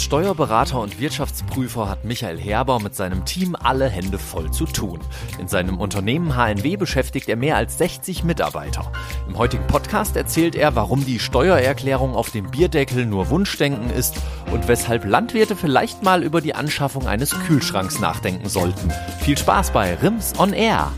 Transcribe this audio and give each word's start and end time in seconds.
Als 0.00 0.06
Steuerberater 0.06 0.80
und 0.80 0.98
Wirtschaftsprüfer 0.98 1.86
hat 1.86 2.06
Michael 2.06 2.38
Herber 2.38 2.80
mit 2.80 2.96
seinem 2.96 3.26
Team 3.26 3.54
alle 3.54 3.86
Hände 3.86 4.18
voll 4.18 4.50
zu 4.50 4.64
tun. 4.64 4.98
In 5.38 5.46
seinem 5.46 5.78
Unternehmen 5.78 6.34
HNW 6.34 6.78
beschäftigt 6.78 7.28
er 7.28 7.36
mehr 7.36 7.56
als 7.56 7.76
60 7.76 8.24
Mitarbeiter. 8.24 8.90
Im 9.28 9.36
heutigen 9.36 9.66
Podcast 9.66 10.16
erzählt 10.16 10.54
er, 10.54 10.74
warum 10.74 11.04
die 11.04 11.18
Steuererklärung 11.18 12.14
auf 12.14 12.30
dem 12.30 12.50
Bierdeckel 12.50 13.04
nur 13.04 13.28
Wunschdenken 13.28 13.90
ist 13.90 14.16
und 14.50 14.68
weshalb 14.68 15.04
Landwirte 15.04 15.54
vielleicht 15.54 16.02
mal 16.02 16.22
über 16.22 16.40
die 16.40 16.54
Anschaffung 16.54 17.06
eines 17.06 17.38
Kühlschranks 17.38 18.00
nachdenken 18.00 18.48
sollten. 18.48 18.90
Viel 19.20 19.36
Spaß 19.36 19.70
bei 19.70 19.96
Rims 19.96 20.32
on 20.38 20.54
Air! 20.54 20.90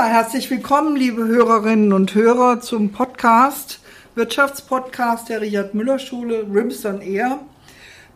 Ja, 0.00 0.06
herzlich 0.06 0.50
willkommen, 0.50 0.96
liebe 0.96 1.26
Hörerinnen 1.26 1.92
und 1.92 2.14
Hörer, 2.14 2.62
zum 2.62 2.90
Podcast, 2.90 3.80
Wirtschaftspodcast 4.14 5.28
der 5.28 5.42
Richard 5.42 5.74
Müller 5.74 5.98
Schule, 5.98 6.46
Rims 6.50 6.86
Air. 6.86 7.38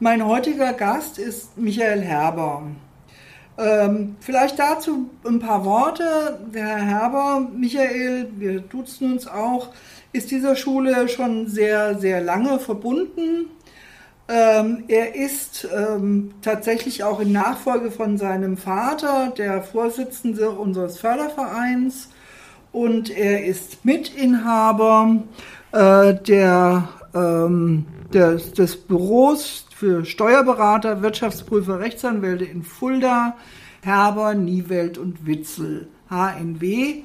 Mein 0.00 0.24
heutiger 0.24 0.72
Gast 0.72 1.18
ist 1.18 1.58
Michael 1.58 2.00
Herber. 2.00 2.62
Ähm, 3.58 4.16
vielleicht 4.20 4.58
dazu 4.58 5.10
ein 5.26 5.40
paar 5.40 5.66
Worte. 5.66 6.38
Der 6.54 6.64
Herr 6.64 6.86
Herber, 6.86 7.50
Michael, 7.54 8.30
wir 8.38 8.60
duzen 8.60 9.12
uns 9.12 9.26
auch, 9.26 9.68
ist 10.10 10.30
dieser 10.30 10.56
Schule 10.56 11.06
schon 11.10 11.48
sehr, 11.48 11.98
sehr 11.98 12.22
lange 12.22 12.60
verbunden. 12.60 13.50
Ähm, 14.26 14.84
er 14.88 15.14
ist 15.14 15.68
ähm, 15.74 16.34
tatsächlich 16.40 17.04
auch 17.04 17.20
in 17.20 17.32
Nachfolge 17.32 17.90
von 17.90 18.16
seinem 18.16 18.56
Vater 18.56 19.32
der 19.36 19.62
Vorsitzende 19.62 20.50
unseres 20.50 20.98
Fördervereins 20.98 22.08
und 22.72 23.10
er 23.10 23.44
ist 23.44 23.84
Mitinhaber 23.84 25.22
äh, 25.72 26.14
der, 26.14 26.88
ähm, 27.14 27.84
des, 28.12 28.52
des 28.52 28.76
Büros 28.76 29.66
für 29.74 30.06
Steuerberater, 30.06 31.02
Wirtschaftsprüfer, 31.02 31.80
Rechtsanwälte 31.80 32.44
in 32.44 32.62
Fulda, 32.62 33.36
Herber, 33.82 34.34
Niewelt 34.34 34.96
und 34.96 35.26
Witzel, 35.26 35.88
HNW. 36.08 37.02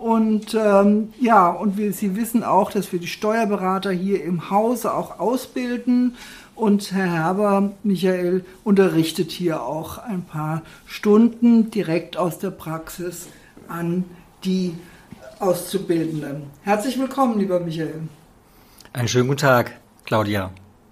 Und 0.00 0.54
ähm, 0.54 1.12
ja, 1.20 1.48
und 1.48 1.76
wir, 1.76 1.92
Sie 1.92 2.16
wissen 2.16 2.42
auch, 2.42 2.72
dass 2.72 2.90
wir 2.90 2.98
die 2.98 3.06
Steuerberater 3.06 3.90
hier 3.90 4.24
im 4.24 4.50
Hause 4.50 4.94
auch 4.94 5.18
ausbilden. 5.20 6.16
Und 6.60 6.92
Herr 6.92 7.10
Herber, 7.10 7.72
Michael, 7.84 8.44
unterrichtet 8.64 9.30
hier 9.30 9.62
auch 9.62 9.96
ein 9.96 10.24
paar 10.24 10.60
Stunden 10.84 11.70
direkt 11.70 12.18
aus 12.18 12.38
der 12.38 12.50
Praxis 12.50 13.28
an 13.66 14.04
die 14.44 14.74
Auszubildenden. 15.38 16.50
Herzlich 16.62 16.98
willkommen, 16.98 17.38
lieber 17.38 17.60
Michael. 17.60 18.02
Einen 18.92 19.08
schönen 19.08 19.28
guten 19.28 19.40
Tag, 19.40 19.80
Claudia. 20.04 20.50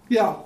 Ja, 0.09 0.43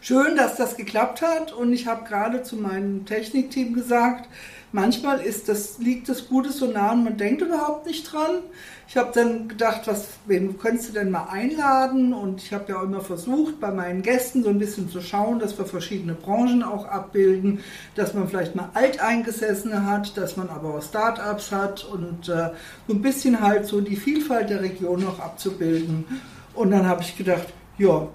schön, 0.00 0.34
dass 0.34 0.56
das 0.56 0.78
geklappt 0.78 1.20
hat. 1.20 1.52
Und 1.52 1.74
ich 1.74 1.86
habe 1.86 2.08
gerade 2.08 2.42
zu 2.42 2.56
meinem 2.56 3.04
Technikteam 3.04 3.74
gesagt, 3.74 4.30
manchmal 4.76 5.20
ist 5.20 5.48
das, 5.48 5.78
liegt 5.78 6.08
das 6.10 6.28
Gutes 6.28 6.58
so 6.58 6.66
nah 6.66 6.92
und 6.92 7.02
man 7.02 7.16
denkt 7.16 7.40
überhaupt 7.40 7.86
nicht 7.86 8.12
dran. 8.12 8.42
Ich 8.86 8.96
habe 8.98 9.10
dann 9.12 9.48
gedacht, 9.48 9.86
was, 9.86 10.06
wen 10.26 10.58
könntest 10.58 10.90
du 10.90 10.92
denn 10.92 11.10
mal 11.10 11.28
einladen? 11.30 12.12
Und 12.12 12.42
ich 12.42 12.52
habe 12.52 12.66
ja 12.68 12.78
auch 12.78 12.82
immer 12.82 13.00
versucht, 13.00 13.58
bei 13.58 13.72
meinen 13.72 14.02
Gästen 14.02 14.44
so 14.44 14.50
ein 14.50 14.58
bisschen 14.58 14.90
zu 14.90 15.00
schauen, 15.00 15.38
dass 15.38 15.56
wir 15.58 15.64
verschiedene 15.64 16.12
Branchen 16.12 16.62
auch 16.62 16.84
abbilden, 16.84 17.60
dass 17.94 18.12
man 18.12 18.28
vielleicht 18.28 18.54
mal 18.54 18.68
Alteingesessene 18.74 19.86
hat, 19.86 20.16
dass 20.18 20.36
man 20.36 20.50
aber 20.50 20.74
auch 20.74 20.82
Startups 20.82 21.50
hat 21.50 21.82
und 21.84 22.28
äh, 22.28 22.50
so 22.86 22.94
ein 22.94 23.00
bisschen 23.00 23.40
halt 23.40 23.64
so 23.64 23.80
die 23.80 23.96
Vielfalt 23.96 24.50
der 24.50 24.60
Region 24.60 25.02
noch 25.02 25.20
abzubilden. 25.20 26.04
Und 26.52 26.70
dann 26.70 26.86
habe 26.86 27.00
ich 27.00 27.16
gedacht, 27.16 27.46
ja, 27.78 28.08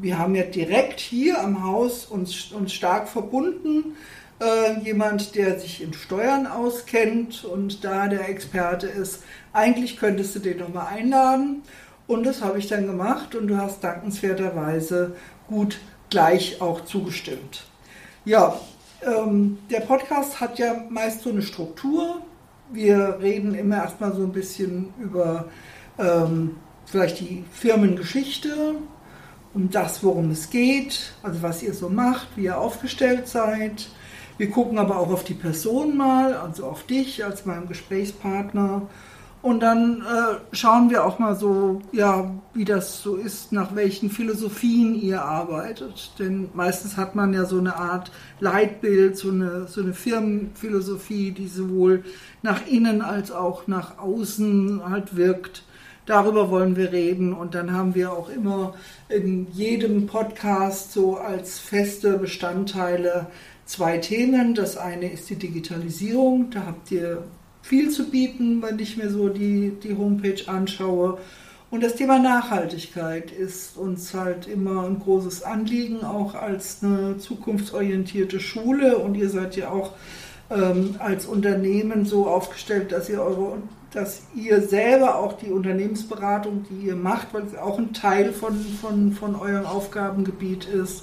wir 0.00 0.18
haben 0.18 0.34
ja 0.34 0.44
direkt 0.44 0.98
hier 0.98 1.42
am 1.42 1.62
Haus 1.62 2.06
uns, 2.06 2.52
uns 2.52 2.72
stark 2.72 3.06
verbunden 3.06 3.96
äh, 4.40 4.80
jemand, 4.80 5.34
der 5.34 5.58
sich 5.58 5.82
in 5.82 5.92
Steuern 5.92 6.46
auskennt 6.46 7.44
und 7.44 7.84
da 7.84 8.08
der 8.08 8.28
Experte 8.28 8.86
ist. 8.86 9.22
Eigentlich 9.52 9.96
könntest 9.96 10.34
du 10.34 10.40
den 10.40 10.58
nochmal 10.58 10.88
einladen. 10.88 11.62
Und 12.06 12.24
das 12.24 12.42
habe 12.42 12.58
ich 12.58 12.68
dann 12.68 12.86
gemacht 12.86 13.34
und 13.34 13.48
du 13.48 13.56
hast 13.56 13.82
dankenswerterweise 13.82 15.16
gut 15.48 15.78
gleich 16.10 16.60
auch 16.60 16.84
zugestimmt. 16.84 17.64
Ja, 18.24 18.60
ähm, 19.02 19.58
der 19.70 19.80
Podcast 19.80 20.40
hat 20.40 20.58
ja 20.58 20.84
meist 20.88 21.22
so 21.22 21.30
eine 21.30 21.42
Struktur. 21.42 22.22
Wir 22.70 23.18
reden 23.20 23.54
immer 23.54 23.76
erstmal 23.76 24.14
so 24.14 24.22
ein 24.22 24.32
bisschen 24.32 24.92
über 25.00 25.46
ähm, 25.98 26.56
vielleicht 26.84 27.20
die 27.20 27.44
Firmengeschichte, 27.52 28.76
um 29.54 29.70
das, 29.70 30.02
worum 30.04 30.30
es 30.30 30.50
geht, 30.50 31.12
also 31.22 31.42
was 31.42 31.62
ihr 31.62 31.74
so 31.74 31.88
macht, 31.88 32.28
wie 32.36 32.44
ihr 32.44 32.58
aufgestellt 32.58 33.28
seid. 33.28 33.88
Wir 34.38 34.50
gucken 34.50 34.78
aber 34.78 34.98
auch 34.98 35.10
auf 35.10 35.24
die 35.24 35.34
Person 35.34 35.96
mal, 35.96 36.34
also 36.34 36.66
auf 36.66 36.82
dich 36.84 37.24
als 37.24 37.46
meinem 37.46 37.68
Gesprächspartner. 37.68 38.82
Und 39.46 39.60
dann 39.60 40.00
äh, 40.00 40.56
schauen 40.56 40.90
wir 40.90 41.04
auch 41.04 41.20
mal 41.20 41.36
so, 41.36 41.80
ja, 41.92 42.34
wie 42.52 42.64
das 42.64 43.00
so 43.00 43.14
ist, 43.14 43.52
nach 43.52 43.76
welchen 43.76 44.10
Philosophien 44.10 44.94
ihr 45.00 45.22
arbeitet. 45.22 46.10
Denn 46.18 46.48
meistens 46.52 46.96
hat 46.96 47.14
man 47.14 47.32
ja 47.32 47.44
so 47.44 47.58
eine 47.58 47.76
Art 47.76 48.10
Leitbild, 48.40 49.16
so 49.16 49.30
eine, 49.30 49.68
so 49.68 49.82
eine 49.82 49.94
Firmenphilosophie, 49.94 51.30
die 51.30 51.46
sowohl 51.46 52.02
nach 52.42 52.66
innen 52.66 53.02
als 53.02 53.30
auch 53.30 53.68
nach 53.68 53.98
außen 53.98 54.82
halt 54.88 55.16
wirkt. 55.16 55.62
Darüber 56.06 56.50
wollen 56.50 56.76
wir 56.76 56.90
reden. 56.90 57.32
Und 57.32 57.54
dann 57.54 57.72
haben 57.72 57.94
wir 57.94 58.12
auch 58.12 58.28
immer 58.28 58.74
in 59.08 59.46
jedem 59.52 60.06
Podcast 60.06 60.92
so 60.92 61.18
als 61.18 61.60
feste 61.60 62.18
Bestandteile 62.18 63.28
zwei 63.66 63.98
Themen. 63.98 64.54
Das 64.54 64.76
eine 64.76 65.12
ist 65.12 65.28
die 65.28 65.36
Digitalisierung. 65.36 66.50
Da 66.50 66.64
habt 66.66 66.90
ihr 66.90 67.24
viel 67.62 67.90
zu 67.90 68.08
bieten, 68.10 68.62
wenn 68.62 68.78
ich 68.78 68.96
mir 68.96 69.10
so 69.10 69.28
die, 69.28 69.72
die 69.82 69.96
Homepage 69.96 70.42
anschaue. 70.46 71.18
Und 71.68 71.82
das 71.82 71.96
Thema 71.96 72.20
Nachhaltigkeit 72.20 73.32
ist 73.32 73.76
uns 73.76 74.14
halt 74.14 74.46
immer 74.46 74.84
ein 74.84 75.00
großes 75.00 75.42
Anliegen, 75.42 76.04
auch 76.04 76.34
als 76.34 76.82
eine 76.82 77.18
zukunftsorientierte 77.18 78.40
Schule. 78.40 78.98
Und 78.98 79.16
ihr 79.16 79.28
seid 79.28 79.56
ja 79.56 79.70
auch 79.70 79.92
ähm, 80.48 80.94
als 81.00 81.26
Unternehmen 81.26 82.06
so 82.06 82.26
aufgestellt, 82.26 82.92
dass 82.92 83.10
ihr 83.10 83.20
eure 83.20 83.58
dass 83.92 84.22
ihr 84.34 84.60
selber 84.60 85.16
auch 85.16 85.34
die 85.34 85.50
Unternehmensberatung, 85.50 86.66
die 86.68 86.88
ihr 86.88 86.96
macht, 86.96 87.32
weil 87.32 87.44
es 87.44 87.56
auch 87.56 87.78
ein 87.78 87.94
Teil 87.94 88.32
von, 88.32 88.54
von, 88.54 89.12
von 89.12 89.34
eurem 89.34 89.64
Aufgabengebiet 89.64 90.66
ist, 90.66 91.02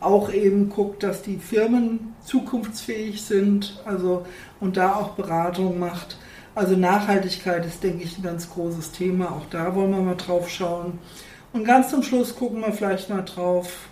auch 0.00 0.32
eben 0.32 0.68
guckt, 0.68 1.02
dass 1.02 1.22
die 1.22 1.38
Firmen 1.38 2.14
zukunftsfähig 2.24 3.22
sind, 3.22 3.80
also 3.84 4.26
und 4.60 4.76
da 4.76 4.94
auch 4.96 5.10
Beratung 5.10 5.78
macht. 5.78 6.18
Also 6.54 6.74
Nachhaltigkeit 6.76 7.66
ist, 7.66 7.82
denke 7.82 8.04
ich, 8.04 8.16
ein 8.18 8.22
ganz 8.22 8.50
großes 8.50 8.92
Thema. 8.92 9.30
Auch 9.32 9.46
da 9.50 9.74
wollen 9.74 9.90
wir 9.90 10.00
mal 10.00 10.16
drauf 10.16 10.48
schauen. 10.48 10.98
Und 11.52 11.64
ganz 11.64 11.90
zum 11.90 12.02
Schluss 12.02 12.34
gucken 12.34 12.60
wir 12.60 12.72
vielleicht 12.72 13.10
mal 13.10 13.22
drauf, 13.22 13.88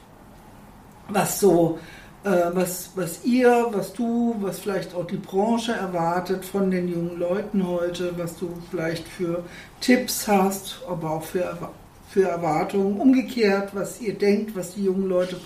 was 1.08 1.40
so, 1.40 1.78
äh, 2.24 2.30
was, 2.52 2.90
was 2.94 3.24
ihr, 3.24 3.66
was 3.70 3.92
du, 3.92 4.36
was 4.40 4.58
vielleicht 4.58 4.94
auch 4.94 5.06
die 5.06 5.18
Branche 5.18 5.72
erwartet 5.72 6.44
von 6.44 6.70
den 6.70 6.88
jungen 6.88 7.18
Leuten 7.18 7.66
heute, 7.66 8.16
was 8.16 8.38
du 8.38 8.50
vielleicht 8.70 9.06
für 9.06 9.44
Tipps 9.80 10.26
hast, 10.26 10.80
aber 10.88 11.10
auch 11.10 11.22
für, 11.22 11.70
für 12.08 12.28
Erwartungen. 12.28 12.98
Umgekehrt, 12.98 13.74
was 13.74 14.00
ihr 14.00 14.14
denkt, 14.14 14.56
was 14.56 14.74
die 14.74 14.84
jungen 14.84 15.08
Leute 15.08 15.36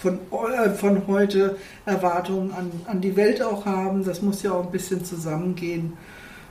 von, 0.00 0.18
äh, 0.52 0.70
von 0.70 1.06
heute 1.06 1.56
Erwartungen 1.84 2.52
an, 2.52 2.70
an 2.86 3.00
die 3.00 3.16
Welt 3.16 3.42
auch 3.42 3.66
haben. 3.66 4.04
Das 4.04 4.22
muss 4.22 4.42
ja 4.42 4.52
auch 4.52 4.64
ein 4.64 4.70
bisschen 4.70 5.04
zusammengehen. 5.04 5.94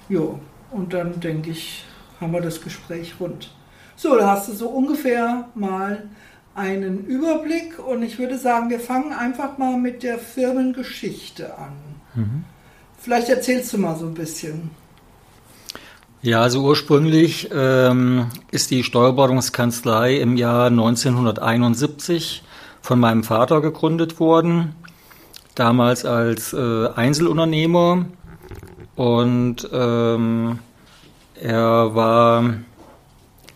Jo, 0.07 0.39
und 0.71 0.93
dann 0.93 1.19
denke 1.19 1.51
ich, 1.51 1.85
haben 2.19 2.33
wir 2.33 2.41
das 2.41 2.61
Gespräch 2.61 3.15
rund. 3.19 3.51
So, 3.95 4.15
da 4.15 4.31
hast 4.31 4.47
du 4.47 4.53
so 4.53 4.69
ungefähr 4.69 5.49
mal 5.55 6.03
einen 6.55 7.05
Überblick 7.05 7.79
und 7.79 8.03
ich 8.03 8.19
würde 8.19 8.37
sagen, 8.37 8.69
wir 8.69 8.79
fangen 8.79 9.13
einfach 9.13 9.57
mal 9.57 9.77
mit 9.77 10.03
der 10.03 10.19
Firmengeschichte 10.19 11.57
an. 11.57 11.73
Mhm. 12.15 12.43
Vielleicht 12.97 13.29
erzählst 13.29 13.73
du 13.73 13.77
mal 13.77 13.95
so 13.95 14.05
ein 14.05 14.13
bisschen. 14.13 14.71
Ja, 16.21 16.41
also 16.41 16.61
ursprünglich 16.63 17.49
ähm, 17.53 18.27
ist 18.51 18.71
die 18.71 18.83
Steuerberatungskanzlei 18.83 20.17
im 20.17 20.35
Jahr 20.35 20.67
1971 20.67 22.43
von 22.81 22.99
meinem 22.99 23.23
Vater 23.23 23.61
gegründet 23.61 24.19
worden, 24.19 24.75
damals 25.55 26.05
als 26.05 26.53
äh, 26.53 26.87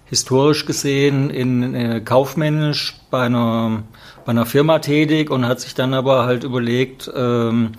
historisch 0.06 0.66
gesehen 0.66 1.30
in 1.32 1.74
äh, 1.74 2.00
kaufmännisch 2.00 3.00
bei 3.10 3.24
einer, 3.24 3.84
bei 4.26 4.30
einer 4.30 4.46
Firma 4.46 4.80
tätig 4.80 5.32
und 5.32 5.48
hat 5.48 5.60
sich 5.60 5.74
dann 5.74 5.94
aber 5.94 6.26
halt 6.26 6.44
überlegt, 6.44 7.12
ähm, 7.16 7.72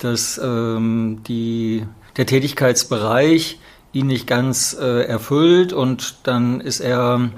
dass 0.00 0.40
ähm, 0.42 1.20
die, 1.28 1.86
der 2.16 2.26
Tätigkeitsbereich 2.26 3.60
ihn 3.92 4.08
nicht 4.08 4.26
ganz 4.26 4.76
äh, 4.78 5.04
erfüllt. 5.04 5.72
Und 5.72 6.16
dann 6.24 6.60
ist 6.60 6.80
er 6.80 7.30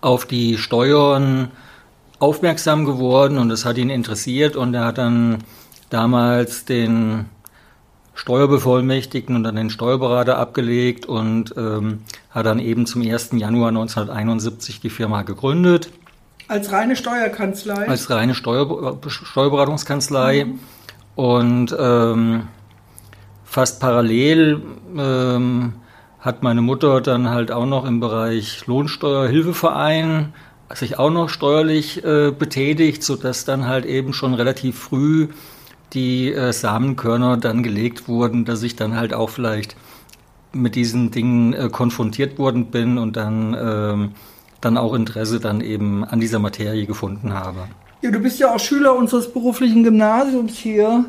auf 0.00 0.24
die 0.24 0.56
Steuern 0.56 1.50
aufmerksam 2.20 2.84
geworden 2.84 3.38
und 3.38 3.50
es 3.50 3.64
hat 3.64 3.78
ihn 3.78 3.90
interessiert 3.90 4.54
und 4.54 4.74
er 4.74 4.84
hat 4.84 4.98
dann 4.98 5.38
damals 5.88 6.64
den 6.64 7.26
Steuerbevollmächtigten 8.14 9.34
und 9.34 9.44
dann 9.44 9.56
den 9.56 9.70
Steuerberater 9.70 10.38
abgelegt 10.38 11.06
und 11.06 11.54
ähm, 11.56 12.02
hat 12.30 12.44
dann 12.46 12.58
eben 12.58 12.84
zum 12.86 13.02
1. 13.02 13.30
Januar 13.32 13.68
1971 13.68 14.80
die 14.80 14.90
Firma 14.90 15.22
gegründet. 15.22 15.90
Als 16.46 16.70
reine 16.70 16.96
Steuerkanzlei? 16.96 17.88
Als 17.88 18.10
reine 18.10 18.34
Steuer, 18.34 18.98
Steuerberatungskanzlei. 19.06 20.44
Mhm. 20.44 20.58
Und 21.14 21.74
ähm, 21.78 22.48
fast 23.44 23.80
parallel 23.80 24.62
ähm, 24.96 25.72
hat 26.20 26.42
meine 26.42 26.60
Mutter 26.60 27.00
dann 27.00 27.30
halt 27.30 27.50
auch 27.50 27.66
noch 27.66 27.86
im 27.86 28.00
Bereich 28.00 28.66
Lohnsteuerhilfeverein 28.66 30.34
sich 30.74 30.98
auch 30.98 31.10
noch 31.10 31.28
steuerlich 31.28 32.04
äh, 32.04 32.30
betätigt, 32.30 33.02
sodass 33.02 33.44
dann 33.44 33.66
halt 33.66 33.84
eben 33.84 34.12
schon 34.12 34.34
relativ 34.34 34.78
früh 34.78 35.28
die 35.92 36.32
äh, 36.32 36.52
Samenkörner 36.52 37.36
dann 37.36 37.62
gelegt 37.62 38.08
wurden, 38.08 38.44
dass 38.44 38.62
ich 38.62 38.76
dann 38.76 38.96
halt 38.96 39.12
auch 39.12 39.30
vielleicht 39.30 39.76
mit 40.52 40.74
diesen 40.74 41.10
Dingen 41.10 41.52
äh, 41.52 41.68
konfrontiert 41.70 42.38
worden 42.38 42.66
bin 42.66 42.98
und 42.98 43.16
dann, 43.16 43.56
ähm, 43.60 44.12
dann 44.60 44.76
auch 44.76 44.94
Interesse 44.94 45.40
dann 45.40 45.60
eben 45.60 46.04
an 46.04 46.20
dieser 46.20 46.38
Materie 46.38 46.86
gefunden 46.86 47.34
habe. 47.34 47.68
Ja, 48.02 48.10
du 48.10 48.18
bist 48.18 48.38
ja 48.38 48.54
auch 48.54 48.60
Schüler 48.60 48.96
unseres 48.96 49.32
beruflichen 49.32 49.84
Gymnasiums 49.84 50.56
hier. 50.56 51.04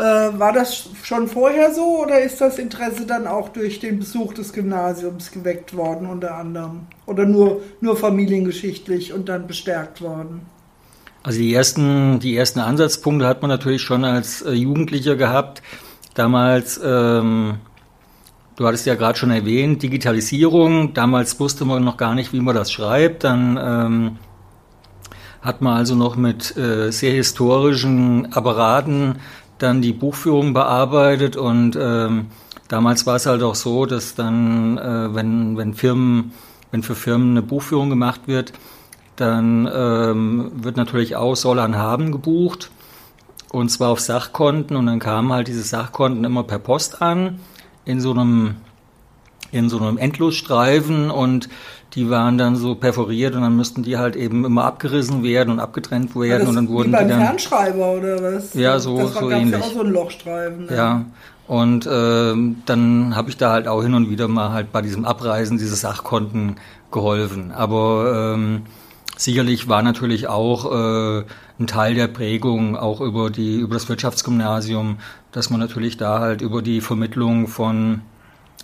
Äh, 0.00 0.38
war 0.38 0.54
das 0.54 0.88
schon 1.02 1.28
vorher 1.28 1.74
so 1.74 2.02
oder 2.02 2.22
ist 2.22 2.40
das 2.40 2.58
Interesse 2.58 3.04
dann 3.04 3.26
auch 3.26 3.50
durch 3.50 3.80
den 3.80 3.98
Besuch 3.98 4.32
des 4.32 4.54
Gymnasiums 4.54 5.30
geweckt 5.30 5.76
worden 5.76 6.06
unter 6.06 6.36
anderem? 6.36 6.86
Oder 7.04 7.26
nur, 7.26 7.60
nur 7.82 7.98
familiengeschichtlich 7.98 9.12
und 9.12 9.28
dann 9.28 9.46
bestärkt 9.46 10.00
worden? 10.00 10.40
Also 11.22 11.40
die 11.40 11.52
ersten, 11.52 12.18
die 12.18 12.34
ersten 12.34 12.60
Ansatzpunkte 12.60 13.26
hat 13.26 13.42
man 13.42 13.50
natürlich 13.50 13.82
schon 13.82 14.04
als 14.06 14.40
äh, 14.40 14.52
Jugendlicher 14.52 15.16
gehabt. 15.16 15.60
Damals, 16.14 16.80
ähm, 16.82 17.58
du 18.56 18.66
hattest 18.66 18.86
ja 18.86 18.94
gerade 18.94 19.18
schon 19.18 19.30
erwähnt, 19.30 19.82
Digitalisierung. 19.82 20.94
Damals 20.94 21.38
wusste 21.38 21.66
man 21.66 21.84
noch 21.84 21.98
gar 21.98 22.14
nicht, 22.14 22.32
wie 22.32 22.40
man 22.40 22.54
das 22.54 22.72
schreibt. 22.72 23.24
Dann 23.24 23.58
ähm, 23.62 24.18
hat 25.42 25.62
man 25.62 25.76
also 25.76 25.94
noch 25.94 26.16
mit 26.16 26.56
äh, 26.56 26.90
sehr 26.90 27.12
historischen 27.12 28.32
Apparaten 28.32 29.16
dann 29.62 29.82
die 29.82 29.92
Buchführung 29.92 30.52
bearbeitet 30.52 31.36
und 31.36 31.76
ähm, 31.80 32.26
damals 32.68 33.06
war 33.06 33.16
es 33.16 33.26
halt 33.26 33.42
auch 33.42 33.54
so, 33.54 33.86
dass 33.86 34.14
dann, 34.14 34.78
äh, 34.78 35.14
wenn, 35.14 35.56
wenn 35.56 35.74
Firmen, 35.74 36.32
wenn 36.70 36.82
für 36.82 36.94
Firmen 36.94 37.30
eine 37.30 37.42
Buchführung 37.42 37.90
gemacht 37.90 38.22
wird, 38.26 38.52
dann 39.16 39.68
ähm, 39.72 40.50
wird 40.54 40.76
natürlich 40.76 41.16
auch 41.16 41.34
Soll 41.34 41.58
an 41.58 41.76
Haben 41.76 42.10
gebucht 42.10 42.70
und 43.52 43.68
zwar 43.68 43.90
auf 43.90 44.00
Sachkonten 44.00 44.76
und 44.76 44.86
dann 44.86 44.98
kamen 44.98 45.32
halt 45.32 45.48
diese 45.48 45.62
Sachkonten 45.62 46.24
immer 46.24 46.44
per 46.44 46.58
Post 46.58 47.02
an 47.02 47.40
in 47.84 48.00
so 48.00 48.12
einem 48.12 48.56
in 49.52 49.68
so 49.68 49.78
einem 49.78 49.98
Endlosstreifen 49.98 51.10
und 51.10 51.48
die 51.94 52.08
waren 52.08 52.38
dann 52.38 52.56
so 52.56 52.74
perforiert 52.74 53.34
und 53.34 53.42
dann 53.42 53.56
müssten 53.56 53.82
die 53.82 53.98
halt 53.98 54.14
eben 54.16 54.44
immer 54.44 54.64
abgerissen 54.64 55.22
werden 55.22 55.50
und 55.50 55.60
abgetrennt 55.60 56.14
werden 56.14 56.46
und 56.48 56.54
dann 56.54 56.68
wurden 56.68 56.88
wie 56.88 56.96
beim 56.96 57.04
die 57.04 57.10
dann 57.10 57.20
Fernschreiber 57.20 57.92
oder 57.92 58.22
was? 58.22 58.54
Ja, 58.54 58.78
so 58.78 58.96
das 58.96 59.14
war, 59.14 59.22
so 59.22 59.30
ähnlich. 59.30 59.58
Ja 59.58 59.66
auch 59.66 59.72
so 59.72 59.80
ein 59.80 59.90
Lochstreifen. 59.90 60.66
Ne? 60.66 60.76
Ja. 60.76 61.04
Und 61.48 61.84
äh, 61.84 62.34
dann 62.66 63.16
habe 63.16 63.28
ich 63.28 63.36
da 63.36 63.50
halt 63.50 63.66
auch 63.66 63.82
hin 63.82 63.94
und 63.94 64.08
wieder 64.08 64.28
mal 64.28 64.52
halt 64.52 64.70
bei 64.70 64.82
diesem 64.82 65.04
Abreisen 65.04 65.58
dieses 65.58 65.80
Sachkonten 65.80 66.56
geholfen. 66.92 67.50
Aber 67.50 68.34
ähm, 68.34 68.62
sicherlich 69.16 69.68
war 69.68 69.82
natürlich 69.82 70.28
auch 70.28 70.70
äh, 70.70 71.24
ein 71.58 71.66
Teil 71.66 71.94
der 71.94 72.06
Prägung 72.06 72.76
auch 72.76 73.00
über 73.00 73.30
die 73.30 73.58
über 73.58 73.74
das 73.74 73.88
Wirtschaftsgymnasium, 73.88 74.98
dass 75.32 75.50
man 75.50 75.58
natürlich 75.58 75.96
da 75.96 76.20
halt 76.20 76.40
über 76.40 76.62
die 76.62 76.80
Vermittlung 76.80 77.48
von 77.48 78.02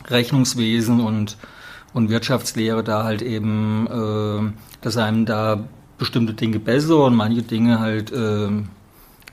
Rechnungswesen 0.08 1.00
und 1.00 1.36
und 1.96 2.10
Wirtschaftslehre 2.10 2.84
da 2.84 3.04
halt 3.04 3.22
eben, 3.22 3.86
äh, 3.86 4.52
dass 4.82 4.98
einem 4.98 5.24
da 5.24 5.64
bestimmte 5.96 6.34
Dinge 6.34 6.58
besser 6.58 7.04
und 7.04 7.14
manche 7.14 7.40
Dinge 7.40 7.80
halt 7.80 8.12
äh, 8.12 8.48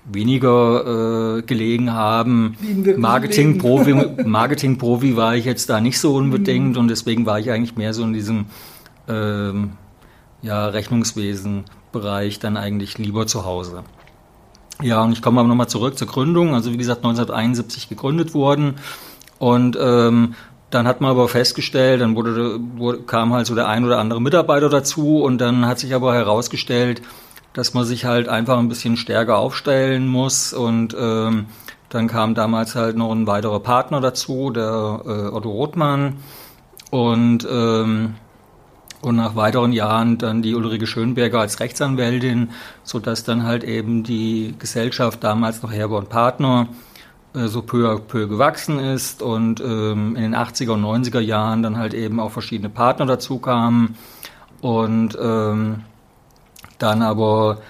weniger 0.06 1.40
äh, 1.40 1.42
gelegen 1.42 1.92
haben. 1.92 2.56
Marketing-Profi 2.96 3.94
Marketing 4.26 4.78
-Profi 4.78 5.18
war 5.18 5.36
ich 5.36 5.44
jetzt 5.44 5.70
da 5.70 5.82
nicht 5.82 6.00
so 6.00 6.16
unbedingt 6.16 6.76
mhm. 6.76 6.78
und 6.78 6.88
deswegen 6.88 7.26
war 7.26 7.38
ich 7.38 7.52
eigentlich 7.52 7.76
mehr 7.76 7.94
so 7.94 8.04
in 8.04 8.14
diesem 8.14 8.46
ähm, 9.10 9.72
ja, 10.42 10.68
Rechnungswesen-Bereich 10.68 12.40
dann 12.40 12.56
eigentlich 12.56 12.98
lieber 12.98 13.28
zu 13.28 13.44
Hause. 13.44 13.84
Ja, 14.82 15.04
und 15.04 15.12
ich 15.12 15.22
komme 15.22 15.42
aber 15.42 15.50
nochmal 15.50 15.68
zurück 15.68 15.98
zur 15.98 16.08
Gründung. 16.08 16.56
Also 16.56 16.72
wie 16.72 16.78
gesagt, 16.78 17.00
1971 17.00 17.90
gegründet 17.90 18.34
worden. 18.34 18.76
Und 19.38 19.78
ähm, 19.80 20.36
dann 20.74 20.88
hat 20.88 21.02
man 21.02 21.12
aber 21.12 21.28
festgestellt, 21.28 22.02
dann 22.02 22.16
wurde, 22.16 22.60
wurde, 22.76 23.00
kam 23.00 23.34
halt 23.34 23.46
so 23.46 23.56
der 23.56 23.68
ein 23.68 23.86
oder 23.86 24.00
andere 24.00 24.22
Mitarbeiter 24.22 24.70
dazu 24.70 25.22
und 25.22 25.40
dann 25.40 25.66
hat 25.66 25.80
sich 25.80 25.94
aber 25.94 26.14
herausgestellt, 26.14 27.02
dass 27.54 27.74
man 27.74 27.86
sich 27.86 28.06
halt 28.06 28.28
einfach 28.28 28.58
ein 28.58 28.70
bisschen 28.70 28.98
stärker 28.98 29.38
aufstellen 29.38 30.08
muss 30.08 30.54
und 30.54 30.96
ähm, 31.00 31.46
dann 31.90 32.08
kam 32.08 32.34
damals 32.34 32.76
halt 32.76 32.98
noch 32.98 33.12
ein 33.12 33.28
weiterer 33.28 33.60
Partner 33.60 34.02
dazu, 34.02 34.50
der 34.50 35.02
äh, 35.06 35.36
Otto 35.36 35.52
Rothmann 35.52 36.18
und 36.90 37.48
ähm, 37.50 38.16
und 39.02 39.18
nach 39.18 39.36
weiteren 39.36 39.74
Jahren 39.74 40.18
dann 40.18 40.42
die 40.42 40.56
Ulrike 40.56 40.88
Schönberger 40.88 41.42
als 41.42 41.60
Rechtsanwältin, 41.60 42.52
so 42.84 43.00
dass 43.00 43.26
dann 43.26 43.44
halt 43.44 43.66
eben 43.66 44.04
die 44.04 44.56
Gesellschaft 44.58 45.24
damals 45.24 45.62
noch 45.62 45.74
Herber 45.74 45.98
und 45.98 46.08
Partner 46.08 46.70
so 47.34 47.62
peu 47.62 47.90
à 47.90 48.00
peu 48.00 48.28
gewachsen 48.28 48.80
ist 48.80 49.22
und 49.22 49.60
ähm, 49.60 50.16
in 50.16 50.22
den 50.22 50.36
80er 50.36 50.72
und 50.72 50.84
90er 50.84 51.20
Jahren 51.20 51.64
dann 51.64 51.78
halt 51.78 51.94
eben 51.94 52.20
auch 52.20 52.32
verschiedene 52.32 52.70
Partner 52.70 53.06
dazu 53.06 53.40
kamen 53.40 53.96
und 54.62 55.18
ähm, 55.20 55.84
dann 56.78 57.02
aber 57.02 57.62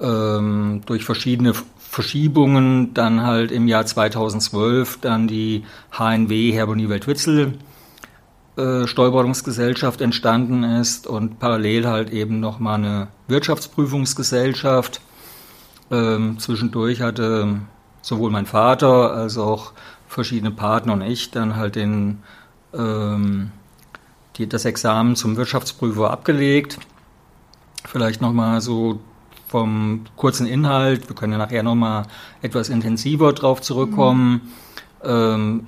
ähm, 0.00 0.80
durch 0.86 1.04
verschiedene 1.04 1.52
Verschiebungen 1.78 2.94
dann 2.94 3.22
halt 3.22 3.50
im 3.50 3.68
Jahr 3.68 3.84
2012 3.84 5.00
dann 5.00 5.26
die 5.26 5.64
HNW 5.90 6.52
Herbonie 6.52 6.88
Weltwitzel 6.88 7.58
äh, 8.56 8.86
entstanden 10.00 10.64
ist 10.64 11.06
und 11.06 11.38
parallel 11.38 11.86
halt 11.86 12.10
eben 12.10 12.40
nochmal 12.40 12.76
eine 12.76 13.08
Wirtschaftsprüfungsgesellschaft. 13.28 15.00
Ähm, 15.90 16.38
zwischendurch 16.38 17.00
hatte 17.00 17.60
sowohl 18.02 18.30
mein 18.30 18.46
Vater 18.46 19.12
als 19.12 19.38
auch 19.38 19.72
verschiedene 20.08 20.50
Partner 20.50 20.94
und 20.94 21.02
ich 21.02 21.30
dann 21.30 21.56
halt 21.56 21.76
den, 21.76 22.22
ähm, 22.74 23.52
die, 24.36 24.48
das 24.48 24.64
Examen 24.64 25.16
zum 25.16 25.36
Wirtschaftsprüfer 25.36 26.10
abgelegt. 26.10 26.78
Vielleicht 27.84 28.20
nochmal 28.20 28.60
so 28.60 29.00
vom 29.48 30.04
kurzen 30.16 30.46
Inhalt, 30.46 31.08
wir 31.08 31.16
können 31.16 31.32
ja 31.32 31.38
nachher 31.38 31.62
nochmal 31.62 32.04
etwas 32.40 32.68
intensiver 32.68 33.32
drauf 33.32 33.60
zurückkommen. 33.60 34.32
Mhm. 35.02 35.08
Ähm, 35.08 35.66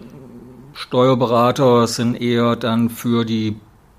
Steuerberater 0.75 1.87
sind 1.87 2.15
eher 2.21 2.57
dann 2.57 2.91
für 2.91 3.25
die 3.25 3.57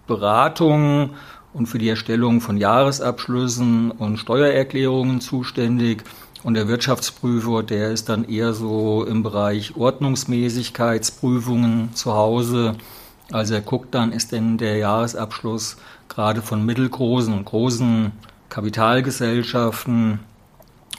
Beratung 0.07 1.11
und 1.53 1.67
für 1.67 1.77
die 1.77 1.89
Erstellung 1.89 2.41
von 2.41 2.57
Jahresabschlüssen 2.57 3.91
und 3.91 4.17
Steuererklärungen 4.17 5.21
zuständig. 5.21 6.03
Und 6.43 6.55
der 6.55 6.67
Wirtschaftsprüfer, 6.67 7.63
der 7.63 7.91
ist 7.91 8.09
dann 8.09 8.27
eher 8.27 8.53
so 8.53 9.05
im 9.05 9.23
Bereich 9.23 9.77
Ordnungsmäßigkeitsprüfungen 9.77 11.95
zu 11.95 12.13
Hause. 12.13 12.75
Also 13.31 13.53
er 13.53 13.62
guckt 13.62 13.95
dann, 13.95 14.12
ist 14.12 14.33
denn 14.33 14.57
der 14.57 14.75
Jahresabschluss 14.77 15.77
gerade 16.09 16.41
von 16.41 16.65
mittelgroßen 16.65 17.33
und 17.33 17.45
großen 17.45 18.12
Kapitalgesellschaften 18.50 20.19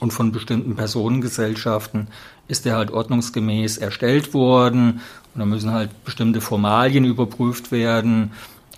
und 0.00 0.12
von 0.12 0.32
bestimmten 0.32 0.76
Personengesellschaften, 0.76 2.08
ist 2.48 2.64
der 2.64 2.76
halt 2.76 2.90
ordnungsgemäß 2.90 3.76
erstellt 3.76 4.32
worden. 4.32 5.02
Und 5.34 5.40
da 5.40 5.44
müssen 5.44 5.72
halt 5.72 6.04
bestimmte 6.04 6.40
Formalien 6.40 7.04
überprüft 7.04 7.70
werden. 7.70 8.32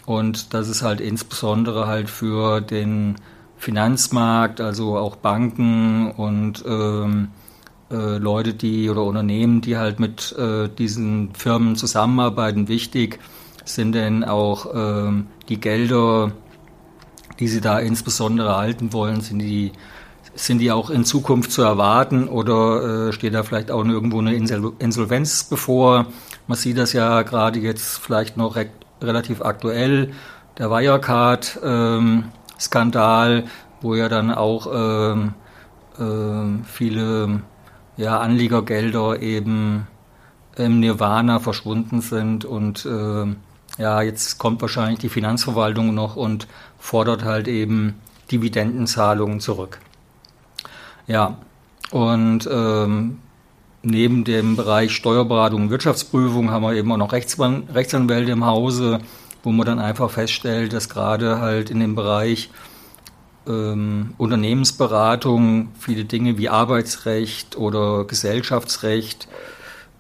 Und 0.05 0.53
das 0.53 0.69
ist 0.69 0.83
halt 0.83 1.01
insbesondere 1.01 1.87
halt 1.87 2.11
für 2.11 2.61
den 2.61 3.15
Finanzmarkt, 3.59 4.61
also 4.61 4.97
auch 4.97 5.17
Banken 5.17 6.11
und 6.11 6.65
ähm, 6.67 7.29
äh, 7.91 8.19
Leute, 8.19 8.55
die 8.55 8.91
oder 8.91 9.05
Unternehmen, 9.05 9.61
die 9.61 9.77
halt 9.77 10.01
mit 10.01 10.35
äh, 10.39 10.69
diesen 10.69 11.35
Firmen 11.35 11.77
zusammenarbeiten, 11.77 12.69
wichtig, 12.69 13.19
sind 13.65 13.95
denn 13.95 14.25
auch 14.25 14.67
ähm, 14.75 15.27
die 15.49 15.61
Gelder, 15.61 16.33
die 17.39 17.49
Sie 17.49 17.61
da 17.61 17.79
insbesondere 17.79 18.49
erhalten 18.49 18.93
wollen, 18.93 19.21
sind 19.21 19.39
die 19.41 19.73
sind 20.37 20.59
die 20.59 20.71
auch 20.71 20.91
in 20.91 21.05
Zukunft 21.07 21.51
zu 21.51 21.63
erwarten 21.63 22.29
oder 22.29 23.09
äh, 23.09 23.13
steht 23.13 23.33
da 23.35 23.43
vielleicht 23.43 23.71
auch 23.71 23.85
irgendwo 23.85 24.19
eine 24.19 24.35
Insolvenz 24.35 25.45
bevor? 25.45 26.07
Man 26.47 26.59
sieht 26.59 26.77
das 26.77 26.93
ja 26.93 27.23
gerade 27.23 27.59
jetzt 27.59 27.99
vielleicht 27.99 28.37
noch 28.37 28.55
re 28.57 28.67
relativ 29.01 29.43
aktuell, 29.43 30.13
der 30.59 30.71
Wirecard-Skandal, 30.71 31.99
ähm, 31.99 32.25
wo 33.81 33.95
ja 33.95 34.09
dann 34.09 34.33
auch 34.33 34.67
ähm, 34.73 35.35
äh, 35.99 36.65
viele 36.65 37.43
ja, 37.97 38.19
Anliegergelder 38.19 39.21
eben 39.21 39.87
im 40.57 40.81
Nirvana 40.81 41.39
verschwunden 41.39 42.01
sind 42.01 42.45
und 42.45 42.87
äh, 42.87 43.27
ja, 43.79 44.01
jetzt 44.03 44.39
kommt 44.39 44.63
wahrscheinlich 44.63 45.01
die 45.01 45.09
Finanzverwaltung 45.09 45.95
noch 45.95 46.17
und 46.17 46.47
fordert 46.79 47.25
halt 47.25 47.47
eben 47.47 48.01
Dividendenzahlungen 48.31 49.41
zurück. 49.41 49.79
Ja, 51.07 51.37
und 51.91 52.49
ähm, 52.51 53.19
neben 53.83 54.25
dem 54.25 54.57
Bereich 54.57 54.93
Steuerberatung 54.93 55.63
und 55.63 55.71
Wirtschaftsprüfung 55.71 56.51
haben 56.51 56.63
wir 56.63 56.75
eben 56.75 56.91
auch 56.91 56.97
noch 56.97 57.13
Rechtsan 57.13 57.65
Rechtsanwälte 57.73 58.33
im 58.33 58.45
Hause, 58.45 59.01
wo 59.47 59.53
man 59.53 59.65
dann 59.65 59.79
einfach 59.79 60.11
feststellt, 60.11 60.73
dass 60.73 60.89
gerade 60.89 61.39
halt 61.39 61.71
in 61.71 61.79
dem 61.79 61.95
Bereich 61.95 62.51
ähm, 63.47 64.13
Unternehmensberatung 64.19 65.69
viele 65.79 66.05
Dinge 66.05 66.37
wie 66.37 66.49
Arbeitsrecht 66.49 67.57
oder 67.57 68.07
Gesellschaftsrecht 68.07 69.29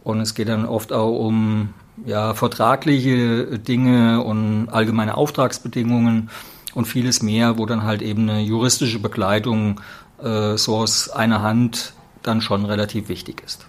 und 0.03 0.21
es 0.21 0.35
geht 0.35 0.49
dann 0.49 0.67
oft 0.67 0.93
auch 0.93 1.17
um 1.21 1.75
ja, 2.05 2.35
vertragliche 2.35 3.61
Dinge 3.61 4.21
und 4.25 4.69
allgemeine 4.69 5.17
Auftragsbedingungen 5.17 6.29
und 6.75 6.87
vieles 6.87 7.23
mehr, 7.23 7.57
wo 7.57 7.67
dann 7.67 7.85
halt 7.85 8.03
eben 8.03 8.29
eine 8.29 8.41
juristische 8.41 8.99
Begleitung 8.99 9.81
äh, 10.21 10.57
so 10.57 10.75
aus 10.75 11.09
einer 11.09 11.43
Hand 11.43 11.93
dann 12.25 12.41
schon 12.41 12.65
relativ 12.65 13.09
wichtig 13.09 13.45
ist. 13.47 13.65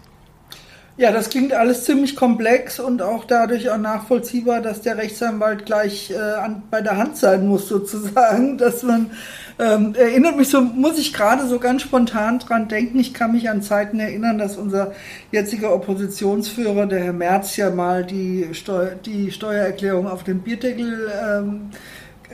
Ja, 0.99 1.11
das 1.11 1.29
klingt 1.29 1.53
alles 1.53 1.83
ziemlich 1.83 2.15
komplex 2.15 2.79
und 2.79 3.03
auch 3.03 3.25
dadurch 3.25 3.69
auch 3.69 3.77
nachvollziehbar, 3.77 4.61
dass 4.61 4.81
der 4.81 4.97
Rechtsanwalt 4.97 5.67
gleich 5.67 6.09
äh, 6.09 6.17
an, 6.17 6.63
bei 6.71 6.81
der 6.81 6.97
Hand 6.97 7.17
sein 7.17 7.47
muss, 7.47 7.67
sozusagen. 7.67 8.57
Dass 8.57 8.81
man 8.81 9.11
ähm, 9.59 9.93
erinnert 9.93 10.37
mich 10.37 10.49
so, 10.49 10.59
muss 10.59 10.97
ich 10.97 11.13
gerade 11.13 11.45
so 11.45 11.59
ganz 11.59 11.83
spontan 11.83 12.39
dran 12.39 12.67
denken. 12.67 12.97
Ich 12.97 13.13
kann 13.13 13.33
mich 13.33 13.47
an 13.47 13.61
Zeiten 13.61 13.99
erinnern, 13.99 14.39
dass 14.39 14.57
unser 14.57 14.93
jetziger 15.31 15.71
Oppositionsführer, 15.71 16.87
der 16.87 17.03
Herr 17.03 17.13
Merz, 17.13 17.57
ja 17.57 17.69
mal 17.69 18.03
die, 18.03 18.49
Steu 18.53 18.87
die 19.05 19.31
Steuererklärung 19.31 20.07
auf 20.07 20.23
dem 20.23 20.39
Bierdeckel 20.39 21.11
ähm, 21.23 21.69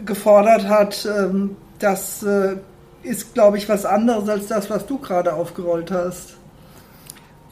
gefordert 0.05 0.69
hat. 0.69 1.05
Ähm, 1.05 1.57
das 1.79 2.23
äh, 2.23 2.55
ist, 3.03 3.33
glaube 3.33 3.57
ich, 3.57 3.67
was 3.67 3.85
anderes 3.85 4.29
als 4.29 4.47
das, 4.47 4.69
was 4.69 4.85
du 4.85 4.99
gerade 4.99 5.33
aufgerollt 5.33 5.91
hast. 5.91 6.37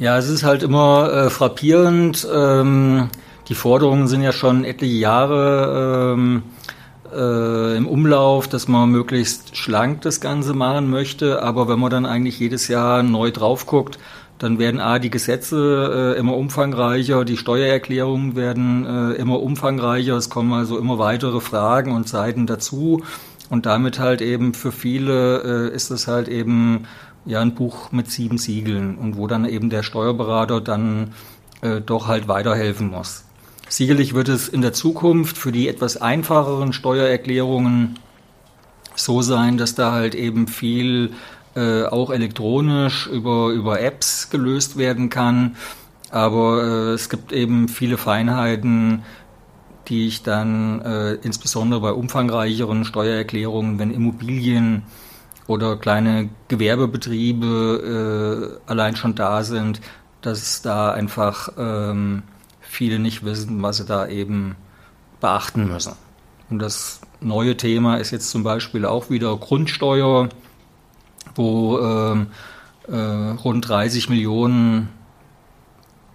Ja, 0.02 0.18
es 0.18 0.30
ist 0.30 0.42
halt 0.44 0.64
immer 0.64 1.14
äh, 1.14 1.30
frappierend. 1.30 2.28
Ähm, 2.34 3.10
die 3.50 3.54
Forderungen 3.54 4.08
sind 4.08 4.24
ja 4.24 4.32
schon 4.32 4.64
etliche 4.64 4.96
Jahre 4.96 6.16
ähm, 6.16 6.42
äh, 7.14 7.78
im 7.78 7.88
Umlauf, 7.88 8.48
dass 8.48 8.68
man 8.68 8.90
möglichst 8.90 9.56
schlank 9.56 10.02
das 10.02 10.20
Ganze 10.20 10.56
machen 10.56 10.90
möchte. 10.90 11.44
Aber 11.44 11.68
wenn 11.68 11.78
man 11.78 11.92
dann 11.92 12.08
eigentlich 12.08 12.40
jedes 12.40 12.68
Jahr 12.68 13.04
neu 13.04 13.30
drauf 13.30 13.68
guckt, 13.68 14.00
dann 14.40 14.58
werden 14.58 14.80
A, 14.80 14.98
die 14.98 15.12
Gesetze 15.12 16.16
äh, 16.16 16.20
immer 16.20 16.36
umfangreicher, 16.36 17.24
die 17.24 17.38
Steuererklärungen 17.38 18.36
werden 18.36 18.88
äh, 18.88 19.12
immer 19.18 19.40
umfangreicher, 19.40 20.16
es 20.16 20.32
kommen 20.32 20.52
also 20.52 20.80
immer 20.80 20.98
weitere 20.98 21.42
Fragen 21.42 21.92
und 21.92 22.10
Seiten 22.10 22.48
dazu. 22.48 23.04
Und 23.52 23.66
damit 23.66 24.00
halt 24.00 24.22
eben 24.22 24.54
für 24.54 24.72
viele 24.72 25.70
äh, 25.72 25.76
ist 25.76 25.92
es 25.92 26.08
halt 26.08 26.30
eben 26.30 26.88
ja 27.26 27.42
ein 27.42 27.54
Buch 27.54 27.92
mit 27.92 28.10
sieben 28.10 28.38
Siegeln 28.38 28.98
und 28.98 29.18
wo 29.18 29.28
dann 29.28 29.44
eben 29.44 29.70
der 29.70 29.84
Steuerberater 29.84 30.62
dann 30.62 31.12
äh, 31.62 31.82
doch 31.82 32.08
halt 32.08 32.30
weiterhelfen 32.30 32.90
muss. 32.90 33.26
Sicherlich 33.68 34.14
wird 34.14 34.30
es 34.30 34.48
in 34.48 34.62
der 34.62 34.72
Zukunft 34.72 35.38
für 35.38 35.52
die 35.52 35.68
etwas 35.68 35.98
einfacheren 35.98 36.72
Steuererklärungen 36.72 38.00
so 38.96 39.22
sein, 39.22 39.58
dass 39.58 39.76
da 39.76 39.92
halt 39.92 40.16
eben 40.16 40.48
viel 40.48 41.12
äh, 41.54 41.84
auch 41.84 42.10
elektronisch 42.10 43.08
über, 43.08 43.50
über 43.50 43.82
Apps 43.82 44.30
gelöst 44.30 44.78
werden 44.78 45.10
kann. 45.10 45.58
Aber 46.10 46.64
äh, 46.64 46.94
es 46.94 47.10
gibt 47.10 47.34
eben 47.34 47.68
viele 47.68 47.98
Feinheiten, 47.98 49.04
die 49.88 50.08
ich 50.08 50.24
dann 50.24 50.82
äh, 50.82 51.14
insbesondere 51.16 51.82
bei 51.82 51.92
umfangreicheren 51.92 52.86
Steuererklärungen, 52.86 53.80
wenn 53.80 53.92
Immobilien 53.92 54.84
oder 55.48 55.78
kleine 55.78 56.30
Gewerbebetriebe 56.48 58.60
äh, 58.68 58.70
allein 58.70 58.96
schon 58.96 59.16
da 59.16 59.44
sind, 59.44 59.82
dass 60.22 60.62
da 60.62 60.92
einfach 60.92 61.50
ähm, 61.58 62.24
viele 62.60 63.00
nicht 63.00 63.26
wissen, 63.26 63.62
was 63.62 63.78
sie 63.78 63.86
da 63.86 64.08
eben 64.08 64.56
beachten 65.20 65.68
müssen. 65.68 65.94
Und 66.50 66.60
das 66.60 67.02
neue 67.22 67.58
Thema 67.58 67.98
ist 67.98 68.12
jetzt 68.12 68.30
zum 68.30 68.44
Beispiel 68.44 68.86
auch 68.86 69.10
wieder 69.10 69.36
Grundsteuer, 69.38 70.30
wo 71.36 71.80
ähm, 71.80 72.28
äh, 72.88 72.96
rund 72.96 73.68
30 73.68 74.10
Millionen 74.10 74.90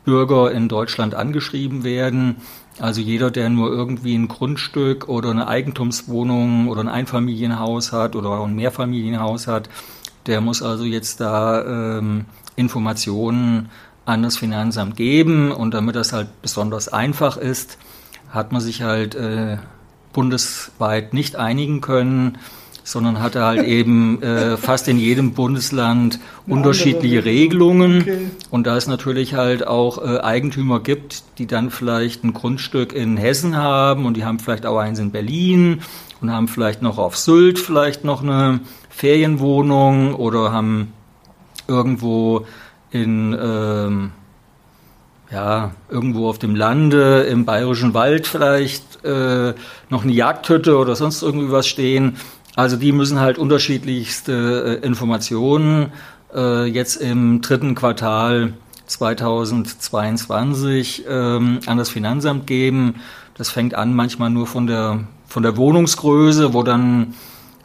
Bürger 0.05 0.53
in 0.53 0.69
Deutschland 0.69 1.15
angeschrieben 1.15 1.85
werden. 1.85 2.37
Also 2.79 3.01
jeder, 3.01 3.31
der 3.31 3.49
nur 3.49 3.71
irgendwie 3.71 4.15
ein 4.15 4.29
Grundstück 4.29 5.09
oder 5.09 5.31
eine 5.31 5.49
Eigentumswohnung 5.49 6.69
oder 6.69 6.83
ein 6.83 6.89
Einfamilienhaus 6.89 7.93
hat 7.93 8.17
oder 8.17 8.43
ein 8.45 8.55
Mehrfamilienhaus 8.55 9.47
hat, 9.47 9.71
der 10.27 10.41
muss 10.41 10.63
also 10.63 10.85
jetzt 10.85 11.21
da 11.21 11.99
ähm, 11.99 12.27
Informationen 12.55 13.71
an 14.05 14.23
das 14.23 14.37
Finanzamt 14.37 14.97
geben. 14.97 15.53
Und 15.53 15.73
damit 15.73 15.97
das 15.97 16.13
halt 16.13 16.29
besonders 16.43 16.89
einfach 16.89 17.37
ist, 17.37 17.79
hat 18.31 18.53
man 18.53 18.61
sich 18.61 18.83
halt 18.83 19.15
äh, 19.15 19.57
bundesweit 20.13 21.15
nicht 21.15 21.37
einigen 21.37 21.81
können 21.81 22.39
sondern 22.87 23.21
hatte 23.21 23.43
halt 23.43 23.67
eben 23.67 24.23
äh, 24.23 24.57
fast 24.57 24.87
in 24.87 24.97
jedem 24.99 25.33
Bundesland 25.33 26.21
unterschiedliche 26.47 27.25
Regelungen. 27.25 28.03
Okay. 28.03 28.19
Und 28.51 28.67
da 28.67 28.77
es 28.77 28.87
natürlich 28.87 29.35
halt 29.35 29.67
auch 29.67 29.99
äh, 29.99 30.21
Eigentümer 30.21 30.79
gibt, 30.81 31.25
die 31.39 31.47
dann 31.47 31.71
vielleicht 31.71 32.23
ein 32.23 32.33
Grundstück 32.33 32.93
in 32.93 33.17
Hessen 33.17 33.57
haben 33.57 34.07
und 34.07 34.17
die 34.17 34.25
haben 34.25 34.39
vielleicht 34.39 34.67
auch 34.67 34.79
eins 34.79 35.01
in 35.01 35.11
Berlin 35.11 35.81
und 36.21 36.33
haben 36.33 36.47
vielleicht 36.47 36.81
noch 36.81 36.99
auf 36.99 37.17
Sylt 37.17 37.59
vielleicht 37.59 38.05
noch 38.05 38.23
eine 38.23 38.61
Ferienwohnung 38.89 40.15
oder 40.15 40.53
haben 40.53 40.93
irgendwo 41.67 42.47
in 42.93 43.37
ähm, 43.39 44.13
ja, 45.33 45.73
irgendwo 45.91 46.29
auf 46.29 46.39
dem 46.39 46.55
Lande, 46.55 47.23
im 47.23 47.45
bayerischen 47.45 47.95
Wald 47.95 48.29
vielleicht 48.29 49.05
äh, 49.05 49.55
noch 49.89 50.05
eine 50.05 50.13
Jagdhütte 50.13 50.77
oder 50.77 50.95
sonst 50.95 51.23
irgendwie 51.23 51.51
was 51.51 51.67
stehen. 51.67 52.17
Also 52.57 52.77
die 52.77 52.91
müssen 52.91 53.21
halt 53.21 53.39
unterschiedlichste 53.39 54.81
äh, 54.83 54.87
Informationen 54.87 55.93
äh, 56.35 56.65
jetzt 56.65 56.97
im 56.97 57.43
dritten 57.43 57.75
Quartal 57.75 58.55
2022 58.87 61.05
ähm, 61.07 61.61
an 61.67 61.77
das 61.77 61.91
Finanzamt 61.91 62.47
geben. 62.47 62.95
Das 63.35 63.51
fängt 63.51 63.75
an 63.75 63.93
manchmal 63.95 64.31
nur 64.31 64.47
von 64.47 64.67
der, 64.67 65.01
von 65.29 65.43
der 65.43 65.59
Wohnungsgröße, 65.59 66.55
wo 66.55 66.63
dann, 66.63 67.13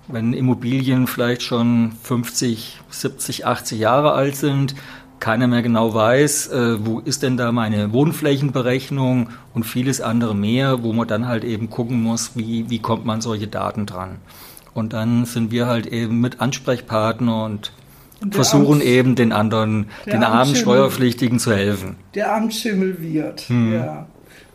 wenn 0.09 0.33
Immobilien 0.33 1.07
vielleicht 1.07 1.43
schon 1.43 1.93
50, 2.03 2.81
70, 2.89 3.45
80 3.45 3.79
Jahre 3.79 4.11
alt 4.11 4.35
sind, 4.35 4.75
keiner 5.21 5.47
mehr 5.47 5.61
genau 5.61 5.93
weiß, 5.93 6.47
äh, 6.47 6.85
wo 6.85 6.99
ist 6.99 7.23
denn 7.23 7.37
da 7.37 7.53
meine 7.53 7.93
Wohnflächenberechnung 7.93 9.29
und 9.53 9.63
vieles 9.63 10.01
andere 10.01 10.35
mehr, 10.35 10.83
wo 10.83 10.91
man 10.91 11.07
dann 11.07 11.29
halt 11.29 11.45
eben 11.45 11.69
gucken 11.69 12.03
muss, 12.03 12.31
wie, 12.35 12.69
wie 12.69 12.79
kommt 12.79 13.05
man 13.05 13.21
solche 13.21 13.47
Daten 13.47 13.85
dran. 13.85 14.17
Und 14.73 14.93
dann 14.93 15.25
sind 15.25 15.51
wir 15.51 15.67
halt 15.67 15.87
eben 15.87 16.21
mit 16.21 16.39
Ansprechpartner 16.39 17.45
und, 17.45 17.73
und 18.21 18.33
versuchen 18.33 18.75
Amts, 18.75 18.85
eben 18.85 19.15
den 19.15 19.31
anderen, 19.31 19.87
den 20.05 20.23
armen 20.23 20.55
Steuerpflichtigen 20.55 21.39
zu 21.39 21.53
helfen. 21.53 21.97
Der 22.15 22.33
Amtsschimmel 22.33 23.01
wird, 23.01 23.41
hm. 23.41 23.73
ja. 23.73 24.07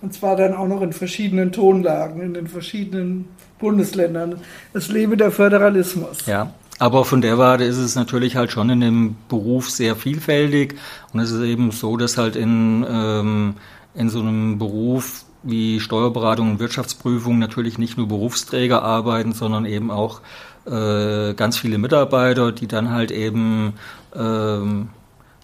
Und 0.03 0.15
zwar 0.15 0.37
dann 0.37 0.55
auch 0.55 0.69
noch 0.69 0.83
in 0.83 0.93
verschiedenen 0.93 1.53
Tonlagen, 1.53 2.21
in 2.21 2.35
den 2.35 2.47
verschiedenen 2.47 3.27
Bundesländern. 3.59 4.37
Es 4.73 4.89
lebe 4.89 5.17
der 5.17 5.31
Föderalismus. 5.31 6.27
Ja, 6.27 6.53
aber 6.79 7.05
von 7.05 7.21
der 7.21 7.39
Warte 7.39 7.65
ist 7.65 7.79
es 7.79 7.95
natürlich 7.95 8.37
halt 8.37 8.51
schon 8.51 8.69
in 8.71 8.81
dem 8.81 9.17
Beruf 9.29 9.71
sehr 9.71 9.97
vielfältig. 9.97 10.77
Und 11.13 11.21
es 11.21 11.31
ist 11.31 11.43
eben 11.43 11.71
so, 11.71 11.97
dass 11.97 12.19
halt 12.19 12.37
in, 12.37 12.85
ähm, 12.89 13.55
in 13.95 14.11
so 14.11 14.21
einem 14.21 14.59
Beruf 14.59 15.25
wie 15.47 15.81
Steuerberatung 15.81 16.51
und 16.53 16.59
Wirtschaftsprüfung 16.59 17.39
natürlich 17.39 17.79
nicht 17.79 17.97
nur 17.97 18.09
Berufsträger 18.09 18.83
arbeiten, 18.83 19.33
sondern 19.33 19.65
eben 19.65 19.91
auch 19.91 20.21
äh, 20.67 21.35
ganz 21.35 21.57
viele 21.59 21.79
Mitarbeiter, 21.79 22.53
die 22.53 22.67
dann 22.67 22.91
halt 22.91 23.11
eben 23.11 23.75
ähm, 24.15 24.89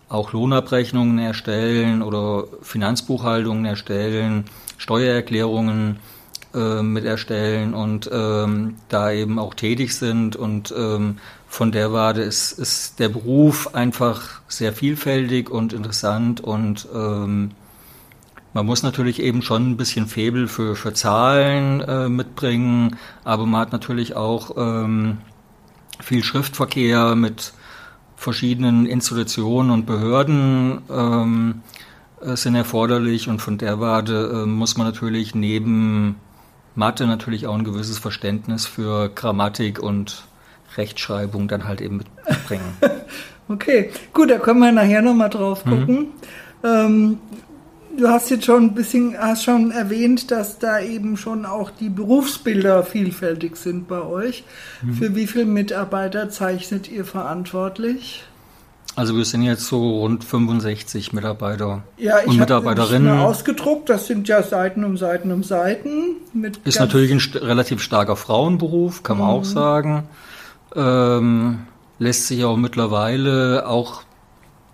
auch 0.09 0.32
Lohnabrechnungen 0.32 1.18
erstellen 1.18 2.02
oder 2.02 2.44
Finanzbuchhaltungen 2.61 3.64
erstellen, 3.64 4.44
Steuererklärungen 4.76 6.00
äh, 6.54 6.82
mit 6.82 7.04
erstellen 7.04 7.73
und 7.73 8.11
ähm, 8.12 8.76
da 8.88 9.11
eben 9.12 9.38
auch 9.38 9.54
tätig 9.54 9.94
sind. 9.94 10.37
Und 10.37 10.75
ähm, 10.76 11.18
von 11.49 11.73
der 11.73 11.92
Warte 11.92 12.21
ist, 12.23 12.52
ist 12.59 12.99
der 12.99 13.09
Beruf 13.09 13.75
einfach 13.75 14.40
sehr 14.49 14.73
vielfältig 14.73 15.49
und 15.49 15.73
interessant 15.73 16.40
und 16.40 16.88
ähm, 16.94 17.52
man 18.54 18.66
muss 18.66 18.82
natürlich 18.82 19.21
eben 19.21 19.42
schon 19.42 19.71
ein 19.71 19.76
bisschen 19.76 20.06
Febel 20.06 20.49
für, 20.49 20.76
für 20.76 20.92
Zahlen 20.92 21.80
äh, 21.80 22.09
mitbringen, 22.09 22.97
aber 23.25 23.47
man 23.47 23.61
hat 23.61 23.73
natürlich 23.73 24.14
auch 24.14 24.56
ähm, 24.56 25.18
viel 26.00 26.23
Schriftverkehr 26.23 27.14
mit 27.14 27.52
verschiedenen 28.16 28.87
Institutionen 28.87 29.71
und 29.71 29.87
Behörden 29.87 30.82
ähm, 30.90 31.62
äh, 32.21 32.37
sind 32.37 32.54
erforderlich 32.54 33.28
und 33.28 33.40
von 33.40 33.59
der 33.59 33.80
Warte 33.80 34.42
äh, 34.42 34.47
muss 34.47 34.76
man 34.76 34.87
natürlich 34.87 35.35
neben 35.35 36.16
Mathe 36.75 37.06
natürlich 37.06 37.47
auch 37.47 37.54
ein 37.54 37.64
gewisses 37.64 37.99
Verständnis 37.99 38.66
für 38.66 39.09
Grammatik 39.09 39.82
und 39.82 40.25
Rechtschreibung 40.76 41.49
dann 41.49 41.64
halt 41.64 41.80
eben 41.80 41.99
mitbringen. 42.26 42.76
okay, 43.49 43.90
gut, 44.12 44.30
da 44.30 44.38
können 44.38 44.61
wir 44.61 44.73
nachher 44.73 45.02
nochmal 45.02 45.30
drauf 45.30 45.64
mhm. 45.66 45.71
gucken. 45.71 45.97
Mhm. 45.97 46.09
Ähm, 46.64 47.18
du 47.96 48.08
hast 48.08 48.30
jetzt 48.30 48.44
schon 48.44 48.64
ein 48.64 48.75
bisschen, 48.75 49.16
hast 49.18 49.44
schon 49.44 49.70
erwähnt, 49.70 50.30
dass 50.30 50.58
da 50.58 50.80
eben 50.80 51.16
schon 51.16 51.44
auch 51.44 51.70
die 51.70 51.88
Berufsbilder 51.88 52.82
vielfältig 52.82 53.56
sind 53.56 53.88
bei 53.88 54.02
euch. 54.02 54.44
Mhm. 54.82 54.94
Für 54.94 55.14
wie 55.14 55.26
viele 55.26 55.46
Mitarbeiter 55.46 56.30
zeichnet 56.30 56.90
ihr 56.90 57.04
verantwortlich? 57.04 58.25
Also 58.94 59.16
wir 59.16 59.25
sind 59.25 59.42
jetzt 59.42 59.66
so 59.66 60.00
rund 60.00 60.22
65 60.22 61.14
Mitarbeiter 61.14 61.82
ja, 61.96 62.18
und 62.26 62.37
Mitarbeiterinnen. 62.37 63.14
Ja, 63.14 63.25
ausgedruckt, 63.25 63.88
das 63.88 64.06
sind 64.06 64.28
ja 64.28 64.42
Seiten 64.42 64.84
um 64.84 64.99
Seiten 64.99 65.32
um 65.32 65.42
Seiten. 65.42 66.16
ist 66.64 66.78
natürlich 66.78 67.11
ein 67.11 67.20
st 67.20 67.37
relativ 67.37 67.80
starker 67.80 68.16
Frauenberuf, 68.16 69.02
kann 69.02 69.18
man 69.18 69.28
mhm. 69.28 69.32
auch 69.32 69.44
sagen. 69.44 70.02
Ähm, 70.76 71.61
lässt 71.99 72.26
sich 72.26 72.44
auch 72.44 72.56
mittlerweile 72.56 73.66
auch 73.66 74.02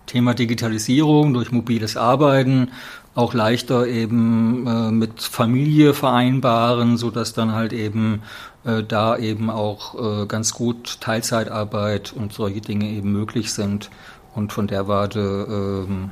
Thema 0.05 0.33
Digitalisierung 0.33 1.33
durch 1.33 1.51
mobiles 1.51 1.95
Arbeiten 1.95 2.71
auch 3.19 3.33
leichter 3.33 3.85
eben 3.85 4.65
äh, 4.65 4.91
mit 4.91 5.21
Familie 5.21 5.93
vereinbaren, 5.93 6.95
so 6.95 7.11
dass 7.11 7.33
dann 7.33 7.51
halt 7.51 7.73
eben 7.73 8.23
äh, 8.63 8.81
da 8.81 9.17
eben 9.17 9.49
auch 9.49 10.21
äh, 10.21 10.25
ganz 10.25 10.53
gut 10.53 11.01
Teilzeitarbeit 11.01 12.13
und 12.13 12.31
solche 12.31 12.61
Dinge 12.61 12.85
eben 12.85 13.11
möglich 13.11 13.51
sind. 13.51 13.89
Und 14.35 14.53
von 14.53 14.67
der 14.67 14.87
Warte, 14.87 15.19
ähm, 15.19 16.11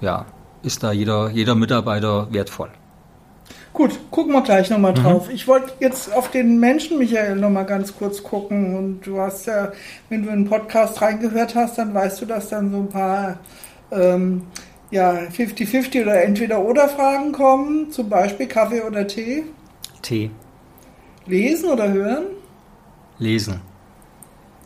ja, 0.00 0.26
ist 0.64 0.82
da 0.82 0.90
jeder, 0.90 1.30
jeder 1.30 1.54
Mitarbeiter 1.54 2.26
wertvoll. 2.32 2.70
Gut, 3.72 3.92
gucken 4.10 4.32
wir 4.32 4.42
gleich 4.42 4.70
nochmal 4.70 4.92
mhm. 4.92 4.96
drauf. 4.96 5.28
Mhm. 5.28 5.34
Ich 5.34 5.46
wollte 5.46 5.72
jetzt 5.78 6.12
auf 6.12 6.32
den 6.32 6.58
Menschen, 6.58 6.98
Michael, 6.98 7.36
nochmal 7.36 7.64
ganz 7.64 7.96
kurz 7.96 8.24
gucken. 8.24 8.76
Und 8.76 9.06
du 9.06 9.20
hast 9.20 9.46
ja, 9.46 9.70
wenn 10.08 10.24
du 10.24 10.30
in 10.30 10.44
den 10.44 10.50
Podcast 10.50 11.00
reingehört 11.00 11.54
hast, 11.54 11.78
dann 11.78 11.94
weißt 11.94 12.22
du, 12.22 12.26
dass 12.26 12.48
dann 12.48 12.72
so 12.72 12.78
ein 12.78 12.88
paar 12.88 13.38
ähm, 13.92 14.42
ja, 14.92 15.14
50-50 15.14 16.02
oder 16.02 16.22
Entweder-Oder-Fragen 16.22 17.32
kommen. 17.32 17.90
Zum 17.90 18.08
Beispiel 18.08 18.46
Kaffee 18.46 18.82
oder 18.82 19.06
Tee? 19.06 19.44
Tee. 20.02 20.30
Lesen 21.26 21.70
oder 21.70 21.90
hören? 21.90 22.26
Lesen. 23.18 23.60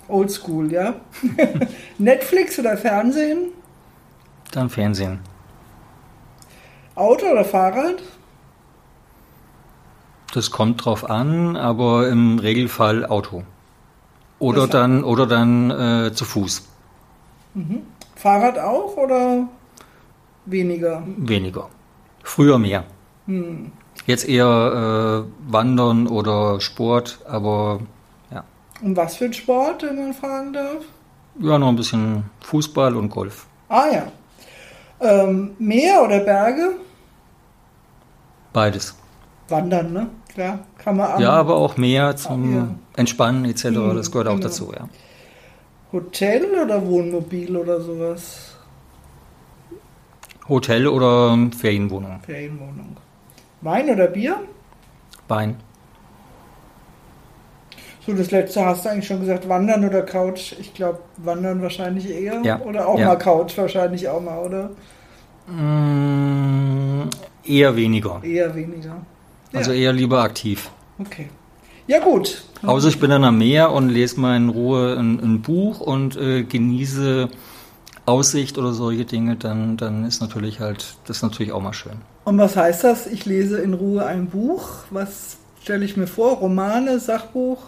Oldschool, 0.08 0.72
ja. 0.72 0.94
Netflix 1.98 2.58
oder 2.58 2.76
Fernsehen? 2.76 3.52
Dann 4.52 4.68
Fernsehen. 4.68 5.20
Auto 6.96 7.26
oder 7.26 7.44
Fahrrad? 7.44 8.02
Das 10.32 10.50
kommt 10.50 10.84
drauf 10.84 11.08
an, 11.08 11.56
aber 11.56 12.08
im 12.08 12.38
Regelfall 12.38 13.06
Auto. 13.06 13.44
Oder 14.38 14.62
das 14.62 14.70
dann, 14.70 15.04
oder 15.04 15.26
dann 15.26 15.70
äh, 15.70 16.12
zu 16.12 16.24
Fuß. 16.24 16.66
Mhm. 17.54 17.82
Fahrrad 18.16 18.58
auch 18.58 18.96
oder 18.96 19.48
weniger? 20.46 21.02
Weniger. 21.16 21.68
Früher 22.22 22.58
mehr. 22.58 22.84
Hm. 23.26 23.72
Jetzt 24.06 24.28
eher 24.28 25.26
äh, 25.26 25.52
Wandern 25.52 26.06
oder 26.06 26.60
Sport, 26.60 27.18
aber 27.26 27.80
ja. 28.32 28.44
Und 28.82 28.96
was 28.96 29.16
für 29.16 29.26
ein 29.26 29.32
Sport, 29.32 29.82
wenn 29.82 29.96
man 29.96 30.14
fragen 30.14 30.52
darf? 30.52 30.84
Ja, 31.40 31.58
noch 31.58 31.68
ein 31.68 31.76
bisschen 31.76 32.24
Fußball 32.40 32.96
und 32.96 33.10
Golf. 33.10 33.46
Ah 33.68 33.86
ja. 33.92 34.06
Ähm, 35.00 35.52
Meer 35.58 36.02
oder 36.04 36.20
Berge? 36.20 36.76
Beides. 38.52 38.96
Wandern, 39.48 39.92
ne? 39.92 40.06
Klar, 40.32 40.60
kann 40.78 40.96
man. 40.96 41.20
Ja, 41.20 41.30
aber 41.30 41.56
auch 41.56 41.76
mehr 41.76 42.16
zum 42.16 42.54
ja. 42.54 42.68
Entspannen 42.96 43.44
etc. 43.44 43.64
Hm, 43.64 43.96
das 43.96 44.10
gehört 44.10 44.28
genau. 44.28 44.38
auch 44.38 44.40
dazu, 44.40 44.72
ja. 44.74 44.88
Hotel 45.92 46.46
oder 46.62 46.84
Wohnmobil 46.86 47.56
oder 47.56 47.80
sowas? 47.80 48.55
Hotel 50.48 50.86
oder 50.86 51.36
Ferienwohnung. 51.56 52.20
Ferienwohnung. 52.24 52.96
Wein 53.60 53.90
oder 53.90 54.06
Bier? 54.06 54.40
Wein. 55.28 55.56
So, 58.06 58.12
das 58.12 58.30
letzte 58.30 58.64
hast 58.64 58.84
du 58.84 58.90
eigentlich 58.90 59.06
schon 59.06 59.18
gesagt, 59.20 59.48
Wandern 59.48 59.84
oder 59.84 60.02
Couch? 60.02 60.52
Ich 60.60 60.72
glaube, 60.72 61.00
Wandern 61.16 61.60
wahrscheinlich 61.60 62.08
eher. 62.08 62.40
Ja. 62.44 62.60
Oder 62.60 62.86
auch 62.86 62.98
ja. 62.98 63.06
mal 63.06 63.16
Couch 63.16 63.58
wahrscheinlich 63.58 64.08
auch 64.08 64.20
mal, 64.20 64.38
oder? 64.38 64.70
Mm, 65.48 67.08
eher 67.44 67.74
weniger. 67.74 68.20
Eher 68.22 68.54
weniger. 68.54 68.96
Also 69.52 69.72
eher 69.72 69.92
lieber 69.92 70.22
aktiv. 70.22 70.70
Okay. 71.00 71.28
Ja, 71.88 71.98
gut. 72.00 72.44
Außer 72.62 72.88
ich 72.88 73.00
bin 73.00 73.10
dann 73.10 73.24
am 73.24 73.38
Meer 73.38 73.72
und 73.72 73.88
lese 73.88 74.20
mal 74.20 74.36
in 74.36 74.48
Ruhe 74.48 74.96
ein, 74.98 75.20
ein 75.20 75.42
Buch 75.42 75.80
und 75.80 76.16
äh, 76.16 76.44
genieße 76.44 77.28
Aussicht 78.06 78.56
oder 78.56 78.72
solche 78.72 79.04
Dinge, 79.04 79.36
dann, 79.36 79.76
dann 79.76 80.04
ist 80.04 80.20
natürlich 80.20 80.60
halt, 80.60 80.96
das 81.06 81.18
ist 81.18 81.22
natürlich 81.22 81.52
auch 81.52 81.60
mal 81.60 81.72
schön. 81.72 81.98
Und 82.24 82.38
was 82.38 82.56
heißt 82.56 82.84
das? 82.84 83.06
Ich 83.06 83.26
lese 83.26 83.58
in 83.58 83.74
Ruhe 83.74 84.06
ein 84.06 84.28
Buch. 84.28 84.68
Was 84.90 85.36
stelle 85.62 85.84
ich 85.84 85.96
mir 85.96 86.06
vor? 86.06 86.36
Romane, 86.36 86.98
Sachbuch? 86.98 87.58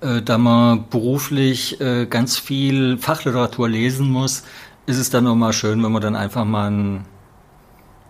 Äh, 0.00 0.22
da 0.22 0.38
man 0.38 0.88
beruflich 0.88 1.80
äh, 1.80 2.06
ganz 2.06 2.38
viel 2.38 2.98
Fachliteratur 2.98 3.68
lesen 3.68 4.10
muss, 4.10 4.42
ist 4.86 4.98
es 4.98 5.10
dann 5.10 5.26
auch 5.26 5.34
mal 5.34 5.52
schön, 5.52 5.82
wenn 5.82 5.92
man 5.92 6.02
dann 6.02 6.16
einfach 6.16 6.44
mal 6.44 6.70
ein, 6.70 7.04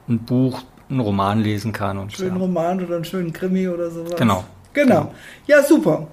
ein 0.08 0.18
Buch 0.20 0.62
einen 0.88 1.00
Roman 1.00 1.40
lesen 1.40 1.72
kann. 1.72 1.98
Und 1.98 2.12
schönen 2.12 2.36
ja. 2.36 2.42
Roman 2.42 2.84
oder 2.84 2.96
einen 2.96 3.04
schönen 3.04 3.32
Krimi 3.32 3.68
oder 3.68 3.90
sowas. 3.90 4.14
Genau. 4.16 4.44
Genau. 4.72 5.12
Ja, 5.46 5.62
super. 5.62 6.06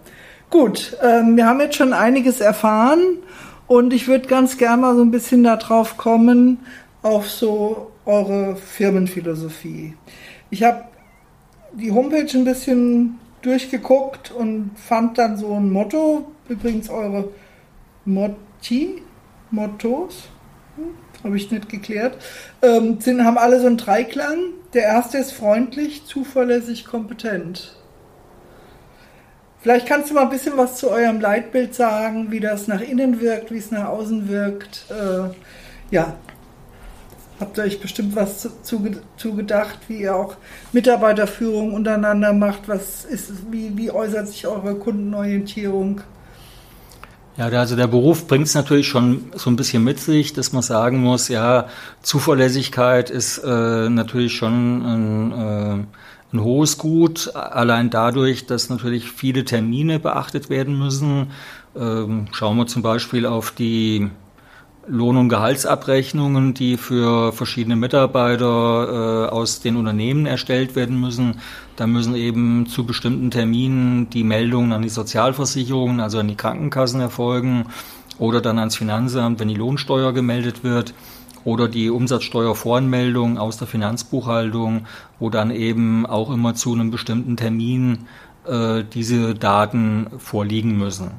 Gut, 0.49 0.95
ähm, 1.01 1.35
wir 1.35 1.45
haben 1.45 1.59
jetzt 1.59 1.75
schon 1.75 1.93
einiges 1.93 2.39
erfahren 2.39 3.17
und 3.67 3.93
ich 3.93 4.07
würde 4.07 4.27
ganz 4.27 4.57
gerne 4.57 4.81
mal 4.81 4.95
so 4.95 5.01
ein 5.01 5.11
bisschen 5.11 5.43
darauf 5.43 5.97
kommen, 5.97 6.59
auf 7.01 7.29
so 7.29 7.91
eure 8.05 8.55
Firmenphilosophie. 8.55 9.95
Ich 10.49 10.63
habe 10.63 10.85
die 11.73 11.91
Homepage 11.91 12.29
ein 12.33 12.45
bisschen 12.45 13.19
durchgeguckt 13.41 14.31
und 14.31 14.71
fand 14.75 15.17
dann 15.17 15.37
so 15.37 15.53
ein 15.55 15.71
Motto, 15.71 16.31
übrigens 16.47 16.89
eure 16.89 17.29
Motti, 18.05 19.01
Mottos, 19.51 20.29
hm, 20.75 21.23
habe 21.23 21.37
ich 21.37 21.51
nicht 21.51 21.69
geklärt, 21.69 22.17
ähm, 22.61 22.99
sind, 22.99 23.23
haben 23.23 23.37
alle 23.37 23.59
so 23.59 23.67
einen 23.67 23.77
Dreiklang. 23.77 24.37
Der 24.73 24.83
erste 24.83 25.17
ist 25.17 25.31
freundlich, 25.31 26.05
zuverlässig, 26.05 26.85
kompetent. 26.85 27.75
Vielleicht 29.63 29.87
kannst 29.87 30.09
du 30.09 30.13
mal 30.13 30.23
ein 30.23 30.29
bisschen 30.29 30.57
was 30.57 30.75
zu 30.75 30.91
eurem 30.91 31.21
Leitbild 31.21 31.73
sagen, 31.73 32.29
wie 32.31 32.41
das 32.41 32.67
nach 32.67 32.81
innen 32.81 33.21
wirkt, 33.21 33.49
wie 33.49 33.59
es 33.59 33.71
nach 33.71 33.85
außen 33.85 34.27
wirkt. 34.27 34.85
Äh, 34.89 35.33
ja, 35.89 36.17
habt 37.39 37.57
ihr 37.57 37.63
euch 37.63 37.79
bestimmt 37.79 38.13
was 38.13 38.39
zu, 38.39 38.49
zu, 39.15 39.37
wie 39.87 40.01
ihr 40.01 40.13
auch 40.13 40.35
Mitarbeiterführung 40.73 41.73
untereinander 41.73 42.33
macht? 42.33 42.67
Was 42.67 43.05
ist, 43.05 43.31
wie, 43.51 43.71
wie 43.77 43.89
äußert 43.89 44.27
sich 44.27 44.45
eure 44.45 44.75
Kundenorientierung? 44.75 46.01
Ja, 47.37 47.47
also 47.47 47.77
der 47.77 47.87
Beruf 47.87 48.27
bringt 48.27 48.47
es 48.47 48.55
natürlich 48.55 48.89
schon 48.89 49.31
so 49.33 49.49
ein 49.49 49.55
bisschen 49.55 49.81
mit 49.81 49.97
sich, 49.97 50.33
dass 50.33 50.51
man 50.51 50.61
sagen 50.61 50.97
muss, 50.97 51.29
ja, 51.29 51.67
Zuverlässigkeit 52.01 53.09
ist 53.09 53.37
äh, 53.37 53.89
natürlich 53.89 54.33
schon 54.33 54.81
ein, 54.85 55.31
äh, 55.31 55.83
ein 56.33 56.43
hohes 56.43 56.77
Gut, 56.77 57.35
allein 57.35 57.89
dadurch, 57.89 58.47
dass 58.47 58.69
natürlich 58.69 59.11
viele 59.11 59.45
Termine 59.45 59.99
beachtet 59.99 60.49
werden 60.49 60.77
müssen. 60.77 61.27
Ähm, 61.75 62.27
schauen 62.31 62.57
wir 62.57 62.67
zum 62.67 62.81
Beispiel 62.81 63.25
auf 63.25 63.51
die 63.51 64.09
Lohn- 64.87 65.17
und 65.17 65.29
Gehaltsabrechnungen, 65.29 66.53
die 66.53 66.77
für 66.77 67.31
verschiedene 67.31 67.75
Mitarbeiter 67.75 69.27
äh, 69.27 69.29
aus 69.29 69.61
den 69.61 69.77
Unternehmen 69.77 70.25
erstellt 70.25 70.75
werden 70.75 70.99
müssen. 70.99 71.39
Da 71.77 71.87
müssen 71.87 72.15
eben 72.15 72.65
zu 72.67 72.85
bestimmten 72.85 73.31
Terminen 73.31 74.09
die 74.09 74.23
Meldungen 74.23 74.73
an 74.73 74.81
die 74.81 74.89
Sozialversicherungen, 74.89 76.01
also 76.01 76.19
an 76.19 76.27
die 76.27 76.35
Krankenkassen 76.35 76.99
erfolgen 76.99 77.67
oder 78.19 78.41
dann 78.41 78.59
ans 78.59 78.75
Finanzamt, 78.75 79.39
wenn 79.39 79.47
die 79.47 79.55
Lohnsteuer 79.55 80.13
gemeldet 80.13 80.63
wird. 80.63 80.93
Oder 81.45 81.67
die 81.67 81.89
Umsatzsteuervoranmeldung 81.89 83.37
aus 83.37 83.57
der 83.57 83.67
Finanzbuchhaltung, 83.67 84.85
wo 85.19 85.29
dann 85.29 85.51
eben 85.51 86.05
auch 86.05 86.31
immer 86.31 86.55
zu 86.55 86.73
einem 86.73 86.91
bestimmten 86.91 87.37
Termin 87.37 87.99
äh, 88.45 88.83
diese 88.83 89.35
Daten 89.35 90.07
vorliegen 90.17 90.77
müssen. 90.77 91.11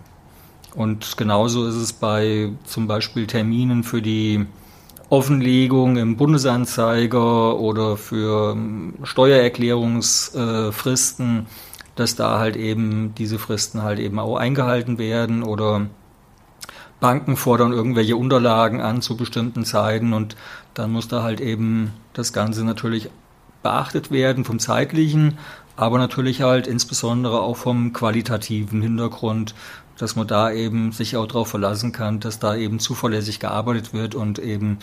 Und 0.75 1.17
genauso 1.17 1.67
ist 1.67 1.77
es 1.77 1.93
bei 1.93 2.51
zum 2.65 2.87
Beispiel 2.87 3.27
Terminen 3.27 3.85
für 3.85 4.03
die 4.03 4.47
Offenlegung 5.11 5.97
im 5.97 6.17
Bundesanzeiger 6.17 7.59
oder 7.59 7.97
für 7.97 8.53
ähm, 8.53 8.95
Steuererklärungsfristen, 9.03 11.47
dass 11.95 12.17
da 12.17 12.41
halt 12.41 12.57
eben 12.57 13.15
diese 13.17 13.39
Fristen 13.39 13.83
halt 13.83 14.01
eben 14.01 14.19
auch 14.19 14.37
eingehalten 14.37 14.99
werden 14.99 15.45
oder 15.45 15.87
Banken 17.05 17.37
fordern 17.37 17.75
irgendwelche 17.75 18.17
Unterlagen 18.17 18.81
an 18.81 19.03
zu 19.03 19.15
bestimmten 19.15 19.67
Zeiten 19.67 20.15
und 20.15 20.37
dann 20.73 20.91
muss 20.91 21.07
da 21.07 21.23
halt 21.23 21.39
eben 21.43 21.93
das 22.15 22.33
Ganze 22.33 22.65
natürlich 22.65 23.11
beachtet 23.63 24.11
werden 24.11 24.47
vom 24.47 24.59
zeitlichen, 24.59 25.37
aber 25.77 25.99
natürlich 25.99 26.41
halt 26.41 26.67
insbesondere 26.67 27.43
auch 27.43 27.59
vom 27.59 27.93
qualitativen 27.93 28.81
Hintergrund, 28.81 29.55
dass 29.99 30.17
man 30.17 30.27
da 30.27 30.51
eben 30.51 30.93
sich 30.93 31.19
auch 31.19 31.27
darauf 31.27 31.49
verlassen 31.49 31.93
kann, 31.93 32.21
dass 32.21 32.39
da 32.39 32.57
eben 32.57 32.79
zuverlässig 32.79 33.39
gearbeitet 33.39 33.93
wird 33.93 34.15
und 34.15 34.39
eben 34.39 34.79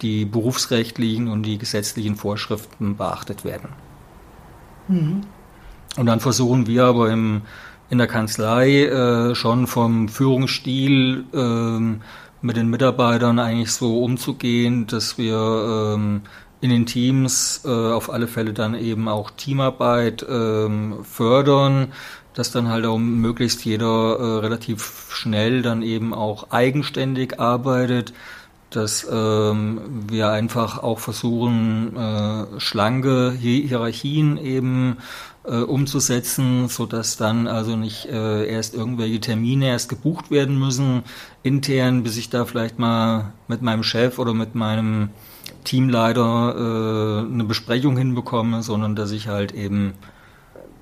die 0.00 0.26
berufsrechtlichen 0.26 1.26
und 1.26 1.42
die 1.42 1.58
gesetzlichen 1.58 2.14
Vorschriften 2.14 2.96
beachtet 2.96 3.44
werden. 3.44 3.70
Mhm. 4.86 5.22
Und 5.96 6.06
dann 6.06 6.20
versuchen 6.20 6.68
wir 6.68 6.84
aber 6.84 7.10
im, 7.10 7.42
in 7.94 7.98
der 7.98 8.08
Kanzlei 8.08 8.86
äh, 8.86 9.36
schon 9.36 9.68
vom 9.68 10.08
Führungsstil 10.08 11.24
äh, 11.32 11.78
mit 12.44 12.56
den 12.56 12.68
Mitarbeitern 12.68 13.38
eigentlich 13.38 13.70
so 13.70 14.02
umzugehen, 14.02 14.88
dass 14.88 15.16
wir 15.16 15.94
ähm, 15.94 16.22
in 16.60 16.70
den 16.70 16.86
Teams 16.86 17.62
äh, 17.64 17.68
auf 17.68 18.12
alle 18.12 18.26
Fälle 18.26 18.52
dann 18.52 18.74
eben 18.74 19.06
auch 19.06 19.30
Teamarbeit 19.30 20.26
ähm, 20.28 21.04
fördern, 21.04 21.92
dass 22.34 22.50
dann 22.50 22.68
halt 22.68 22.84
auch 22.84 22.98
möglichst 22.98 23.64
jeder 23.64 24.18
äh, 24.18 24.38
relativ 24.40 25.06
schnell 25.10 25.62
dann 25.62 25.82
eben 25.82 26.12
auch 26.12 26.50
eigenständig 26.50 27.38
arbeitet, 27.38 28.12
dass 28.70 29.06
ähm, 29.08 29.80
wir 30.08 30.30
einfach 30.30 30.82
auch 30.82 30.98
versuchen, 30.98 31.96
äh, 31.96 32.58
schlanke 32.58 33.32
Hierarchien 33.38 34.36
eben 34.36 34.96
äh, 35.44 35.56
umzusetzen, 35.56 36.68
so 36.68 36.86
dass 36.86 37.16
dann 37.16 37.46
also 37.46 37.76
nicht 37.76 38.06
äh, 38.06 38.46
erst 38.46 38.74
irgendwelche 38.74 39.20
Termine 39.20 39.68
erst 39.68 39.88
gebucht 39.88 40.30
werden 40.30 40.58
müssen 40.58 41.02
intern, 41.42 42.02
bis 42.02 42.16
ich 42.16 42.30
da 42.30 42.44
vielleicht 42.44 42.78
mal 42.78 43.32
mit 43.48 43.62
meinem 43.62 43.82
Chef 43.82 44.18
oder 44.18 44.34
mit 44.34 44.54
meinem 44.54 45.10
Teamleiter 45.64 46.54
äh, 46.56 47.32
eine 47.32 47.44
Besprechung 47.44 47.96
hinbekomme, 47.96 48.62
sondern 48.62 48.96
dass 48.96 49.10
ich 49.10 49.28
halt 49.28 49.52
eben 49.52 49.94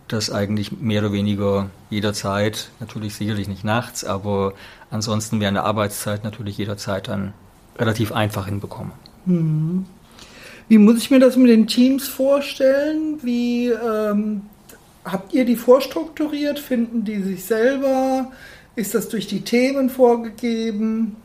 das 0.08 0.30
eigentlich 0.30 0.80
mehr 0.80 1.00
oder 1.00 1.12
weniger 1.12 1.70
jederzeit, 1.90 2.70
natürlich 2.80 3.14
sicherlich 3.14 3.48
nicht 3.48 3.64
nachts, 3.64 4.04
aber 4.04 4.52
ansonsten 4.90 5.40
während 5.40 5.56
der 5.56 5.64
Arbeitszeit 5.64 6.22
natürlich 6.22 6.58
jederzeit 6.58 7.08
dann 7.08 7.32
relativ 7.78 8.12
einfach 8.12 8.46
hinbekomme. 8.46 8.92
Hm. 9.26 9.86
Wie 10.68 10.78
muss 10.78 10.98
ich 10.98 11.10
mir 11.10 11.18
das 11.18 11.36
mit 11.36 11.50
den 11.50 11.66
Teams 11.66 12.08
vorstellen? 12.08 13.18
Wie 13.22 13.68
ähm, 13.68 14.42
habt 15.04 15.32
ihr 15.32 15.44
die 15.44 15.56
vorstrukturiert? 15.56 16.58
Finden 16.58 17.04
die 17.04 17.22
sich 17.22 17.44
selber? 17.44 18.30
Ist 18.74 18.94
das 18.94 19.08
durch 19.08 19.26
die 19.26 19.42
Themen 19.42 19.90
vorgegeben? 19.90 21.16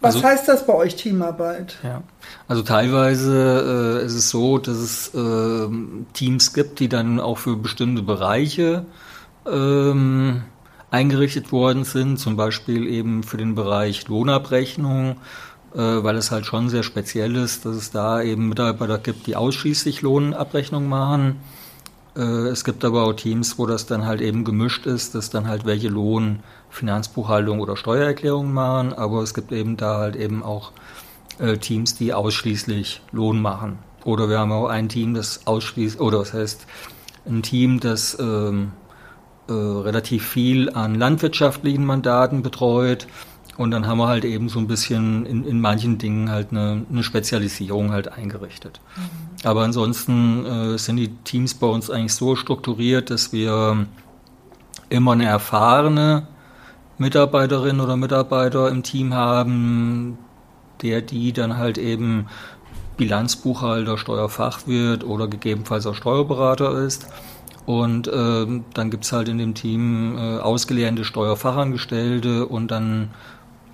Was 0.00 0.16
also, 0.16 0.26
heißt 0.26 0.48
das 0.48 0.66
bei 0.66 0.74
euch 0.74 0.96
Teamarbeit? 0.96 1.78
Ja, 1.82 2.02
also 2.46 2.62
teilweise 2.62 4.00
äh, 4.02 4.04
ist 4.04 4.14
es 4.14 4.28
so, 4.28 4.58
dass 4.58 4.76
es 4.76 5.14
äh, 5.14 5.68
Teams 6.12 6.52
gibt, 6.52 6.80
die 6.80 6.90
dann 6.90 7.20
auch 7.20 7.38
für 7.38 7.56
bestimmte 7.56 8.02
Bereiche 8.02 8.84
ähm, 9.50 10.42
eingerichtet 10.90 11.52
worden 11.52 11.84
sind, 11.84 12.18
zum 12.18 12.36
Beispiel 12.36 12.86
eben 12.86 13.22
für 13.22 13.38
den 13.38 13.54
Bereich 13.54 14.06
Lohnabrechnung, 14.06 15.16
äh, 15.74 15.78
weil 15.78 16.16
es 16.16 16.30
halt 16.30 16.44
schon 16.44 16.68
sehr 16.68 16.82
speziell 16.82 17.34
ist, 17.36 17.64
dass 17.64 17.74
es 17.74 17.90
da 17.90 18.20
eben 18.20 18.50
Mitarbeiter 18.50 18.98
gibt, 18.98 19.26
die 19.26 19.36
ausschließlich 19.36 20.02
Lohnabrechnung 20.02 20.86
machen. 20.86 21.40
Äh, 22.16 22.20
es 22.48 22.64
gibt 22.64 22.84
aber 22.84 23.04
auch 23.04 23.12
Teams, 23.12 23.58
wo 23.58 23.66
das 23.66 23.86
dann 23.86 24.06
halt 24.06 24.20
eben 24.20 24.44
gemischt 24.44 24.86
ist, 24.86 25.14
dass 25.14 25.30
dann 25.30 25.48
halt 25.48 25.64
welche 25.64 25.88
Lohn 25.88 26.40
Finanzbuchhaltung 26.70 27.60
oder 27.60 27.76
Steuererklärung 27.76 28.52
machen, 28.52 28.92
aber 28.92 29.22
es 29.22 29.34
gibt 29.34 29.52
eben 29.52 29.76
da 29.76 29.98
halt 29.98 30.16
eben 30.16 30.42
auch 30.42 30.72
äh, 31.38 31.56
Teams, 31.56 31.94
die 31.94 32.12
ausschließlich 32.12 33.02
Lohn 33.12 33.40
machen. 33.40 33.78
Oder 34.04 34.28
wir 34.28 34.38
haben 34.38 34.52
auch 34.52 34.68
ein 34.68 34.88
Team, 34.88 35.14
das 35.14 35.46
ausschließlich, 35.46 36.00
oder 36.00 36.18
das 36.18 36.34
heißt 36.34 36.66
ein 37.26 37.42
Team, 37.42 37.80
das 37.80 38.18
ähm, 38.20 38.72
äh, 39.48 39.52
relativ 39.52 40.28
viel 40.28 40.70
an 40.70 40.94
landwirtschaftlichen 40.94 41.84
Mandaten 41.84 42.42
betreut. 42.42 43.06
Und 43.56 43.70
dann 43.70 43.86
haben 43.86 43.98
wir 43.98 44.08
halt 44.08 44.24
eben 44.24 44.48
so 44.48 44.58
ein 44.58 44.66
bisschen 44.66 45.26
in, 45.26 45.44
in 45.44 45.60
manchen 45.60 45.98
Dingen 45.98 46.30
halt 46.30 46.50
eine, 46.50 46.84
eine 46.90 47.02
Spezialisierung 47.02 47.92
halt 47.92 48.12
eingerichtet. 48.12 48.80
Mhm. 48.96 49.46
Aber 49.46 49.62
ansonsten 49.62 50.44
äh, 50.44 50.78
sind 50.78 50.96
die 50.96 51.08
Teams 51.24 51.54
bei 51.54 51.66
uns 51.66 51.90
eigentlich 51.90 52.14
so 52.14 52.34
strukturiert, 52.34 53.10
dass 53.10 53.32
wir 53.32 53.86
immer 54.88 55.12
eine 55.12 55.26
erfahrene 55.26 56.26
Mitarbeiterin 56.98 57.80
oder 57.80 57.96
Mitarbeiter 57.96 58.68
im 58.68 58.82
Team 58.82 59.14
haben, 59.14 60.18
der 60.82 61.00
die 61.00 61.32
dann 61.32 61.56
halt 61.56 61.78
eben 61.78 62.26
Bilanzbuchhalter, 62.96 63.98
Steuerfachwirt 63.98 65.04
oder 65.04 65.26
gegebenenfalls 65.26 65.86
auch 65.86 65.94
Steuerberater 65.94 66.72
ist. 66.78 67.06
Und 67.66 68.08
äh, 68.08 68.46
dann 68.74 68.90
gibt 68.90 69.04
es 69.04 69.12
halt 69.12 69.28
in 69.28 69.38
dem 69.38 69.54
Team 69.54 70.18
äh, 70.18 70.38
ausgelernte 70.38 71.04
Steuerfachangestellte 71.04 72.46
und 72.46 72.70
dann 72.70 73.10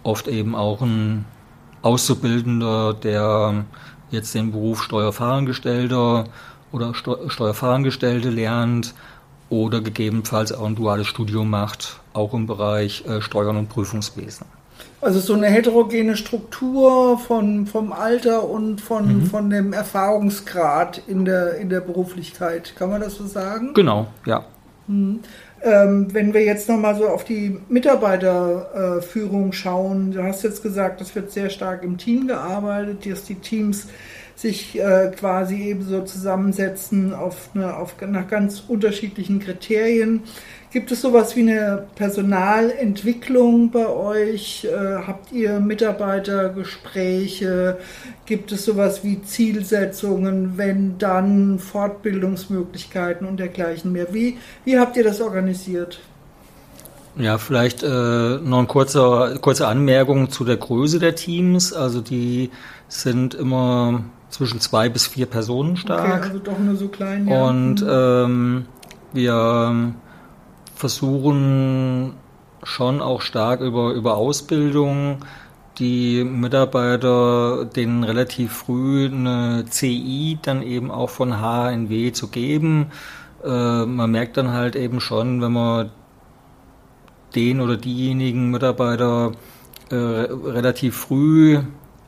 oft 0.03 0.29
eben 0.29 0.55
auch 0.55 0.83
ein 0.83 1.25
Auszubildender, 1.83 2.95
der 2.95 3.65
jetzt 4.11 4.35
den 4.35 4.53
Beruf 4.53 4.83
Steuerfachangestellter 4.83 6.25
oder 6.73 6.95
Steuerfachangestellte 6.95 8.31
lernt 8.31 8.95
oder 9.49 9.81
gegebenenfalls 9.81 10.53
auch 10.53 10.67
ein 10.67 10.77
duales 10.77 11.07
Studium 11.07 11.51
macht, 11.51 12.01
auch 12.13 12.35
im 12.35 12.47
Bereich 12.47 13.05
äh, 13.07 13.21
Steuern 13.21 13.57
und 13.57 13.69
Prüfungswesen. 13.69 14.47
Also 15.01 15.19
so 15.19 15.35
eine 15.35 15.47
heterogene 15.47 16.17
Struktur 16.17 17.19
von, 17.19 17.67
vom 17.67 17.93
Alter 17.93 18.49
und 18.49 18.81
von, 18.81 19.23
mhm. 19.23 19.27
von 19.27 19.49
dem 19.49 19.73
Erfahrungsgrad 19.73 21.03
in 21.07 21.25
der, 21.25 21.57
in 21.57 21.71
der 21.71 21.81
Beruflichkeit. 21.81 22.75
Kann 22.77 22.91
man 22.91 23.01
das 23.01 23.17
so 23.17 23.27
sagen? 23.27 23.73
Genau, 23.75 24.09
ja. 24.27 24.45
Mhm. 24.87 25.21
Ähm, 25.63 26.13
wenn 26.15 26.33
wir 26.33 26.43
jetzt 26.43 26.69
nochmal 26.69 26.97
so 26.97 27.07
auf 27.09 27.25
die 27.25 27.59
Mitarbeiterführung 27.69 29.51
äh, 29.51 29.53
schauen, 29.53 30.13
du 30.13 30.23
hast 30.23 30.43
jetzt 30.43 30.63
gesagt, 30.63 31.01
es 31.03 31.15
wird 31.15 31.31
sehr 31.33 31.51
stark 31.51 31.83
im 31.83 31.99
Team 31.99 32.29
gearbeitet, 32.29 33.05
dass 33.05 33.25
die 33.25 33.35
Teams 33.35 33.87
sich 34.37 34.79
äh, 34.79 35.11
quasi 35.15 35.57
eben 35.57 35.83
so 35.83 36.03
zusammensetzen 36.03 37.13
auf, 37.13 37.51
eine, 37.55 37.77
auf 37.77 37.95
nach 38.01 38.27
ganz 38.27 38.65
unterschiedlichen 38.67 39.39
Kriterien. 39.39 40.23
Gibt 40.73 40.93
es 40.93 41.03
sowas 41.03 41.35
wie 41.35 41.41
eine 41.41 41.89
Personalentwicklung 41.97 43.73
bei 43.73 43.89
euch? 43.89 44.65
Äh, 44.65 44.99
habt 45.05 45.33
ihr 45.33 45.59
Mitarbeitergespräche? 45.59 47.77
Gibt 48.25 48.53
es 48.53 48.67
sowas 48.67 49.03
wie 49.03 49.21
Zielsetzungen, 49.21 50.59
wenn 50.59 50.97
dann 50.99 51.59
Fortbildungsmöglichkeiten 51.59 53.27
und 53.27 53.41
dergleichen 53.41 53.91
mehr? 53.91 54.15
Wie, 54.15 54.39
wie 54.65 54.79
habt 54.79 54.97
ihr 54.97 55.03
das 55.03 55.21
organisiert? 55.21 55.99
Ja, 57.17 57.39
vielleicht 57.39 57.83
äh, 57.83 58.39
noch 58.39 58.59
eine 58.59 58.69
kurze, 58.69 59.39
kurze 59.41 59.67
Anmerkung 59.67 60.31
zu 60.31 60.45
der 60.45 60.57
Größe 60.57 61.01
der 61.01 61.17
Teams. 61.17 61.73
Also 61.73 62.01
die 62.01 62.51
sind 62.87 63.35
immer 63.35 64.05
zwischen 64.29 64.61
zwei 64.61 64.89
bis 64.89 65.09
vier 65.09 65.27
Personen 65.27 65.77
stark. 65.77 66.05
Okay, 66.05 66.29
also 66.29 66.39
doch 66.39 66.61
nur 66.61 66.77
so 66.77 66.87
klein. 66.87 67.27
Ja. 67.27 67.49
Und 67.49 67.83
mhm. 67.83 67.89
ähm, 67.91 68.67
wir 69.13 69.95
versuchen 70.81 72.15
schon 72.63 73.01
auch 73.01 73.21
stark 73.21 73.61
über, 73.61 73.93
über 73.93 74.17
Ausbildung 74.17 75.19
die 75.79 76.25
Mitarbeiter 76.25 77.65
denen 77.65 78.05
relativ 78.05 78.53
früh 78.53 79.07
eine 79.07 79.65
CI 79.69 80.39
dann 80.43 80.63
eben 80.63 80.91
auch 80.91 81.11
von 81.11 81.41
HNW 81.41 82.13
zu 82.13 82.29
geben. 82.29 82.91
Äh, 83.45 83.87
man 83.87 84.11
merkt 84.11 84.37
dann 84.37 84.53
halt 84.53 84.77
eben 84.77 85.01
schon, 85.01 85.41
wenn 85.41 85.53
man 85.53 85.91
den 87.35 87.61
oder 87.61 87.77
diejenigen 87.77 88.51
Mitarbeiter 88.51 89.33
äh, 89.91 89.95
relativ 89.95 90.97
früh 90.97 91.61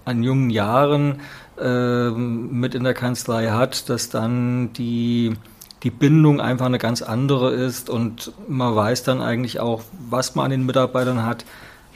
an 0.04 0.22
jungen 0.22 0.50
Jahren 0.50 1.20
äh, 1.58 2.11
mit 2.11 2.74
in 2.74 2.85
der 2.85 2.94
Kanzlei 2.94 3.48
hat, 3.48 3.88
dass 3.88 4.11
dann 4.11 4.72
die, 4.72 5.35
die 5.83 5.90
Bindung 5.90 6.40
einfach 6.40 6.66
eine 6.66 6.79
ganz 6.79 7.03
andere 7.03 7.51
ist 7.53 7.90
und 7.90 8.33
man 8.49 8.75
weiß 8.75 9.03
dann 9.03 9.21
eigentlich 9.21 9.59
auch, 9.61 9.83
was 10.09 10.35
man 10.35 10.47
an 10.47 10.51
den 10.53 10.66
Mitarbeitern 10.66 11.25
hat. 11.25 11.45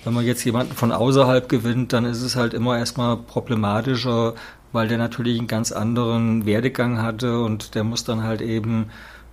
wenn 0.04 0.14
man 0.14 0.24
jetzt 0.24 0.44
jemanden 0.44 0.72
von 0.72 0.92
außerhalb 0.92 1.48
gewinnt, 1.48 1.92
dann 1.92 2.04
ist 2.04 2.22
es 2.22 2.36
halt 2.36 2.54
immer 2.54 2.78
erstmal 2.78 3.16
problematischer, 3.16 4.34
weil 4.72 4.86
der 4.86 4.98
natürlich 4.98 5.38
einen 5.38 5.48
ganz 5.48 5.72
anderen 5.72 6.46
Werdegang 6.46 7.02
hatte 7.02 7.40
und 7.40 7.74
der 7.74 7.82
muss 7.82 8.04
dann 8.04 8.22
halt 8.22 8.40
eben 8.40 8.90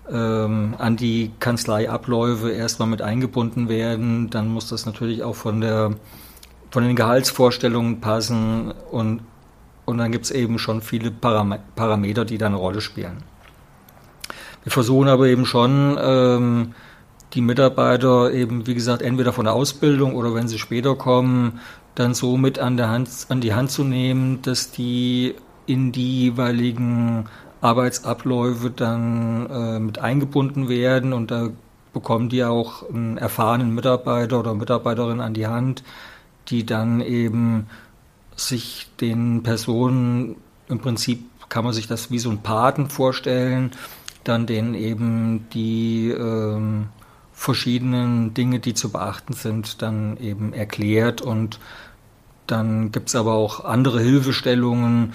ähm, 0.10 0.74
an 0.80 0.98
die 0.98 1.32
Kanzleiabläufe 1.40 2.50
erstmal 2.52 2.88
mit 2.88 3.04
eingebunden 3.04 3.70
werden. 3.70 4.32
Dann 4.32 4.48
muss 4.48 4.68
das 4.68 4.86
natürlich 4.88 5.24
auch 5.24 5.36
von 5.36 5.62
der 5.62 5.92
von 6.72 6.84
den 6.84 6.96
Gehaltsvorstellungen 6.96 8.02
passen 8.02 8.72
und, 8.90 9.22
und 9.86 9.98
dann 10.00 10.12
gibt 10.12 10.26
es 10.26 10.32
eben 10.32 10.58
schon 10.58 10.82
viele 10.82 11.12
Param 11.12 11.56
Parameter, 11.76 12.26
die 12.26 12.40
da 12.40 12.48
eine 12.48 12.56
Rolle 12.56 12.82
spielen. 12.82 13.18
Wir 14.64 14.72
versuchen 14.72 15.08
aber 15.08 15.28
eben 15.28 15.46
schon, 15.46 15.98
ähm, 16.02 16.74
die 17.34 17.42
Mitarbeiter 17.42 18.32
eben, 18.32 18.68
wie 18.68 18.76
gesagt, 18.76 19.02
entweder 19.02 19.34
von 19.34 19.46
der 19.46 19.54
Ausbildung 19.54 20.16
oder 20.16 20.36
wenn 20.36 20.48
sie 20.48 20.60
später 20.60 20.96
kommen, 20.96 21.60
dann 21.96 22.14
so 22.14 22.38
mit 22.38 22.60
an, 22.60 22.78
der 22.78 22.90
Hand, 22.90 23.10
an 23.30 23.42
die 23.42 23.54
Hand 23.54 23.72
zu 23.72 23.84
nehmen, 23.84 24.42
dass 24.42 24.72
die 24.72 25.36
in 25.66 25.92
die 25.92 26.22
jeweiligen 26.22 27.26
Arbeitsabläufe 27.62 28.70
dann 28.70 29.50
äh, 29.50 29.80
mit 29.80 30.00
eingebunden 30.00 30.70
werden. 30.70 31.14
Und 31.14 31.32
da 31.32 31.50
bekommen 31.92 32.30
die 32.30 32.44
auch 32.44 32.90
einen 32.90 33.18
erfahrenen 33.18 33.74
Mitarbeiter 33.74 34.40
oder 34.40 34.54
Mitarbeiterin 34.54 35.20
an 35.20 35.34
die 35.34 35.48
Hand, 35.48 35.84
die 36.50 36.66
dann 36.66 37.02
eben 37.02 37.68
sich 38.36 38.90
den 39.00 39.44
Personen 39.44 40.36
im 40.68 40.80
Prinzip 40.80 41.24
kann 41.50 41.64
man 41.64 41.74
sich 41.74 41.88
das 41.88 42.10
wie 42.10 42.18
so 42.18 42.32
ein 42.32 42.42
Paten 42.42 42.90
vorstellen, 42.90 43.72
dann 44.24 44.46
denen 44.46 44.74
eben 44.74 45.48
die 45.54 46.10
ähm, 46.10 46.90
verschiedenen 47.34 48.34
Dinge, 48.34 48.60
die 48.60 48.74
zu 48.74 48.92
beachten 48.92 49.34
sind, 49.34 49.82
dann 49.82 50.18
eben 50.18 50.54
erklärt 50.54 51.22
und 51.22 51.60
dann 52.48 52.92
gibt 52.92 53.10
es 53.10 53.16
aber 53.16 53.34
auch 53.34 53.66
andere 53.66 54.00
Hilfestellungen. 54.00 55.14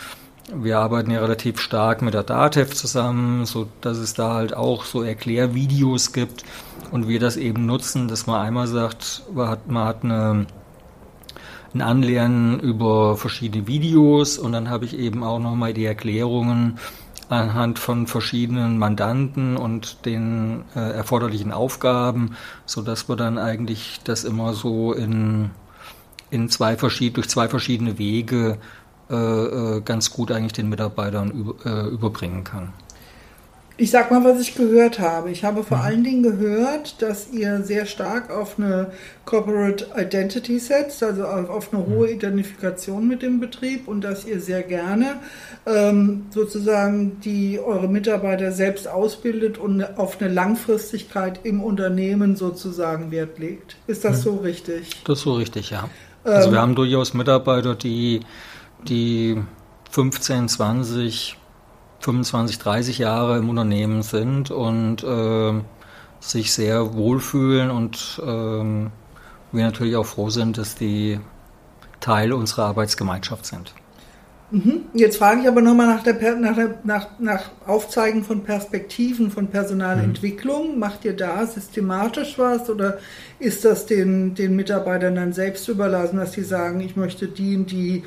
Wir 0.55 0.79
arbeiten 0.79 1.11
ja 1.11 1.21
relativ 1.21 1.61
stark 1.61 2.01
mit 2.01 2.15
der 2.15 2.23
DATEV 2.23 2.75
zusammen, 2.75 3.45
so 3.45 3.69
dass 3.83 3.99
es 3.99 4.15
da 4.15 4.35
halt 4.35 4.55
auch 4.55 4.85
so 4.85 5.03
Erklärvideos 5.03 6.13
gibt 6.13 6.43
und 6.91 7.07
wir 7.07 7.21
das 7.21 7.37
eben 7.37 7.67
nutzen, 7.67 8.09
dass 8.09 8.27
man 8.27 8.41
einmal 8.41 8.67
sagt, 8.67 9.23
man 9.33 9.49
hat, 9.49 9.69
man 9.69 9.87
hat 9.87 10.05
eine, 10.05 10.47
ein 11.75 11.83
Anlernen 11.83 12.61
über 12.61 13.17
verschiedene 13.17 13.67
Videos 13.67 14.39
und 14.39 14.53
dann 14.53 14.71
habe 14.71 14.87
ich 14.87 14.99
eben 14.99 15.23
auch 15.23 15.39
nochmal 15.39 15.75
die 15.75 15.85
Erklärungen 15.85 16.79
anhand 17.29 17.79
von 17.79 18.07
verschiedenen 18.07 18.79
Mandanten 18.79 19.57
und 19.57 20.05
den 20.07 20.65
äh, 20.75 20.81
erforderlichen 20.81 21.53
Aufgaben, 21.53 22.37
so 22.67 22.83
dass 22.83 23.09
wir 23.09 23.17
dann 23.17 23.39
eigentlich 23.39 24.01
das 24.05 24.25
immer 24.25 24.55
so 24.55 24.93
in, 24.93 25.51
in 26.31 26.49
zwei 26.49 26.77
verschied 26.77 27.17
durch 27.17 27.29
zwei 27.29 27.49
verschiedene 27.49 27.99
Wege 27.99 28.59
äh, 29.11 29.15
äh 29.15 29.81
ganz 29.83 30.11
gut 30.11 30.31
eigentlich 30.31 30.53
den 30.53 30.69
Mitarbeitern 30.69 31.31
über, 31.31 31.67
äh, 31.67 31.89
überbringen 31.89 32.45
kann. 32.45 32.73
Ich 33.81 33.93
sag 33.93 34.11
mal, 34.11 34.25
was 34.25 34.41
ich 34.41 34.57
gehört 34.57 34.99
habe. 34.99 35.31
Ich 35.31 35.45
habe 35.45 35.63
vor 35.63 35.79
mhm. 35.79 35.85
allen 35.85 36.05
Dingen 36.05 36.23
gehört, 36.25 37.01
dass 37.01 37.31
ihr 37.31 37.63
sehr 37.63 37.87
stark 37.87 38.29
auf 38.29 38.59
eine 38.59 38.91
Corporate 39.25 39.87
Identity 39.97 40.59
setzt, 40.59 41.01
also 41.05 41.25
auf 41.25 41.73
eine 41.73 41.87
hohe 41.87 42.09
mhm. 42.09 42.15
Identifikation 42.15 43.07
mit 43.07 43.23
dem 43.23 43.39
Betrieb 43.39 43.87
und 43.87 44.01
dass 44.01 44.25
ihr 44.25 44.41
sehr 44.41 44.65
gerne 44.65 45.21
ähm, 45.65 46.27
sozusagen 46.31 47.21
die 47.21 47.61
eure 47.61 47.87
Mitarbeiter 47.87 48.51
selbst 48.51 48.89
ausbildet 48.89 49.59
und 49.59 49.97
auf 49.97 50.21
eine 50.21 50.29
Langfristigkeit 50.29 51.41
im 51.45 51.63
Unternehmen 51.63 52.35
sozusagen 52.35 53.13
Wert 53.13 53.39
legt. 53.39 53.77
Ist 53.87 54.05
das 54.05 54.19
mhm. 54.19 54.23
so 54.23 54.37
richtig? 54.39 55.05
Das 55.05 55.19
ist 55.19 55.25
so 55.25 55.35
richtig, 55.35 55.71
ja. 55.71 55.89
Also 56.25 56.49
ähm, 56.49 56.55
wir 56.55 56.61
haben 56.61 56.75
durchaus 56.75 57.15
Mitarbeiter, 57.15 57.77
die, 57.77 58.23
die 58.89 59.41
15, 59.93 60.49
20 60.49 61.37
25, 62.01 62.59
30 62.59 62.99
Jahre 62.99 63.39
im 63.39 63.49
Unternehmen 63.49 64.03
sind 64.03 64.51
und 64.51 65.03
äh, 65.03 65.61
sich 66.21 66.53
sehr 66.53 66.95
wohlfühlen 66.95 67.71
und 67.71 68.21
äh, 68.23 68.27
wir 69.53 69.65
natürlich 69.65 69.97
auch 69.97 70.07
froh 70.07 70.31
sind, 70.31 70.59
dass 70.59 70.75
die 70.75 71.19
Teil 72.01 72.33
unserer 72.33 72.67
Arbeitsgemeinschaft 72.67 73.47
sind. 73.47 73.75
Mhm. 74.51 74.87
Jetzt 74.95 75.19
frage 75.19 75.43
ich 75.43 75.49
aber 75.49 75.61
nochmal 75.61 75.89
nach, 75.89 76.03
der, 76.03 76.37
nach, 76.37 76.57
nach, 76.83 77.07
nach 77.19 77.51
Aufzeigen 77.67 78.25
von 78.25 78.45
Perspektiven 78.45 79.31
von 79.31 79.49
Personalentwicklung. 79.49 80.75
Mhm. 80.75 80.79
Macht 80.79 81.05
ihr 81.05 81.15
da 81.15 81.47
systematisch 81.47 82.39
was 82.39 82.71
oder 82.71 82.99
ist 83.39 83.65
das 83.65 83.85
den, 83.85 84.35
den 84.35 84.57
Mitarbeitern 84.57 85.17
dann 85.17 85.33
selbst 85.35 85.69
überlassen, 85.69 86.17
dass 86.17 86.33
sie 86.33 86.45
sagen, 86.45 86.81
ich 86.81 86.97
möchte 86.97 87.29
die 87.29 87.57
und 87.57 87.71
die 87.71 88.05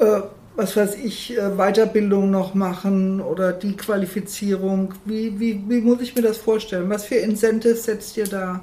äh, 0.00 0.20
was 0.58 0.76
weiß 0.76 0.96
ich, 0.96 1.38
äh, 1.38 1.50
Weiterbildung 1.56 2.32
noch 2.32 2.52
machen 2.52 3.20
oder 3.20 3.52
die 3.52 3.76
Qualifizierung? 3.76 4.92
Wie, 5.04 5.38
wie, 5.38 5.62
wie 5.68 5.80
muss 5.80 6.00
ich 6.00 6.16
mir 6.16 6.22
das 6.22 6.36
vorstellen? 6.36 6.90
Was 6.90 7.04
für 7.04 7.14
Incentives 7.14 7.84
setzt 7.84 8.16
ihr 8.16 8.26
da? 8.26 8.60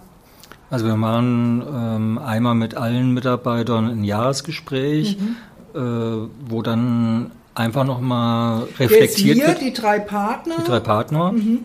Also 0.70 0.86
wir 0.88 0.98
machen 0.98 1.64
ähm, 1.66 2.18
einmal 2.18 2.54
mit 2.54 2.76
allen 2.76 3.14
Mitarbeitern 3.14 3.88
ein 3.88 4.04
Jahresgespräch, 4.04 5.18
mhm. 5.18 5.38
äh, 5.74 6.28
wo 6.50 6.62
dann 6.62 7.32
einfach 7.54 7.86
nochmal 7.86 8.64
reflektiert 8.78 9.00
Jetzt 9.00 9.18
hier, 9.18 9.48
wird. 9.48 9.62
Die 9.62 9.72
drei 9.72 10.00
Partner? 10.00 10.56
Die 10.60 10.66
drei 10.66 10.82
Partner. 10.82 11.32
Mhm. 11.32 11.60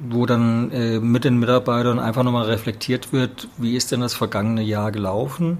Wo 0.00 0.26
dann 0.26 0.72
äh, 0.72 0.98
mit 0.98 1.22
den 1.22 1.38
Mitarbeitern 1.38 2.00
einfach 2.00 2.24
nochmal 2.24 2.46
reflektiert 2.46 3.12
wird, 3.12 3.46
wie 3.56 3.76
ist 3.76 3.92
denn 3.92 4.00
das 4.00 4.14
vergangene 4.14 4.62
Jahr 4.62 4.90
gelaufen? 4.90 5.58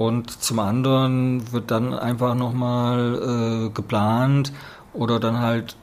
Und 0.00 0.30
zum 0.30 0.60
anderen 0.60 1.52
wird 1.52 1.70
dann 1.70 1.92
einfach 1.92 2.34
nochmal 2.34 3.66
äh, 3.66 3.68
geplant 3.68 4.50
oder 4.94 5.20
dann 5.20 5.40
halt 5.40 5.76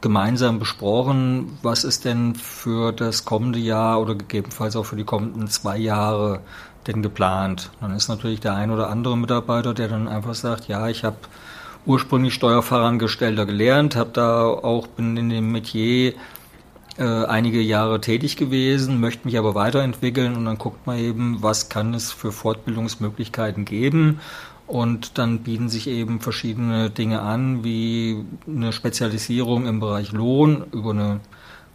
gemeinsam 0.00 0.60
besprochen, 0.60 1.58
was 1.62 1.82
ist 1.82 2.04
denn 2.04 2.36
für 2.36 2.92
das 2.92 3.24
kommende 3.24 3.58
Jahr 3.58 4.00
oder 4.00 4.14
gegebenenfalls 4.14 4.76
auch 4.76 4.84
für 4.84 4.94
die 4.94 5.02
kommenden 5.02 5.48
zwei 5.48 5.76
Jahre 5.76 6.38
denn 6.86 7.02
geplant. 7.02 7.72
Dann 7.80 7.96
ist 7.96 8.06
natürlich 8.06 8.38
der 8.38 8.54
ein 8.54 8.70
oder 8.70 8.90
andere 8.90 9.18
Mitarbeiter, 9.18 9.74
der 9.74 9.88
dann 9.88 10.06
einfach 10.06 10.36
sagt, 10.36 10.68
ja, 10.68 10.86
ich 10.86 11.02
habe 11.02 11.16
ursprünglich 11.84 12.34
Steuerfahrangestellter 12.34 13.44
gelernt, 13.44 13.96
habe 13.96 14.10
da 14.12 14.44
auch 14.44 14.86
bin 14.86 15.16
in 15.16 15.30
dem 15.30 15.50
Metier 15.50 16.12
äh, 16.98 17.24
einige 17.26 17.60
Jahre 17.60 18.00
tätig 18.00 18.36
gewesen, 18.36 18.98
möchte 19.00 19.26
mich 19.26 19.38
aber 19.38 19.54
weiterentwickeln 19.54 20.34
und 20.36 20.46
dann 20.46 20.58
guckt 20.58 20.84
man 20.86 20.98
eben, 20.98 21.42
was 21.42 21.68
kann 21.68 21.94
es 21.94 22.10
für 22.10 22.32
Fortbildungsmöglichkeiten 22.32 23.64
geben? 23.64 24.18
Und 24.66 25.16
dann 25.16 25.44
bieten 25.44 25.68
sich 25.68 25.86
eben 25.86 26.20
verschiedene 26.20 26.90
Dinge 26.90 27.22
an, 27.22 27.62
wie 27.64 28.24
eine 28.46 28.72
Spezialisierung 28.72 29.66
im 29.66 29.80
Bereich 29.80 30.12
Lohn 30.12 30.64
über 30.72 30.90
eine 30.90 31.20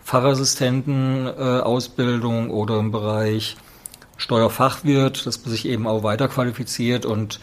Fachassistentenausbildung 0.04 2.50
äh, 2.50 2.52
oder 2.52 2.80
im 2.80 2.92
Bereich 2.92 3.58
Steuerfachwirt, 4.18 5.26
dass 5.26 5.42
man 5.42 5.52
sich 5.52 5.68
eben 5.68 5.88
auch 5.88 6.04
weiterqualifiziert. 6.04 7.08
Und 7.08 7.40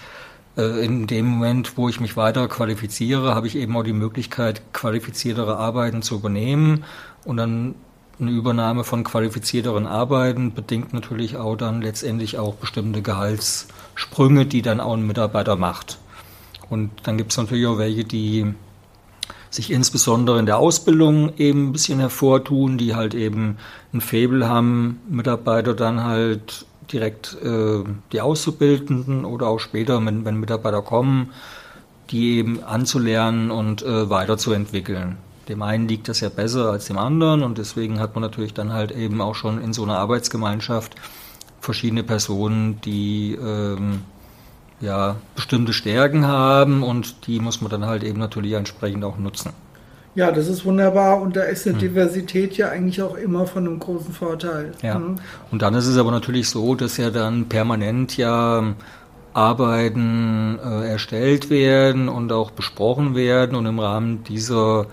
äh, 0.56 0.84
in 0.84 1.06
dem 1.06 1.26
Moment, 1.26 1.76
wo 1.76 1.88
ich 1.88 1.98
mich 1.98 2.16
weiter 2.16 2.46
qualifiziere, 2.46 3.34
habe 3.34 3.46
ich 3.46 3.56
eben 3.56 3.76
auch 3.76 3.82
die 3.82 3.92
Möglichkeit, 3.92 4.62
qualifiziertere 4.72 5.56
Arbeiten 5.56 6.02
zu 6.02 6.16
übernehmen 6.16 6.84
und 7.24 7.36
dann 7.36 7.74
eine 8.20 8.30
Übernahme 8.30 8.84
von 8.84 9.02
qualifizierteren 9.02 9.86
Arbeiten 9.86 10.52
bedingt 10.52 10.92
natürlich 10.92 11.36
auch 11.36 11.56
dann 11.56 11.80
letztendlich 11.80 12.38
auch 12.38 12.54
bestimmte 12.54 13.02
Gehaltssprünge, 13.02 14.46
die 14.46 14.62
dann 14.62 14.80
auch 14.80 14.94
ein 14.94 15.06
Mitarbeiter 15.06 15.56
macht. 15.56 15.98
Und 16.68 16.90
dann 17.04 17.16
gibt 17.16 17.32
es 17.32 17.38
natürlich 17.38 17.66
auch 17.66 17.78
welche, 17.78 18.04
die 18.04 18.54
sich 19.48 19.72
insbesondere 19.72 20.38
in 20.38 20.46
der 20.46 20.58
Ausbildung 20.58 21.36
eben 21.36 21.68
ein 21.68 21.72
bisschen 21.72 21.98
hervortun, 21.98 22.78
die 22.78 22.94
halt 22.94 23.14
eben 23.14 23.56
ein 23.92 24.00
Faible 24.00 24.48
haben, 24.48 25.00
Mitarbeiter 25.08 25.74
dann 25.74 26.04
halt 26.04 26.66
direkt 26.92 27.36
äh, 27.42 27.82
die 28.12 28.20
Auszubildenden 28.20 29.24
oder 29.24 29.48
auch 29.48 29.58
später, 29.58 30.04
wenn, 30.04 30.24
wenn 30.24 30.36
Mitarbeiter 30.36 30.82
kommen, 30.82 31.30
die 32.10 32.38
eben 32.38 32.62
anzulernen 32.62 33.50
und 33.50 33.82
äh, 33.82 34.10
weiterzuentwickeln. 34.10 35.16
Dem 35.50 35.62
einen 35.62 35.88
liegt 35.88 36.08
das 36.08 36.20
ja 36.20 36.28
besser 36.28 36.70
als 36.70 36.84
dem 36.84 36.96
anderen 36.96 37.42
und 37.42 37.58
deswegen 37.58 37.98
hat 37.98 38.14
man 38.14 38.22
natürlich 38.22 38.54
dann 38.54 38.72
halt 38.72 38.92
eben 38.92 39.20
auch 39.20 39.34
schon 39.34 39.60
in 39.60 39.72
so 39.72 39.82
einer 39.82 39.98
Arbeitsgemeinschaft 39.98 40.94
verschiedene 41.60 42.04
Personen, 42.04 42.80
die 42.82 43.34
ähm, 43.34 44.02
ja 44.80 45.16
bestimmte 45.34 45.72
Stärken 45.72 46.28
haben 46.28 46.84
und 46.84 47.26
die 47.26 47.40
muss 47.40 47.60
man 47.60 47.68
dann 47.68 47.84
halt 47.84 48.04
eben 48.04 48.20
natürlich 48.20 48.52
entsprechend 48.52 49.02
auch 49.02 49.18
nutzen. 49.18 49.50
Ja, 50.14 50.30
das 50.30 50.46
ist 50.46 50.64
wunderbar 50.64 51.20
und 51.20 51.34
da 51.34 51.42
ist 51.42 51.66
eine 51.66 51.74
hm. 51.74 51.80
Diversität 51.80 52.56
ja 52.56 52.68
eigentlich 52.68 53.02
auch 53.02 53.16
immer 53.16 53.48
von 53.48 53.66
einem 53.66 53.80
großen 53.80 54.14
Vorteil. 54.14 54.70
Ja. 54.82 55.00
Mhm. 55.00 55.16
Und 55.50 55.62
dann 55.62 55.74
ist 55.74 55.88
es 55.88 55.98
aber 55.98 56.12
natürlich 56.12 56.48
so, 56.48 56.76
dass 56.76 56.96
ja 56.96 57.10
dann 57.10 57.48
permanent 57.48 58.16
ja 58.16 58.74
Arbeiten 59.32 60.60
äh, 60.64 60.88
erstellt 60.88 61.50
werden 61.50 62.08
und 62.08 62.30
auch 62.30 62.52
besprochen 62.52 63.16
werden 63.16 63.56
und 63.56 63.66
im 63.66 63.80
Rahmen 63.80 64.22
dieser 64.22 64.86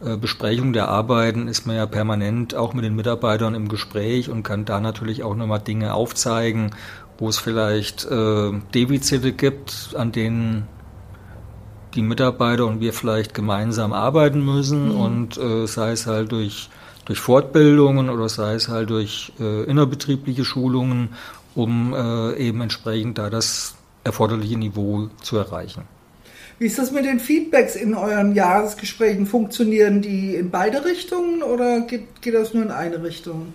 Besprechung 0.00 0.72
der 0.72 0.88
Arbeiten 0.88 1.48
ist 1.48 1.66
man 1.66 1.76
ja 1.76 1.86
permanent 1.86 2.54
auch 2.54 2.74
mit 2.74 2.84
den 2.84 2.94
Mitarbeitern 2.94 3.54
im 3.54 3.68
Gespräch 3.68 4.28
und 4.28 4.42
kann 4.42 4.64
da 4.64 4.80
natürlich 4.80 5.22
auch 5.22 5.34
nochmal 5.34 5.60
Dinge 5.60 5.94
aufzeigen 5.94 6.72
wo 7.18 7.28
es 7.28 7.38
vielleicht 7.38 8.04
äh, 8.04 8.52
Defizite 8.74 9.32
gibt, 9.32 9.94
an 9.96 10.12
denen 10.12 10.66
die 11.94 12.02
Mitarbeiter 12.02 12.66
und 12.66 12.80
wir 12.80 12.92
vielleicht 12.92 13.34
gemeinsam 13.34 13.92
arbeiten 13.92 14.44
müssen 14.44 14.88
mhm. 14.88 15.00
und 15.00 15.38
äh, 15.38 15.66
sei 15.66 15.92
es 15.92 16.06
halt 16.06 16.32
durch, 16.32 16.70
durch 17.04 17.20
Fortbildungen 17.20 18.10
oder 18.10 18.28
sei 18.28 18.54
es 18.54 18.68
halt 18.68 18.90
durch 18.90 19.32
äh, 19.38 19.64
innerbetriebliche 19.64 20.44
Schulungen, 20.44 21.10
um 21.54 21.94
äh, 21.94 22.34
eben 22.34 22.60
entsprechend 22.62 23.18
da 23.18 23.30
das 23.30 23.76
erforderliche 24.02 24.58
Niveau 24.58 25.08
zu 25.22 25.36
erreichen. 25.36 25.82
Wie 26.58 26.66
ist 26.66 26.78
das 26.78 26.92
mit 26.92 27.04
den 27.04 27.18
Feedbacks 27.18 27.74
in 27.74 27.94
euren 27.94 28.34
Jahresgesprächen? 28.34 29.26
Funktionieren 29.26 30.02
die 30.02 30.36
in 30.36 30.50
beide 30.50 30.84
Richtungen 30.84 31.42
oder 31.42 31.80
geht, 31.80 32.22
geht 32.22 32.34
das 32.34 32.54
nur 32.54 32.62
in 32.62 32.70
eine 32.70 33.02
Richtung? 33.02 33.52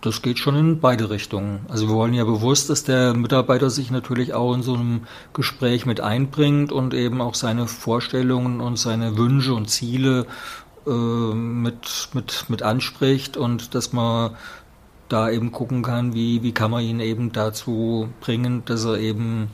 Das 0.00 0.22
geht 0.22 0.38
schon 0.38 0.56
in 0.56 0.80
beide 0.80 1.10
Richtungen. 1.10 1.60
Also 1.68 1.88
wir 1.88 1.94
wollen 1.94 2.14
ja 2.14 2.24
bewusst, 2.24 2.70
dass 2.70 2.84
der 2.84 3.12
Mitarbeiter 3.12 3.68
sich 3.68 3.90
natürlich 3.90 4.32
auch 4.32 4.54
in 4.54 4.62
so 4.62 4.72
einem 4.72 5.02
Gespräch 5.34 5.84
mit 5.84 6.00
einbringt 6.00 6.72
und 6.72 6.94
eben 6.94 7.20
auch 7.20 7.34
seine 7.34 7.66
Vorstellungen 7.66 8.62
und 8.62 8.78
seine 8.78 9.18
Wünsche 9.18 9.52
und 9.52 9.68
Ziele 9.68 10.26
äh, 10.86 10.90
mit, 10.90 12.08
mit, 12.14 12.46
mit 12.48 12.62
anspricht 12.62 13.36
und 13.36 13.74
dass 13.74 13.92
man 13.92 14.36
da 15.10 15.28
eben 15.28 15.52
gucken 15.52 15.82
kann, 15.82 16.14
wie, 16.14 16.42
wie 16.42 16.52
kann 16.52 16.70
man 16.70 16.82
ihn 16.82 17.00
eben 17.00 17.32
dazu 17.32 18.08
bringen, 18.20 18.62
dass 18.64 18.86
er 18.86 18.96
eben 18.96 19.50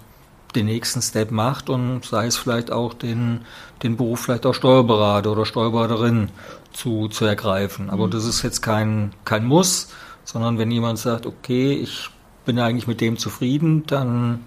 den 0.56 0.66
nächsten 0.66 1.02
Step 1.02 1.30
macht 1.30 1.70
und 1.70 2.04
sei 2.04 2.26
es 2.26 2.36
vielleicht 2.36 2.72
auch 2.72 2.94
den, 2.94 3.42
den 3.82 3.96
Beruf 3.96 4.20
vielleicht 4.20 4.46
auch 4.46 4.54
Steuerberater 4.54 5.32
oder 5.32 5.46
Steuerberaterin 5.46 6.30
zu, 6.72 7.08
zu 7.08 7.24
ergreifen. 7.24 7.90
Aber 7.90 8.06
mhm. 8.06 8.10
das 8.10 8.24
ist 8.24 8.42
jetzt 8.42 8.62
kein, 8.62 9.12
kein 9.24 9.44
Muss, 9.44 9.88
sondern 10.24 10.58
wenn 10.58 10.70
jemand 10.70 10.98
sagt, 10.98 11.26
okay, 11.26 11.74
ich 11.74 12.10
bin 12.44 12.58
eigentlich 12.58 12.86
mit 12.86 13.00
dem 13.00 13.18
zufrieden, 13.18 13.84
dann, 13.86 14.44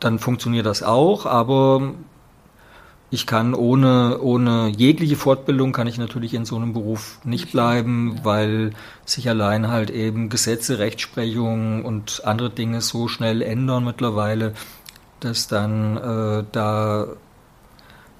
dann 0.00 0.18
funktioniert 0.18 0.66
das 0.66 0.82
auch, 0.82 1.26
aber 1.26 1.94
ich 3.12 3.26
kann 3.26 3.54
ohne, 3.54 4.20
ohne 4.20 4.68
jegliche 4.68 5.16
Fortbildung 5.16 5.72
kann 5.72 5.88
ich 5.88 5.98
natürlich 5.98 6.32
in 6.32 6.44
so 6.44 6.54
einem 6.54 6.72
Beruf 6.72 7.18
nicht 7.24 7.50
bleiben, 7.50 8.20
weil 8.22 8.70
sich 9.04 9.28
allein 9.28 9.66
halt 9.66 9.90
eben 9.90 10.28
Gesetze, 10.28 10.78
Rechtsprechung 10.78 11.84
und 11.84 12.22
andere 12.24 12.50
Dinge 12.50 12.80
so 12.80 13.08
schnell 13.08 13.42
ändern 13.42 13.84
mittlerweile, 13.84 14.54
dass 15.20 15.48
dann 15.48 15.96
äh, 15.96 16.44
da 16.52 17.08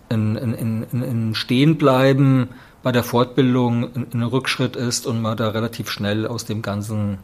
ein, 0.09 0.37
ein, 0.37 0.87
ein, 0.93 1.03
ein 1.03 1.35
Stehenbleiben 1.35 2.49
bei 2.83 2.93
der 2.93 3.03
Fortbildung 3.03 3.91
ein, 4.13 4.23
Rückschritt 4.23 4.77
ist 4.77 5.07
und 5.07 5.21
man 5.21 5.37
da 5.37 5.49
relativ 5.49 5.91
schnell 5.91 6.27
aus 6.27 6.45
dem 6.45 6.63
Ganzen 6.63 7.19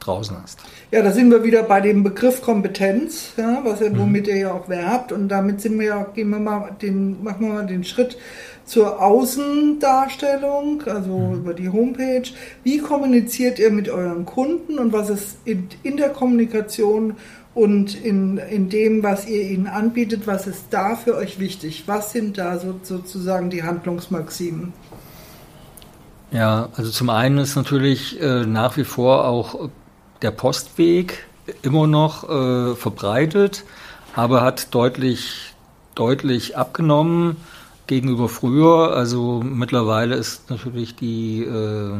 draußen 0.00 0.36
ist. 0.44 0.58
Ja, 0.90 1.02
da 1.02 1.10
sind 1.10 1.30
wir 1.30 1.42
wieder 1.42 1.62
bei 1.62 1.80
dem 1.80 2.02
Begriff 2.02 2.42
Kompetenz, 2.42 3.32
ja, 3.36 3.60
was 3.64 3.80
mhm. 3.80 3.98
womit 3.98 4.28
ihr 4.28 4.36
ja 4.36 4.52
auch 4.52 4.68
werbt. 4.68 5.12
Und 5.12 5.28
damit 5.28 5.60
sind 5.60 5.78
wir 5.78 5.86
ja, 5.86 6.02
gehen 6.04 6.30
wir 6.30 6.38
mal 6.38 6.76
den, 6.80 7.22
machen 7.22 7.46
wir 7.46 7.54
mal 7.54 7.66
den 7.66 7.84
Schritt 7.84 8.16
zur 8.64 9.00
Außendarstellung, 9.00 10.82
also 10.86 11.18
mhm. 11.18 11.34
über 11.36 11.54
die 11.54 11.68
Homepage. 11.68 12.28
Wie 12.64 12.78
kommuniziert 12.78 13.58
ihr 13.58 13.70
mit 13.70 13.88
euren 13.88 14.26
Kunden 14.26 14.78
und 14.78 14.92
was 14.92 15.08
ist 15.08 15.38
in, 15.44 15.68
in 15.82 15.96
der 15.96 16.10
Kommunikation 16.10 17.14
und 17.56 17.94
in, 17.94 18.36
in 18.36 18.68
dem, 18.68 19.02
was 19.02 19.26
ihr 19.26 19.40
ihnen 19.50 19.66
anbietet, 19.66 20.26
was 20.26 20.46
ist 20.46 20.66
da 20.70 20.94
für 20.94 21.16
euch 21.16 21.40
wichtig? 21.40 21.84
Was 21.86 22.12
sind 22.12 22.36
da 22.36 22.58
so, 22.58 22.78
sozusagen 22.82 23.48
die 23.48 23.62
Handlungsmaximen? 23.62 24.74
Ja, 26.30 26.68
also 26.76 26.90
zum 26.90 27.08
einen 27.08 27.38
ist 27.38 27.56
natürlich 27.56 28.20
äh, 28.20 28.44
nach 28.44 28.76
wie 28.76 28.84
vor 28.84 29.24
auch 29.24 29.70
der 30.20 30.32
Postweg 30.32 31.26
immer 31.62 31.86
noch 31.86 32.28
äh, 32.28 32.74
verbreitet, 32.74 33.64
aber 34.14 34.42
hat 34.42 34.74
deutlich, 34.74 35.54
deutlich 35.94 36.58
abgenommen 36.58 37.38
gegenüber 37.86 38.28
früher. 38.28 38.94
Also 38.94 39.40
mittlerweile 39.42 40.16
ist 40.16 40.50
natürlich 40.50 40.94
die 40.94 41.42
äh, 41.42 41.94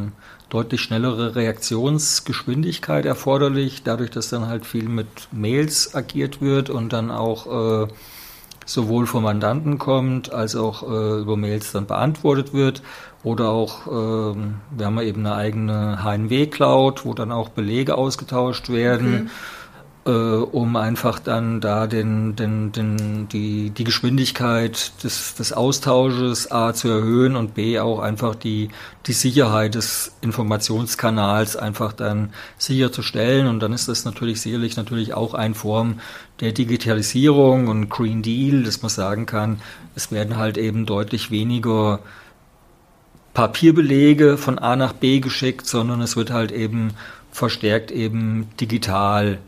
deutlich 0.48 0.80
schnellere 0.80 1.34
Reaktionsgeschwindigkeit 1.34 3.04
erforderlich, 3.04 3.82
dadurch, 3.82 4.10
dass 4.10 4.28
dann 4.28 4.46
halt 4.46 4.64
viel 4.64 4.88
mit 4.88 5.06
Mails 5.32 5.94
agiert 5.94 6.40
wird 6.40 6.70
und 6.70 6.92
dann 6.92 7.10
auch 7.10 7.84
äh, 7.84 7.88
sowohl 8.64 9.06
vom 9.06 9.24
Mandanten 9.24 9.78
kommt, 9.78 10.32
als 10.32 10.54
auch 10.54 10.82
äh, 10.82 11.20
über 11.20 11.36
Mails 11.36 11.72
dann 11.72 11.86
beantwortet 11.86 12.52
wird. 12.52 12.82
Oder 13.24 13.48
auch, 13.48 13.86
äh, 13.86 14.36
wir 14.76 14.86
haben 14.86 14.96
ja 14.96 15.02
eben 15.02 15.26
eine 15.26 15.34
eigene 15.34 16.04
HNW-Cloud, 16.04 17.04
wo 17.04 17.14
dann 17.14 17.32
auch 17.32 17.48
Belege 17.48 17.96
ausgetauscht 17.96 18.68
werden. 18.68 19.22
Okay 19.24 19.30
äh, 20.06 20.10
um 20.10 20.76
einfach 20.76 21.18
dann 21.18 21.60
da 21.60 21.88
den, 21.88 22.36
den, 22.36 22.70
den, 22.70 23.28
die, 23.28 23.70
die 23.70 23.84
Geschwindigkeit 23.84 24.92
des, 25.02 25.34
des 25.34 25.52
Austausches 25.52 26.50
A 26.52 26.72
zu 26.72 26.88
erhöhen 26.88 27.34
und 27.34 27.54
B 27.54 27.80
auch 27.80 27.98
einfach 27.98 28.36
die, 28.36 28.68
die 29.06 29.12
Sicherheit 29.12 29.74
des 29.74 30.12
Informationskanals 30.20 31.56
einfach 31.56 31.92
dann 31.92 32.30
sicherzustellen. 32.56 33.48
Und 33.48 33.60
dann 33.60 33.72
ist 33.72 33.88
das 33.88 34.04
natürlich 34.04 34.40
sicherlich 34.40 34.76
natürlich 34.76 35.12
auch 35.12 35.34
eine 35.34 35.54
Form 35.54 35.98
der 36.40 36.52
Digitalisierung 36.52 37.66
und 37.66 37.88
Green 37.88 38.22
Deal, 38.22 38.62
dass 38.62 38.82
man 38.82 38.90
sagen 38.90 39.26
kann, 39.26 39.60
es 39.96 40.12
werden 40.12 40.36
halt 40.36 40.56
eben 40.56 40.86
deutlich 40.86 41.32
weniger 41.32 41.98
Papierbelege 43.34 44.38
von 44.38 44.58
A 44.58 44.76
nach 44.76 44.92
B 44.92 45.18
geschickt, 45.18 45.66
sondern 45.66 46.00
es 46.00 46.16
wird 46.16 46.30
halt 46.30 46.52
eben 46.52 46.92
verstärkt 47.32 47.90
eben 47.90 48.48
digital 48.60 49.38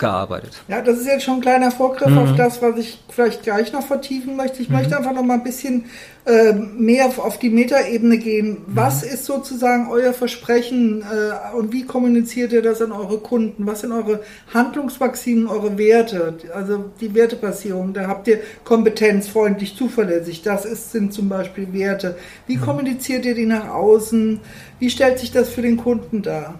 gearbeitet. 0.00 0.60
Ja, 0.66 0.80
das 0.80 0.98
ist 0.98 1.06
jetzt 1.06 1.22
schon 1.22 1.34
ein 1.34 1.40
kleiner 1.40 1.70
Vorgriff 1.70 2.10
mhm. 2.10 2.18
auf 2.18 2.34
das, 2.34 2.60
was 2.60 2.76
ich 2.78 2.98
vielleicht 3.08 3.44
gleich 3.44 3.72
noch 3.72 3.86
vertiefen 3.86 4.34
möchte. 4.34 4.60
Ich 4.60 4.68
mhm. 4.68 4.76
möchte 4.76 4.96
einfach 4.96 5.12
noch 5.12 5.22
mal 5.22 5.34
ein 5.34 5.44
bisschen 5.44 5.84
äh, 6.26 6.52
mehr 6.52 7.06
auf, 7.06 7.20
auf 7.20 7.38
die 7.38 7.50
Metaebene 7.50 8.18
gehen. 8.18 8.58
Was 8.66 9.04
mhm. 9.04 9.12
ist 9.12 9.26
sozusagen 9.26 9.88
euer 9.90 10.12
Versprechen 10.12 11.02
äh, 11.02 11.56
und 11.56 11.72
wie 11.72 11.84
kommuniziert 11.84 12.52
ihr 12.52 12.62
das 12.62 12.82
an 12.82 12.90
eure 12.90 13.18
Kunden? 13.18 13.66
Was 13.66 13.82
sind 13.82 13.92
eure 13.92 14.20
Handlungsmaximen, 14.52 15.46
eure 15.46 15.78
Werte? 15.78 16.34
Also 16.52 16.86
die 17.00 17.14
Wertebasierung, 17.14 17.92
da 17.92 18.08
habt 18.08 18.26
ihr 18.26 18.40
Kompetenz, 18.64 19.28
freundlich, 19.28 19.76
zuverlässig. 19.76 20.42
Das 20.42 20.64
ist, 20.64 20.90
sind 20.90 21.12
zum 21.12 21.28
Beispiel 21.28 21.72
Werte. 21.72 22.16
Wie 22.46 22.56
mhm. 22.56 22.62
kommuniziert 22.62 23.24
ihr 23.26 23.34
die 23.34 23.46
nach 23.46 23.68
außen? 23.68 24.40
Wie 24.80 24.90
stellt 24.90 25.18
sich 25.18 25.30
das 25.30 25.50
für 25.50 25.62
den 25.62 25.76
Kunden 25.76 26.22
dar? 26.22 26.58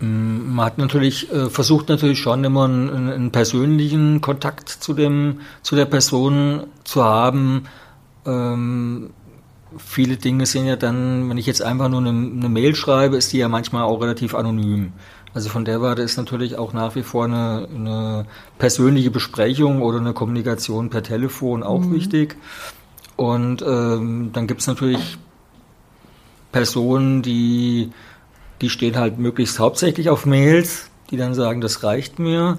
Mm, 0.00 0.54
man 0.54 0.66
hat 0.66 0.78
natürlich 0.78 1.32
äh, 1.32 1.48
versucht 1.48 1.88
natürlich 1.88 2.20
schon 2.20 2.44
immer 2.44 2.64
einen, 2.64 3.10
einen, 3.10 3.32
persönlichen 3.32 4.20
Kontakt 4.20 4.68
zu 4.68 4.92
dem 4.92 5.40
zu 5.62 5.76
der 5.76 5.86
Person 5.86 6.64
zu 6.84 7.02
haben. 7.04 7.64
Ähm, 8.26 9.10
viele 9.78 10.16
Dinge 10.16 10.46
sind 10.46 10.66
ja 10.66 10.76
dann, 10.76 11.28
wenn 11.28 11.38
ich 11.38 11.46
jetzt 11.46 11.62
einfach 11.62 11.88
nur 11.88 12.00
eine, 12.00 12.10
eine, 12.10 12.48
Mail 12.48 12.74
schreibe, 12.74 13.16
ist 13.16 13.32
die 13.32 13.38
ja 13.38 13.48
manchmal 13.48 13.84
auch 13.84 14.00
relativ 14.00 14.34
anonym. 14.34 14.92
Also 15.34 15.50
von 15.50 15.64
der 15.64 15.82
Warte 15.82 16.02
ist 16.02 16.16
natürlich 16.16 16.56
auch 16.56 16.72
nach 16.72 16.94
wie 16.94 17.02
vor 17.02 17.24
eine, 17.24 17.68
eine 17.74 18.26
persönliche 18.58 19.10
Besprechung 19.10 19.82
oder 19.82 19.98
eine 19.98 20.14
Kommunikation 20.14 20.88
per 20.88 21.02
Telefon 21.02 21.62
auch 21.62 21.80
mhm. 21.80 21.92
wichtig. 21.92 22.36
Und 23.16 23.62
ähm, 23.62 24.30
dann 24.32 24.46
gibt 24.46 24.60
es 24.60 24.66
natürlich 24.66 25.18
Personen, 26.52 27.22
die 27.22 27.90
die 28.60 28.70
stehen 28.70 28.96
halt 28.96 29.18
möglichst 29.18 29.58
hauptsächlich 29.58 30.08
auf 30.10 30.26
Mails, 30.26 30.90
die 31.10 31.16
dann 31.16 31.34
sagen, 31.34 31.60
das 31.60 31.82
reicht 31.82 32.18
mir. 32.18 32.58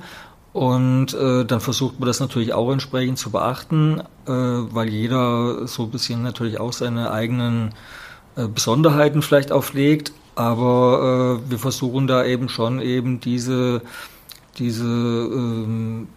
Und 0.53 1.13
äh, 1.13 1.45
dann 1.45 1.59
versucht 1.59 1.99
man 1.99 2.07
das 2.07 2.19
natürlich 2.19 2.53
auch 2.53 2.71
entsprechend 2.71 3.19
zu 3.19 3.29
beachten, 3.29 4.01
äh, 4.25 4.31
weil 4.31 4.89
jeder 4.89 5.67
so 5.67 5.83
ein 5.83 5.91
bisschen 5.91 6.23
natürlich 6.23 6.59
auch 6.59 6.73
seine 6.73 7.11
eigenen 7.11 7.73
äh, 8.35 8.47
Besonderheiten 8.47 9.21
vielleicht 9.21 9.51
auflegt. 9.51 10.13
Aber 10.35 11.41
äh, 11.45 11.51
wir 11.51 11.59
versuchen 11.59 12.07
da 12.07 12.23
eben 12.25 12.49
schon 12.49 12.81
eben 12.81 13.19
diese, 13.19 13.81
diese 14.57 14.83
ähm, 14.83 16.07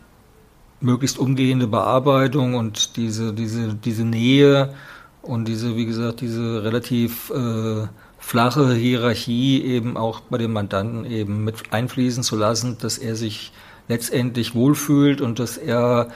möglichst 0.80 1.18
umgehende 1.18 1.66
Bearbeitung 1.66 2.54
und 2.54 2.96
diese, 2.96 3.32
diese, 3.32 3.74
diese 3.74 4.04
Nähe 4.04 4.74
und 5.22 5.48
diese, 5.48 5.76
wie 5.76 5.86
gesagt, 5.86 6.22
diese 6.22 6.62
relativ 6.64 7.30
äh, 7.30 7.86
flache 8.30 8.72
Hierarchie 8.74 9.60
eben 9.60 9.96
auch 9.96 10.20
bei 10.20 10.38
dem 10.38 10.52
Mandanten 10.52 11.04
eben 11.04 11.42
mit 11.42 11.72
einfließen 11.72 12.22
zu 12.22 12.36
lassen, 12.36 12.76
dass 12.80 12.96
er 12.96 13.16
sich 13.16 13.50
letztendlich 13.88 14.54
wohlfühlt 14.54 15.20
und 15.20 15.40
dass 15.40 15.56
er 15.56 16.10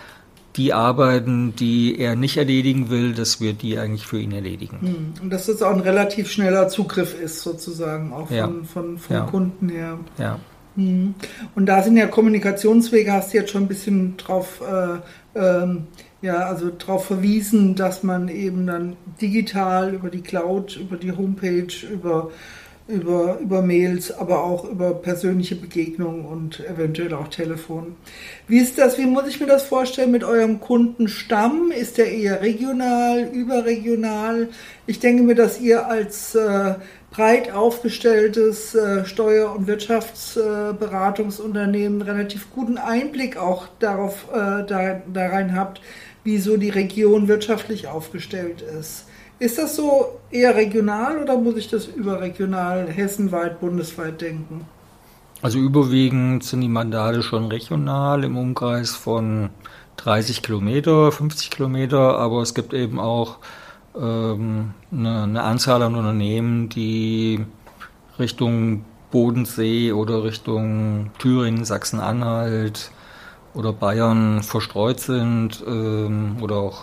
die 0.55 0.73
Arbeiten, 0.73 1.57
die 1.57 1.99
er 1.99 2.15
nicht 2.15 2.37
erledigen 2.37 2.89
will, 2.89 3.15
dass 3.15 3.41
wir 3.41 3.53
die 3.53 3.81
eigentlich 3.81 4.07
für 4.07 4.21
ihn 4.21 4.31
erledigen. 4.31 4.79
Hm. 4.81 5.25
Und 5.25 5.31
dass 5.31 5.47
das 5.47 5.61
auch 5.61 5.73
ein 5.73 5.81
relativ 5.81 6.31
schneller 6.31 6.69
Zugriff 6.69 7.21
ist, 7.21 7.41
sozusagen, 7.41 8.13
auch 8.13 8.29
von, 8.29 8.37
ja. 8.37 8.49
von, 8.73 8.97
vom 8.97 9.17
ja. 9.17 9.23
Kunden 9.23 9.69
her. 9.69 9.99
Ja. 10.17 10.39
Hm. 10.77 11.17
Und 11.57 11.67
da 11.67 11.83
sind 11.83 11.97
ja 11.97 12.07
Kommunikationswege, 12.07 13.13
hast 13.13 13.33
du 13.33 13.39
jetzt 13.39 13.51
schon 13.51 13.65
ein 13.65 13.69
bisschen 13.69 14.17
drauf 14.19 14.63
äh, 14.63 14.99
ähm, 15.37 15.89
ja, 16.25 16.47
also 16.47 16.71
darauf 16.71 17.05
verwiesen, 17.05 17.75
dass 17.75 18.03
man 18.03 18.29
eben 18.29 18.67
dann 18.67 18.97
digital 19.21 19.93
über 19.93 20.09
die 20.09 20.23
Cloud, 20.23 20.77
über 20.77 20.97
die 20.97 21.13
Homepage, 21.13 21.87
über 21.93 22.31
über, 22.87 23.39
über 23.39 23.63
Mails, 23.63 24.13
aber 24.13 24.45
auch 24.45 24.69
über 24.69 24.93
persönliche 24.93 25.57
Begegnungen 25.57 26.27
und 26.27 26.61
eventuell 26.69 27.15
auch 27.15 27.29
Telefon. 27.29 27.97
Wie 28.47 28.59
ist 28.59 28.77
das, 28.77 28.99
wie 28.99 29.07
muss 29.07 29.27
ich 29.27 29.41
mir 29.41 29.47
das 29.47 29.63
vorstellen 29.63 30.11
mit 30.11 30.23
eurem 30.23 30.61
Kundenstamm? 30.61 31.71
Ist 31.71 31.97
der 31.97 32.13
eher 32.13 32.43
regional, 32.43 33.31
überregional? 33.33 34.51
Ich 34.87 35.01
denke 35.01 35.23
mir, 35.23 35.35
dass 35.35 35.63
ihr 35.63 35.87
als 35.87 36.35
äh, 36.35 36.75
breit 37.11 37.53
aufgestelltes 37.53 38.75
äh, 38.75 39.07
Steuer- 39.07 39.57
und 39.57 39.67
Wirtschaftsberatungsunternehmen 39.67 42.03
äh, 42.03 42.05
relativ 42.05 42.53
guten 42.53 42.77
Einblick 42.77 43.39
auch 43.39 43.67
darauf 43.79 44.27
äh, 44.31 44.63
da, 44.67 45.01
da 45.11 45.29
rein 45.29 45.57
habt, 45.57 45.81
wie 46.25 46.39
so 46.39 46.57
die 46.57 46.71
Region 46.71 47.29
wirtschaftlich 47.29 47.87
aufgestellt 47.87 48.63
ist. 48.63 49.07
Ist 49.39 49.59
das 49.59 49.77
so 49.77 50.21
eher 50.31 50.57
regional 50.57 51.19
oder 51.23 51.37
muss 51.37 51.57
ich 51.57 51.69
das 51.69 51.87
überregional, 51.87 52.89
hessenweit, 52.89 53.61
bundesweit 53.61 54.21
denken? 54.21 54.67
Also 55.43 55.59
überwiegend 55.59 56.43
sind 56.45 56.63
die 56.63 56.69
Mandate 56.69 57.23
schon 57.23 57.47
regional 57.47 58.25
im 58.25 58.39
Umkreis 58.39 58.93
von 58.93 59.51
30 59.99 60.43
Kilometer, 60.43 61.13
50 61.13 61.51
Kilometer, 61.51 62.19
aber 62.19 62.41
es 62.41 62.55
gibt 62.55 62.73
eben 62.73 62.99
auch 62.99 63.39
ähm, 63.95 64.73
eine, 64.91 65.25
eine 65.25 65.43
Anzahl 65.43 65.83
an 65.83 65.95
Unternehmen, 65.95 66.69
die 66.69 67.45
Richtung 68.19 68.85
Bodensee 69.11 69.93
oder 69.93 70.25
Richtung 70.25 71.11
Thüringen, 71.19 71.65
Sachsen-Anhalt 71.65 72.91
oder 73.55 73.73
Bayern 73.73 74.43
verstreut 74.43 75.01
sind 75.01 75.63
ähm, 75.67 76.37
oder 76.41 76.57
auch 76.57 76.83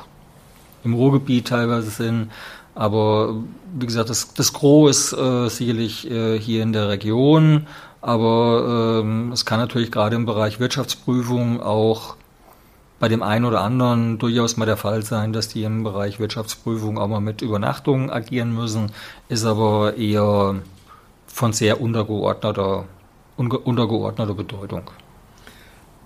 im 0.84 0.94
Ruhrgebiet 0.94 1.48
teilweise 1.48 1.90
sind. 1.90 2.32
Aber 2.74 3.36
wie 3.74 3.86
gesagt, 3.86 4.10
das, 4.10 4.34
das 4.34 4.54
Gros 4.54 5.12
ist 5.12 5.14
äh, 5.14 5.50
sicherlich 5.50 6.10
äh, 6.10 6.40
hier 6.40 6.64
in 6.64 6.74
der 6.74 6.90
Region. 6.90 7.68
Aber 8.02 9.02
ähm, 9.04 9.32
es 9.32 9.46
kann 9.46 9.60
natürlich 9.60 9.92
gerade 9.92 10.16
im 10.16 10.26
Bereich 10.26 10.60
Wirtschaftsprüfung 10.60 11.62
auch 11.62 12.16
bei 13.00 13.08
dem 13.08 13.24
einen 13.24 13.46
oder 13.46 13.62
anderen 13.62 14.20
durchaus 14.20 14.58
mal 14.58 14.66
der 14.66 14.78
Fall 14.78 15.04
sein, 15.04 15.34
dass 15.34 15.48
die 15.48 15.64
im 15.64 15.84
Bereich 15.84 16.20
Wirtschaftsprüfung 16.20 16.98
auch 16.98 17.08
mal 17.08 17.20
mit 17.20 17.42
Übernachtungen 17.42 18.10
agieren 18.12 18.54
müssen, 18.54 18.92
ist 19.28 19.44
aber 19.44 19.98
eher 19.98 20.56
von 21.26 21.54
sehr 21.54 21.82
untergeordneter, 21.82 22.86
untergeordneter 23.38 24.36
Bedeutung. 24.36 24.84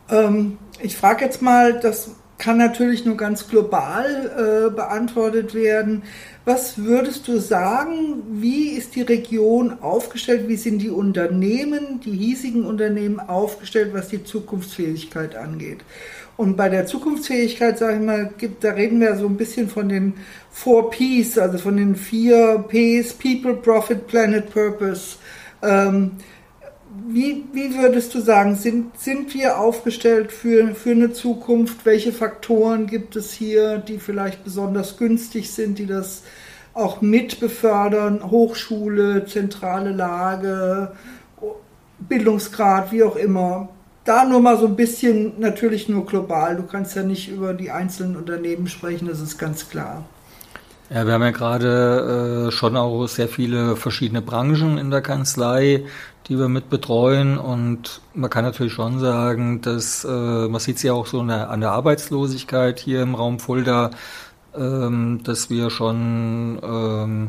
Ähm, 0.10 0.58
ich 0.82 0.98
frage 0.98 1.26
jetzt 1.26 1.42
mal, 1.42 1.80
das 1.80 2.12
kann 2.38 2.58
natürlich 2.58 3.06
nur 3.06 3.16
ganz 3.16 3.48
global 3.48 4.68
äh, 4.68 4.70
beantwortet 4.70 5.54
werden. 5.54 6.04
Was 6.44 6.78
würdest 6.78 7.28
du 7.28 7.40
sagen, 7.40 8.24
wie 8.30 8.70
ist 8.70 8.96
die 8.96 9.02
Region 9.02 9.80
aufgestellt, 9.82 10.48
wie 10.48 10.58
sind 10.58 10.80
die 10.80 10.90
Unternehmen, 10.90 12.02
die 12.02 12.12
hiesigen 12.12 12.66
Unternehmen 12.66 13.20
aufgestellt, 13.20 13.94
was 13.94 14.10
die 14.10 14.24
Zukunftsfähigkeit 14.24 15.36
angeht? 15.36 15.80
Und 16.38 16.58
bei 16.58 16.68
der 16.68 16.86
Zukunftsfähigkeit, 16.86 17.78
sage 17.78 17.96
ich 17.96 18.06
mal, 18.06 18.30
gibt, 18.38 18.64
da 18.64 18.72
reden 18.72 19.00
wir 19.00 19.16
so 19.16 19.26
ein 19.26 19.38
bisschen 19.38 19.70
von 19.70 19.88
den 19.88 20.16
Four 20.52 20.92
Ps, 20.92 21.38
also 21.38 21.58
von 21.58 21.78
den 21.78 21.96
vier 21.96 22.66
Ps, 22.68 23.14
People, 23.14 23.56
Profit, 23.56 24.06
Planet, 24.08 24.50
Purpose. 24.52 25.16
Ähm, 25.64 26.12
wie, 27.08 27.46
wie 27.54 27.78
würdest 27.78 28.14
du 28.14 28.20
sagen, 28.20 28.56
sind, 28.56 28.98
sind 28.98 29.34
wir 29.34 29.60
aufgestellt 29.60 30.32
für, 30.32 30.74
für 30.76 30.92
eine 30.92 31.12
Zukunft? 31.14 31.86
Welche 31.86 32.12
Faktoren 32.12 32.88
gibt 32.88 33.16
es 33.16 33.32
hier, 33.32 33.78
die 33.78 34.00
vielleicht 34.00 34.44
besonders 34.44 34.98
günstig 34.98 35.52
sind, 35.52 35.80
die 35.80 35.86
das 35.86 36.24
auch 36.74 37.02
mit 37.02 37.40
befördern? 37.40 38.30
Hochschule, 38.30 39.26
zentrale 39.26 39.92
Lage, 39.92 40.92
Bildungsgrad, 42.00 42.92
wie 42.92 43.04
auch 43.04 43.16
immer. 43.16 43.70
Da 44.04 44.24
nur 44.24 44.40
mal 44.40 44.58
so 44.60 44.68
ein 44.68 44.76
bisschen, 44.76 45.40
natürlich 45.40 45.90
nur 45.90 46.06
global. 46.06 46.56
Du 46.56 46.64
kannst 46.64 46.96
ja 46.96 47.04
nicht 47.04 47.30
über 47.30 47.54
die 47.54 47.72
einzelnen 47.72 48.16
Unternehmen 48.16 48.68
sprechen, 48.68 49.08
das 49.08 49.20
ist 49.20 49.38
ganz 49.38 49.70
klar. 49.70 50.06
Ja, 50.92 51.08
wir 51.08 51.14
haben 51.14 51.24
ja 51.24 51.32
gerade 51.32 52.48
äh, 52.48 52.52
schon 52.52 52.78
auch 52.78 53.08
sehr 53.08 53.28
viele 53.28 53.76
verschiedene 53.76 54.22
Branchen 54.22 54.78
in 54.78 54.92
der 54.92 55.02
Kanzlei 55.02 55.86
die 56.28 56.40
wir 56.40 56.50
mit 56.50 56.70
betreuen. 56.70 57.38
Und 57.38 58.02
man 58.14 58.30
kann 58.30 58.44
natürlich 58.44 58.74
schon 58.74 59.00
sagen, 59.00 59.62
dass 59.62 60.04
äh, 60.04 60.48
man 60.48 60.60
sieht 60.60 60.78
es 60.78 60.84
ja 60.84 60.94
auch 60.94 61.08
so 61.08 61.24
der, 61.24 61.50
an 61.50 61.62
der 61.62 61.72
Arbeitslosigkeit 61.72 62.80
hier 62.80 63.02
im 63.02 63.16
Raum 63.16 63.40
Fulda, 63.40 63.92
ähm, 64.56 65.22
dass 65.24 65.50
wir 65.50 65.70
schon 65.70 66.60
ähm, 66.64 67.28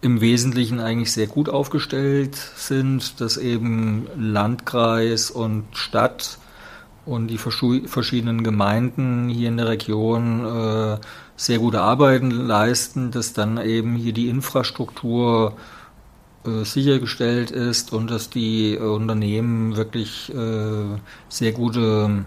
im 0.00 0.20
Wesentlichen 0.20 0.80
eigentlich 0.80 1.12
sehr 1.12 1.26
gut 1.26 1.48
aufgestellt 1.48 2.34
sind, 2.34 3.20
dass 3.20 3.38
eben 3.38 4.06
Landkreis 4.16 5.30
und 5.30 5.64
Stadt 5.72 6.38
und 7.06 7.28
die 7.28 7.38
verschiedenen 7.38 8.44
Gemeinden 8.44 9.28
hier 9.28 9.48
in 9.48 9.56
der 9.56 9.68
Region 9.68 10.44
äh, 10.44 10.98
sehr 11.36 11.58
gute 11.58 11.80
Arbeiten 11.80 12.30
leisten, 12.30 13.10
dass 13.10 13.32
dann 13.32 13.58
eben 13.58 13.96
hier 13.96 14.12
die 14.12 14.28
Infrastruktur 14.28 15.56
äh, 16.46 16.64
sichergestellt 16.64 17.50
ist 17.50 17.94
und 17.94 18.10
dass 18.10 18.28
die 18.28 18.74
äh, 18.74 18.78
Unternehmen 18.78 19.76
wirklich 19.76 20.30
äh, 20.34 20.98
sehr 21.30 21.52
gute 21.52 22.26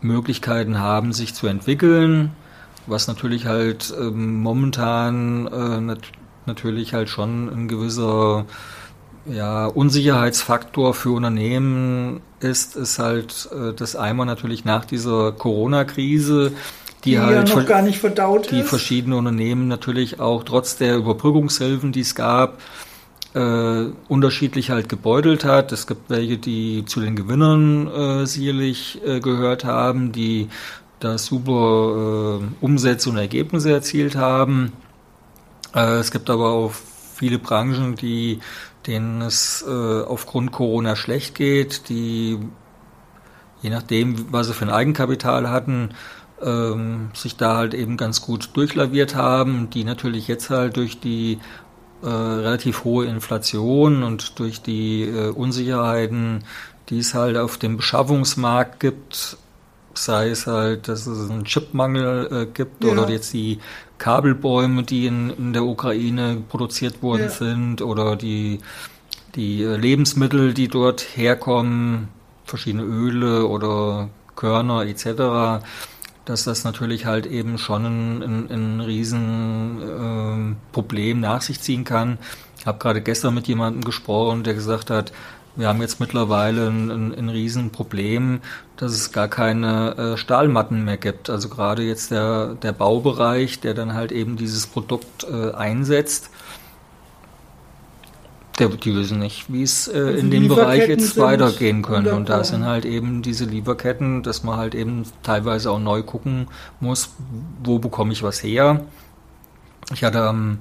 Möglichkeiten 0.00 0.80
haben, 0.80 1.12
sich 1.12 1.32
zu 1.32 1.46
entwickeln, 1.46 2.32
was 2.88 3.06
natürlich 3.06 3.46
halt 3.46 3.94
ähm, 3.96 4.42
momentan 4.42 5.44
nat 5.86 6.00
natürlich 6.44 6.94
halt 6.94 7.08
schon 7.08 7.48
ein 7.48 7.66
gewisser 7.68 8.46
ja, 9.26 9.66
Unsicherheitsfaktor 9.66 10.94
für 10.94 11.10
Unternehmen 11.10 12.20
ist, 12.38 12.76
ist 12.76 13.00
halt 13.00 13.48
das 13.76 13.96
einmal 13.96 14.26
natürlich 14.26 14.64
nach 14.64 14.84
dieser 14.84 15.32
Corona-Krise, 15.32 16.52
die, 17.04 17.10
die 17.10 17.18
halt 17.18 17.48
ja 17.48 17.56
noch 17.56 17.66
gar 17.66 17.82
nicht 17.82 17.98
verdaut 17.98 18.52
die 18.52 18.60
ist. 18.60 18.68
verschiedene 18.68 19.16
Unternehmen 19.16 19.66
natürlich 19.66 20.20
auch 20.20 20.44
trotz 20.44 20.76
der 20.76 20.96
Überbrückungshilfen, 20.96 21.90
die 21.90 22.02
es 22.02 22.14
gab, 22.14 22.58
äh, 23.36 23.92
unterschiedlich 24.08 24.70
halt 24.70 24.88
gebeutelt 24.88 25.44
hat. 25.44 25.70
Es 25.70 25.86
gibt 25.86 26.08
welche, 26.08 26.38
die 26.38 26.84
zu 26.86 27.00
den 27.00 27.16
Gewinnern 27.16 27.86
äh, 27.86 28.26
sicherlich 28.26 29.00
äh, 29.04 29.20
gehört 29.20 29.64
haben, 29.64 30.12
die 30.12 30.48
da 31.00 31.18
super 31.18 32.40
äh, 32.40 32.64
Umsätze 32.64 33.10
und 33.10 33.18
Ergebnisse 33.18 33.70
erzielt 33.72 34.16
haben. 34.16 34.72
Äh, 35.74 35.98
es 35.98 36.10
gibt 36.10 36.30
aber 36.30 36.50
auch 36.50 36.72
viele 37.14 37.38
Branchen, 37.38 37.94
die 37.94 38.40
denen 38.86 39.20
es 39.20 39.64
äh, 39.68 40.02
aufgrund 40.02 40.52
Corona 40.52 40.96
schlecht 40.96 41.34
geht, 41.34 41.88
die 41.90 42.38
je 43.60 43.70
nachdem, 43.70 44.32
was 44.32 44.46
sie 44.46 44.54
für 44.54 44.64
ein 44.64 44.70
Eigenkapital 44.70 45.50
hatten, 45.50 45.90
ähm, 46.42 47.10
sich 47.14 47.36
da 47.36 47.56
halt 47.56 47.74
eben 47.74 47.96
ganz 47.96 48.22
gut 48.22 48.50
durchlaviert 48.54 49.14
haben, 49.14 49.70
die 49.70 49.84
natürlich 49.84 50.28
jetzt 50.28 50.50
halt 50.50 50.76
durch 50.76 51.00
die 51.00 51.38
äh, 52.06 52.08
relativ 52.08 52.84
hohe 52.84 53.06
Inflation 53.06 54.02
und 54.02 54.38
durch 54.38 54.62
die 54.62 55.02
äh, 55.02 55.30
Unsicherheiten, 55.30 56.44
die 56.88 57.00
es 57.00 57.14
halt 57.14 57.36
auf 57.36 57.58
dem 57.58 57.76
Beschaffungsmarkt 57.76 58.80
gibt, 58.80 59.36
sei 59.94 60.30
es 60.30 60.46
halt, 60.46 60.88
dass 60.88 61.06
es 61.06 61.28
einen 61.28 61.44
Chipmangel 61.44 62.28
äh, 62.30 62.46
gibt 62.46 62.84
ja. 62.84 62.92
oder 62.92 63.08
jetzt 63.10 63.32
die 63.32 63.58
Kabelbäume, 63.98 64.82
die 64.84 65.06
in, 65.06 65.30
in 65.30 65.52
der 65.52 65.64
Ukraine 65.64 66.42
produziert 66.48 67.02
worden 67.02 67.22
ja. 67.22 67.28
sind 67.28 67.82
oder 67.82 68.14
die, 68.14 68.60
die 69.34 69.62
äh, 69.62 69.76
Lebensmittel, 69.76 70.54
die 70.54 70.68
dort 70.68 71.00
herkommen, 71.00 72.08
verschiedene 72.44 72.84
Öle 72.84 73.46
oder 73.46 74.10
Körner 74.36 74.86
etc 74.86 75.64
dass 76.26 76.44
das 76.44 76.64
natürlich 76.64 77.06
halt 77.06 77.24
eben 77.24 77.56
schon 77.56 77.86
ein, 77.86 78.22
ein, 78.22 78.50
ein 78.50 78.82
Riesenproblem 78.82 81.18
äh, 81.18 81.20
nach 81.20 81.40
sich 81.40 81.60
ziehen 81.60 81.84
kann. 81.84 82.18
Ich 82.58 82.66
habe 82.66 82.78
gerade 82.78 83.00
gestern 83.00 83.32
mit 83.34 83.48
jemandem 83.48 83.82
gesprochen, 83.84 84.42
der 84.42 84.54
gesagt 84.54 84.90
hat, 84.90 85.12
wir 85.54 85.68
haben 85.68 85.80
jetzt 85.80 86.00
mittlerweile 86.00 86.66
ein, 86.68 86.90
ein, 86.90 87.14
ein 87.14 87.28
Riesenproblem, 87.30 88.40
dass 88.76 88.92
es 88.92 89.12
gar 89.12 89.28
keine 89.28 89.96
äh, 89.96 90.16
Stahlmatten 90.18 90.84
mehr 90.84 90.98
gibt. 90.98 91.30
Also 91.30 91.48
gerade 91.48 91.82
jetzt 91.82 92.10
der, 92.10 92.56
der 92.56 92.72
Baubereich, 92.72 93.60
der 93.60 93.72
dann 93.72 93.94
halt 93.94 94.12
eben 94.12 94.36
dieses 94.36 94.66
Produkt 94.66 95.24
äh, 95.24 95.52
einsetzt, 95.52 96.28
der, 98.58 98.68
die 98.68 98.94
wissen 98.94 99.18
nicht, 99.18 99.52
wie 99.52 99.62
es 99.62 99.88
äh, 99.88 99.98
also 99.98 100.18
in 100.18 100.30
dem 100.30 100.48
Bereich 100.48 100.88
jetzt 100.88 101.18
weitergehen 101.18 101.82
könnte. 101.82 102.14
Und 102.14 102.28
da 102.28 102.44
sind 102.44 102.64
halt 102.64 102.84
eben 102.84 103.22
diese 103.22 103.44
Lieferketten, 103.44 104.22
dass 104.22 104.42
man 104.42 104.56
halt 104.56 104.74
eben 104.74 105.04
teilweise 105.22 105.70
auch 105.70 105.78
neu 105.78 106.02
gucken 106.02 106.48
muss, 106.80 107.10
wo 107.62 107.78
bekomme 107.78 108.12
ich 108.12 108.22
was 108.22 108.42
her. 108.42 108.80
Ich 109.92 110.02
hatte 110.02 110.22
am 110.22 110.58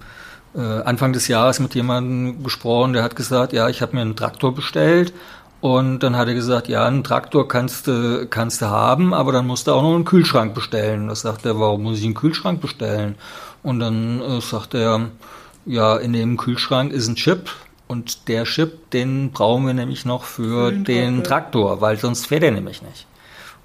äh, 0.55 0.59
Anfang 0.59 1.13
des 1.13 1.27
Jahres 1.27 1.59
mit 1.59 1.75
jemandem 1.75 2.43
gesprochen, 2.43 2.93
der 2.93 3.03
hat 3.03 3.15
gesagt, 3.15 3.53
ja, 3.53 3.69
ich 3.69 3.81
habe 3.81 3.95
mir 3.95 4.01
einen 4.01 4.15
Traktor 4.15 4.53
bestellt. 4.53 5.13
Und 5.61 5.99
dann 5.99 6.15
hat 6.15 6.27
er 6.27 6.35
gesagt, 6.35 6.67
ja, 6.67 6.85
einen 6.85 7.03
Traktor 7.03 7.47
kannst 7.47 7.87
du, 7.87 8.27
kannst 8.29 8.61
du 8.61 8.67
haben, 8.67 9.13
aber 9.13 9.31
dann 9.31 9.47
musst 9.47 9.65
du 9.65 9.71
auch 9.71 9.81
noch 9.81 9.95
einen 9.95 10.05
Kühlschrank 10.05 10.53
bestellen. 10.53 11.07
Das 11.07 11.21
sagt 11.21 11.45
er, 11.45 11.59
warum 11.59 11.83
muss 11.83 11.97
ich 11.97 12.05
einen 12.05 12.13
Kühlschrank 12.13 12.61
bestellen? 12.61 13.15
Und 13.63 13.79
dann 13.79 14.21
äh, 14.21 14.41
sagt 14.41 14.75
er, 14.75 15.07
ja, 15.65 15.97
in 15.97 16.13
dem 16.13 16.37
Kühlschrank 16.37 16.91
ist 16.91 17.07
ein 17.07 17.15
Chip, 17.15 17.49
Und 17.87 18.27
der 18.27 18.45
Chip, 18.45 18.89
den 18.91 19.31
brauchen 19.31 19.67
wir 19.67 19.73
nämlich 19.73 20.05
noch 20.05 20.23
für, 20.23 20.69
für 20.69 20.71
den, 20.71 20.83
den 20.83 21.23
Traktor, 21.23 21.81
weil 21.81 21.97
sonst 21.97 22.27
fährt 22.27 22.43
er 22.43 22.51
nämlich 22.51 22.81
nicht. 22.81 23.05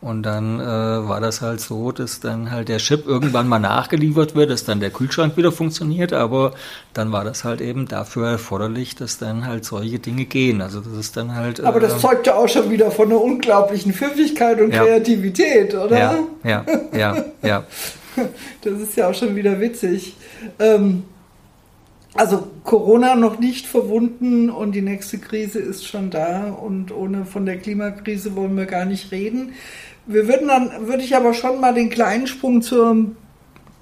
Und 0.02 0.22
dann 0.22 0.60
äh, 0.60 0.64
war 0.64 1.20
das 1.20 1.42
halt 1.42 1.60
so, 1.60 1.92
dass 1.92 2.20
dann 2.20 2.50
halt 2.50 2.70
der 2.70 2.78
Chip 2.78 3.06
irgendwann 3.06 3.48
mal 3.48 3.58
nachgeliefert 3.58 4.34
wird, 4.34 4.50
dass 4.50 4.64
dann 4.64 4.80
der 4.80 4.90
Kühlschrank 4.90 5.36
wieder 5.36 5.52
funktioniert, 5.52 6.14
aber 6.14 6.54
dann 6.94 7.12
war 7.12 7.22
das 7.22 7.44
halt 7.44 7.60
eben 7.60 7.86
dafür 7.86 8.28
erforderlich, 8.28 8.94
dass 8.94 9.18
dann 9.18 9.46
halt 9.46 9.66
solche 9.66 9.98
Dinge 9.98 10.24
gehen. 10.24 10.62
Also 10.62 10.80
das 10.80 10.94
ist 10.94 11.18
dann 11.18 11.34
halt. 11.34 11.60
Aber 11.60 11.80
das 11.80 11.96
äh, 11.96 11.98
zeugt 11.98 12.26
ja 12.26 12.34
auch 12.34 12.48
schon 12.48 12.70
wieder 12.70 12.90
von 12.90 13.08
einer 13.08 13.20
unglaublichen 13.20 13.92
Pfiffigkeit 13.92 14.58
und 14.62 14.72
ja. 14.72 14.84
Kreativität, 14.84 15.74
oder? 15.74 15.98
Ja, 15.98 16.18
ja, 16.44 16.64
ja, 16.96 17.24
ja. 17.42 17.64
Das 18.62 18.74
ist 18.74 18.96
ja 18.96 19.08
auch 19.08 19.14
schon 19.14 19.36
wieder 19.36 19.60
witzig. 19.60 20.16
Ähm, 20.58 21.04
also 22.14 22.48
Corona 22.64 23.14
noch 23.14 23.38
nicht 23.38 23.66
verwunden 23.66 24.50
und 24.50 24.72
die 24.72 24.82
nächste 24.82 25.18
Krise 25.18 25.60
ist 25.60 25.86
schon 25.86 26.10
da 26.10 26.50
und 26.50 26.92
ohne 26.92 27.24
von 27.24 27.46
der 27.46 27.58
Klimakrise 27.58 28.34
wollen 28.34 28.56
wir 28.56 28.66
gar 28.66 28.84
nicht 28.84 29.12
reden. 29.12 29.52
Wir 30.06 30.26
würden 30.26 30.48
dann, 30.48 30.88
würde 30.88 31.04
ich 31.04 31.14
aber 31.14 31.34
schon 31.34 31.60
mal 31.60 31.72
den 31.72 31.88
kleinen 31.88 32.26
Sprung 32.26 32.62
zum 32.62 33.16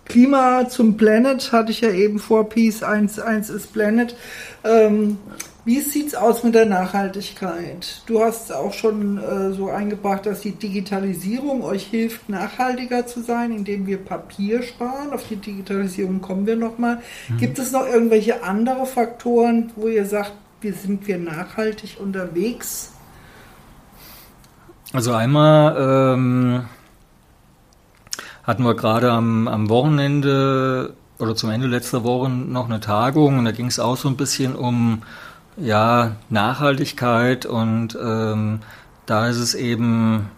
Klima, 0.05 0.69
zum 0.69 0.97
Planet, 0.97 1.53
hatte 1.53 1.71
ich 1.71 1.81
ja 1.81 1.91
eben 1.91 2.19
vor, 2.19 2.49
Peace 2.49 2.83
1, 2.83 3.19
1 3.19 3.51
ist 3.51 3.73
Planet. 3.73 4.17
Ähm, 4.65 5.19
wie 5.69 5.81
sieht 5.81 6.07
es 6.07 6.15
aus 6.15 6.45
mit 6.45 6.55
der 6.55 6.65
Nachhaltigkeit? 6.65 8.01
Du 8.07 8.23
hast 8.23 8.55
auch 8.55 8.73
schon 8.73 9.19
äh, 9.19 9.53
so 9.53 9.69
eingebracht, 9.69 10.25
dass 10.25 10.41
die 10.41 10.53
Digitalisierung 10.53 11.63
euch 11.63 11.85
hilft, 11.85 12.31
nachhaltiger 12.31 13.07
zu 13.07 13.21
sein, 13.21 13.53
indem 13.53 13.87
wir 13.87 13.99
Papier 13.99 14.63
sparen. 14.63 15.13
Auf 15.13 15.29
die 15.29 15.37
Digitalisierung 15.37 16.23
kommen 16.23 16.47
wir 16.47 16.57
nochmal. 16.57 17.03
Mhm. 17.29 17.37
Gibt 17.37 17.59
es 17.59 17.71
noch 17.71 17.87
irgendwelche 17.87 18.43
andere 18.43 18.87
Faktoren, 18.87 19.71
wo 19.77 19.89
ihr 19.89 20.07
sagt, 20.07 20.33
wie 20.63 20.71
sind 20.71 21.07
wir 21.07 21.19
nachhaltig 21.19 21.99
unterwegs? 22.01 22.95
Also 24.95 25.13
einmal 25.13 26.15
ähm, 26.17 26.65
hatten 28.43 28.63
wir 28.63 28.75
gerade 28.75 29.13
am, 29.13 29.47
am 29.49 29.69
Wochenende 29.69 30.95
oder 31.19 31.37
zum 31.37 31.51
Ende 31.51 31.67
letzter 31.67 32.05
Woche 32.05 32.31
noch 32.31 32.71
eine 32.71 32.81
Tagung 32.81 33.39
und 33.39 33.45
da 33.45 33.51
ging 33.51 33.67
es 33.67 33.79
auch 33.79 33.99
so 33.99 34.09
ein 34.09 34.17
bisschen 34.17 34.55
um 34.55 35.03
ja, 35.61 36.17
Nachhaltigkeit 36.29 37.47
und 37.47 37.99
ähm, 38.01 38.61
da 39.07 39.29
ist 39.29 39.39
es 39.39 39.55
eben, 39.55 40.31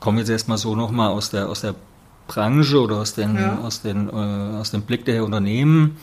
kommen 0.00 0.18
jetzt 0.18 0.28
erstmal 0.28 0.58
so 0.58 0.76
nochmal 0.76 1.10
aus 1.10 1.30
der, 1.30 1.48
aus 1.48 1.62
der 1.62 1.74
Branche 2.26 2.80
oder 2.80 2.96
aus, 2.96 3.14
den, 3.14 3.36
ja. 3.36 3.58
aus, 3.58 3.82
den, 3.82 4.08
äh, 4.08 4.12
aus 4.12 4.70
dem 4.70 4.82
Blick 4.82 5.04
der 5.04 5.24
Unternehmen. 5.24 5.96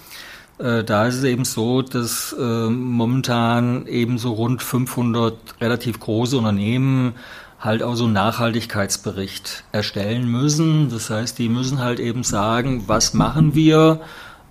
Äh, 0.57 0.83
da 0.83 1.05
ist 1.05 1.15
es 1.15 1.23
eben 1.23 1.45
so, 1.45 1.81
dass 1.81 2.35
äh, 2.37 2.69
momentan 2.69 3.85
eben 3.87 4.17
so 4.17 4.33
rund 4.33 4.63
500 4.63 5.35
relativ 5.61 5.99
große 5.99 6.37
Unternehmen 6.37 7.13
halt 7.59 7.83
auch 7.83 7.95
so 7.95 8.05
einen 8.05 8.13
Nachhaltigkeitsbericht 8.13 9.63
erstellen 9.71 10.29
müssen. 10.29 10.89
Das 10.89 11.09
heißt, 11.09 11.37
die 11.39 11.49
müssen 11.49 11.79
halt 11.79 11.99
eben 11.99 12.23
sagen, 12.23 12.83
was 12.87 13.13
machen 13.13 13.55
wir, 13.55 14.01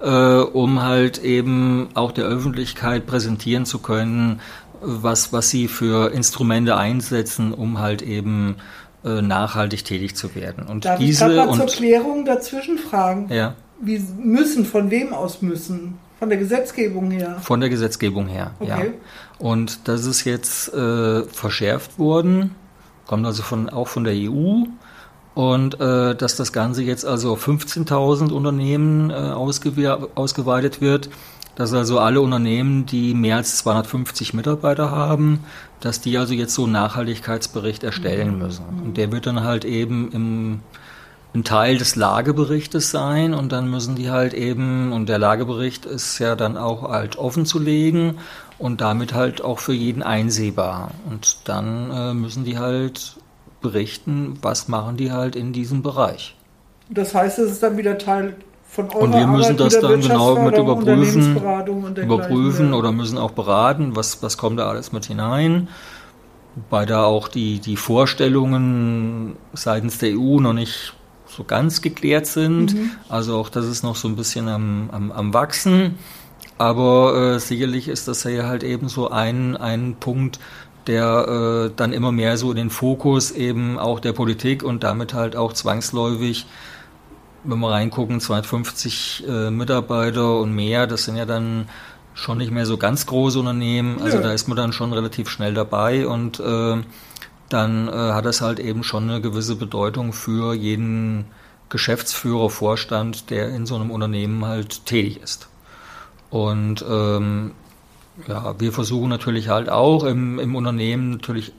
äh, 0.05 0.41
um 0.41 0.83
halt 0.83 1.19
eben 1.19 1.89
auch 1.95 2.13
der 2.13 2.25
Öffentlichkeit 2.25 3.07
präsentieren 3.07 3.65
zu 3.65 3.79
können, 3.79 4.41
was, 4.81 5.33
was 5.33 5.49
sie 5.49 5.67
für 5.67 6.13
Instrumente 6.13 6.77
einsetzen, 6.77 7.55
um 7.55 7.79
halt 7.79 8.03
eben 8.03 8.57
äh, 9.05 9.23
nachhaltig 9.23 9.85
tätig 9.85 10.15
zu 10.15 10.35
werden. 10.35 10.67
Und 10.67 10.85
Darf 10.85 10.99
diese 10.99 11.31
ich 11.31 11.37
mal 11.37 11.49
und, 11.49 11.57
zur 11.57 11.67
Klärung 11.67 12.25
dazwischen 12.27 12.79
fragen? 12.79 13.33
Ja. 13.33 13.55
Wie 13.81 13.99
müssen, 14.19 14.67
von 14.67 14.91
wem 14.91 15.15
aus 15.15 15.41
müssen? 15.41 15.99
Von 16.19 16.29
der 16.29 16.39
Gesetzgebung 16.39 17.11
her? 17.11 17.39
Von 17.41 17.61
der 17.61 17.71
Gesetzgebung 17.71 18.29
her, 18.29 18.53
okay. 18.61 18.69
ja. 18.69 18.85
Und 19.39 19.89
das 19.89 20.07
ist 20.07 20.25
jetzt 20.25 20.73
äh, 20.73 21.25
verschärft 21.25 21.99
worden, 21.99 22.55
kommt 23.07 23.27
also 23.27 23.43
von, 23.43 23.69
auch 23.69 23.89
von 23.89 24.05
der 24.05 24.15
EU. 24.15 24.65
Und 25.35 25.81
äh, 25.81 26.15
dass 26.15 26.37
das 26.37 26.53
Ganze 26.53 26.83
jetzt 26.83 27.05
also 27.05 27.33
auf 27.33 27.47
15.000 27.47 28.33
Unternehmen 28.33 29.11
äh, 29.11 29.15
ausgeweitet 29.15 30.81
wird, 30.81 31.11
dass 31.57 31.73
also 31.73 31.99
alle 31.99 32.21
Unternehmen, 32.21 32.87
die 32.87 33.15
mehr 33.15 33.37
als 33.37 33.59
250 33.59 34.35
Mitarbeiter 34.35 34.91
haben, 34.91 35.41
dass 35.81 36.01
die 36.01 36.19
also 36.19 36.35
jetzt 36.35 36.55
so 36.55 36.65
einen 36.65 36.73
Nachhaltigkeitsbericht 36.73 37.85
erstellen 37.85 38.39
müssen. 38.39 38.65
Und 38.85 38.97
der 38.97 39.13
wird 39.13 39.27
dann 39.27 39.43
halt 39.43 39.65
eben 39.65 40.11
im 40.13 40.61
ein 41.35 41.43
Teil 41.43 41.79
des 41.79 41.97
Lageberichtes 41.97 42.93
sein 42.93 43.35
und 43.35 43.51
dann 43.51 43.69
müssen 43.69 43.97
die 43.97 44.09
halt 44.09 44.35
eben, 44.35 44.93
und 44.93 45.09
der 45.09 45.19
Lagebericht 45.19 45.85
ist 45.85 46.21
ja 46.21 46.37
dann 46.37 46.57
auch 46.57 46.89
halt 46.89 47.17
offen 47.17 47.45
zu 47.45 47.59
legen 47.59 48.19
und 48.59 48.81
damit 48.81 49.15
halt 49.15 49.43
auch 49.43 49.59
für 49.59 49.73
jeden 49.73 50.05
einsehbar. 50.05 50.93
Und 51.11 51.39
dann 51.45 51.91
äh, 51.91 52.15
müssen 52.15 52.45
die 52.45 52.59
halt 52.59 53.17
berichten, 53.65 54.39
was 54.43 54.69
machen 54.69 54.99
die 54.99 55.11
halt 55.11 55.35
in 55.35 55.53
diesem 55.53 55.83
Bereich. 55.83 56.37
Das 56.91 57.15
heißt, 57.15 57.39
es 57.39 57.53
ist 57.53 57.63
dann 57.63 57.79
wieder 57.79 57.97
Teil 57.97 58.37
von 58.69 58.91
eurer 58.91 59.01
Und 59.01 59.13
wir 59.15 59.27
müssen 59.27 59.53
Arbeit, 59.55 59.61
das 59.61 59.81
dann 59.81 60.01
genau 60.01 60.37
mit 60.37 60.59
überprüfen, 60.59 61.37
überprüfen 61.97 62.75
oder 62.75 62.93
müssen 62.93 63.17
auch 63.17 63.31
beraten, 63.31 63.97
was, 63.97 64.23
was 64.23 64.37
kommt 64.37 64.59
da 64.59 64.69
alles 64.69 64.93
mit 64.93 65.07
hinein. 65.07 65.69
Wobei 66.57 66.85
da 66.85 67.05
auch 67.05 67.29
die, 67.29 67.59
die 67.59 67.77
Vorstellungen 67.77 69.37
seitens 69.55 69.99
der 69.99 70.11
EU 70.11 70.41
noch 70.41 70.53
nicht 70.53 70.95
so 71.27 71.43
ganz 71.43 71.81
geklärt 71.81 72.27
sind. 72.27 72.75
Mhm. 72.75 72.91
Also 73.09 73.37
auch 73.37 73.49
das 73.49 73.67
ist 73.67 73.83
noch 73.83 73.97
so 73.97 74.07
ein 74.09 74.15
bisschen 74.15 74.49
am, 74.49 74.91
am, 74.93 75.11
am 75.11 75.35
Wachsen. 75.35 75.99
Aber 76.59 77.35
äh, 77.35 77.41
sicherlich 77.41 77.89
ist 77.89 78.07
das 78.07 78.23
ja 78.25 78.45
halt 78.45 78.63
eben 78.63 78.89
so 78.89 79.11
ein, 79.11 79.57
ein 79.57 79.97
Punkt, 79.99 80.39
der 80.87 81.69
äh, 81.69 81.73
dann 81.75 81.93
immer 81.93 82.13
mehr 82.13 82.37
so 82.37 82.51
in 82.51 82.57
den 82.57 82.71
Fokus 82.71 83.31
eben 83.31 83.79
auch 83.79 84.01
der 84.01 84.13
Politik 84.13 84.63
und 84.63 84.85
damit 84.85 85.15
halt 85.15 85.37
auch 85.37 85.53
zwangsläufig, 85.53 86.47
wenn 87.45 87.59
wir 87.59 87.71
reingucken, 87.71 88.21
250 88.21 89.25
äh, 89.27 89.51
Mitarbeiter 89.51 90.39
und 90.39 90.55
mehr, 90.55 90.87
das 90.87 91.05
sind 91.05 91.17
ja 91.17 91.27
dann 91.27 91.69
schon 92.15 92.39
nicht 92.39 92.53
mehr 92.53 92.67
so 92.67 92.77
ganz 92.77 93.07
große 93.07 93.39
Unternehmen. 93.39 94.01
Also 94.01 94.19
ja. 94.19 94.23
da 94.23 94.33
ist 94.33 94.49
man 94.49 94.57
dann 94.57 94.73
schon 94.73 94.93
relativ 94.93 95.29
schnell 95.29 95.55
dabei 95.55 96.07
und 96.07 96.41
äh, 96.41 96.77
dann 97.49 97.89
äh, 97.89 97.93
hat 97.93 98.27
es 98.27 98.41
halt 98.41 98.61
eben 98.61 98.83
schon 98.83 99.11
eine 99.11 99.21
gewisse 99.21 99.57
Bedeutung 99.57 100.13
für 100.13 100.55
jeden 100.55 101.27
Geschäftsführer, 101.69 102.51
Vorstand, 102.51 103.31
der 103.31 103.49
in 103.49 103.67
so 103.67 103.75
einem 103.75 103.91
Unternehmen 103.91 104.45
halt 104.45 104.87
tätig 104.87 105.21
ist. 105.23 105.49
Und 106.31 106.85
ähm, 106.89 107.53
ja, 108.29 108.59
wir 108.59 108.73
versuchen 108.73 109.09
natürlich 109.09 109.49
halt 109.49 109.69
auch 109.69 110.05
im, 110.05 110.39
im 110.39 110.55
Unternehmen 110.55 111.11
natürlich 111.11 111.53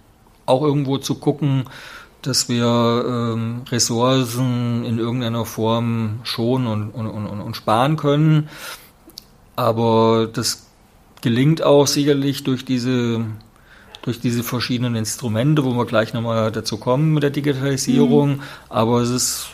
auch 0.45 0.61
irgendwo 0.61 0.97
zu 0.97 1.15
gucken, 1.15 1.65
dass 2.21 2.49
wir 2.49 3.05
ähm, 3.07 3.61
Ressourcen 3.69 4.83
in 4.85 4.97
irgendeiner 4.97 5.45
Form 5.45 6.19
schonen 6.23 6.67
und, 6.67 6.91
und, 6.91 7.07
und, 7.07 7.41
und 7.41 7.55
sparen 7.55 7.97
können. 7.97 8.49
Aber 9.55 10.27
das 10.31 10.67
gelingt 11.21 11.61
auch 11.61 11.87
sicherlich 11.87 12.43
durch 12.43 12.65
diese 12.65 13.25
durch 14.01 14.19
diese 14.19 14.43
verschiedenen 14.43 14.95
Instrumente, 14.95 15.65
wo 15.65 15.71
wir 15.71 15.85
gleich 15.85 16.13
nochmal 16.13 16.51
dazu 16.51 16.77
kommen 16.77 17.15
mit 17.15 17.23
der 17.23 17.31
Digitalisierung. 17.31 18.35
Mhm. 18.35 18.41
Aber 18.69 19.01
es 19.01 19.09
ist 19.09 19.47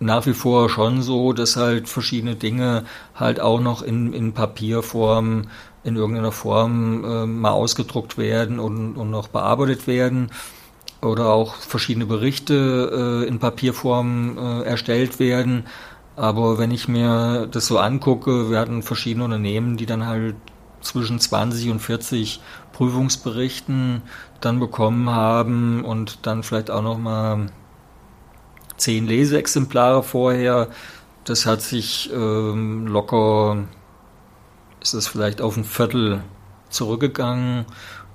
nach 0.00 0.26
wie 0.26 0.32
vor 0.32 0.68
schon 0.68 1.00
so, 1.00 1.32
dass 1.32 1.54
halt 1.54 1.88
verschiedene 1.88 2.34
Dinge 2.34 2.84
halt 3.14 3.40
auch 3.40 3.60
noch 3.60 3.82
in, 3.82 4.12
in 4.12 4.32
Papierform, 4.32 5.48
in 5.86 5.96
irgendeiner 5.96 6.32
Form 6.32 7.04
äh, 7.04 7.26
mal 7.26 7.52
ausgedruckt 7.52 8.18
werden 8.18 8.58
und, 8.58 8.96
und 8.96 9.10
noch 9.10 9.28
bearbeitet 9.28 9.86
werden 9.86 10.30
oder 11.00 11.28
auch 11.28 11.54
verschiedene 11.54 12.06
Berichte 12.06 13.22
äh, 13.24 13.28
in 13.28 13.38
Papierform 13.38 14.36
äh, 14.36 14.62
erstellt 14.62 15.18
werden. 15.20 15.64
Aber 16.16 16.58
wenn 16.58 16.72
ich 16.72 16.88
mir 16.88 17.46
das 17.50 17.66
so 17.66 17.78
angucke, 17.78 18.50
wir 18.50 18.58
hatten 18.58 18.82
verschiedene 18.82 19.24
Unternehmen, 19.24 19.76
die 19.76 19.86
dann 19.86 20.06
halt 20.06 20.34
zwischen 20.80 21.20
20 21.20 21.70
und 21.70 21.80
40 21.80 22.40
Prüfungsberichten 22.72 24.02
dann 24.40 24.58
bekommen 24.58 25.10
haben 25.10 25.84
und 25.84 26.26
dann 26.26 26.42
vielleicht 26.42 26.70
auch 26.70 26.82
noch 26.82 26.98
mal 26.98 27.46
zehn 28.76 29.06
Leseexemplare 29.06 30.02
vorher. 30.02 30.68
Das 31.24 31.46
hat 31.46 31.60
sich 31.60 32.10
ähm, 32.12 32.86
locker, 32.86 33.64
ist 34.86 34.94
es 34.94 35.08
vielleicht 35.08 35.40
auf 35.40 35.56
ein 35.56 35.64
Viertel 35.64 36.22
zurückgegangen. 36.70 37.64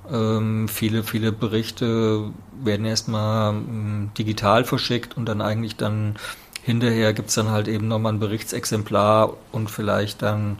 Ähm, 0.09 0.67
viele, 0.67 1.03
viele 1.03 1.31
Berichte 1.31 2.31
werden 2.63 2.85
erstmal 2.85 3.53
ähm, 3.53 4.11
digital 4.17 4.63
verschickt 4.63 5.17
und 5.17 5.25
dann 5.25 5.41
eigentlich 5.41 5.75
dann 5.75 6.15
hinterher 6.63 7.13
gibt 7.13 7.29
es 7.29 7.35
dann 7.35 7.49
halt 7.49 7.67
eben 7.67 7.87
nochmal 7.87 8.13
ein 8.13 8.19
Berichtsexemplar 8.19 9.33
und 9.51 9.69
vielleicht 9.69 10.21
dann 10.21 10.59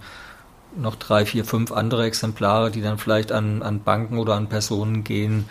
noch 0.76 0.96
drei, 0.96 1.26
vier, 1.26 1.46
fünf 1.46 1.72
andere 1.72 2.06
Exemplare, 2.06 2.72
die 2.72 2.82
dann 2.82 2.98
vielleicht 2.98 3.32
an, 3.32 3.62
an 3.62 3.82
Banken 3.82 4.18
oder 4.18 4.36
an 4.36 4.48
Personen 4.48 5.04
gehen, 5.04 5.50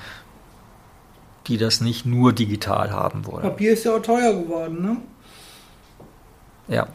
die 1.47 1.57
das 1.57 1.81
nicht 1.81 2.07
nur 2.07 2.33
digital 2.33 2.91
haben 2.91 3.27
wollen. 3.27 3.43
Papier 3.43 3.73
ist 3.73 3.85
ja 3.85 3.97
auch 3.97 4.03
teuer 4.03 4.33
geworden, 4.33 4.83
ne? 4.83 4.97
Ja. 6.69 6.87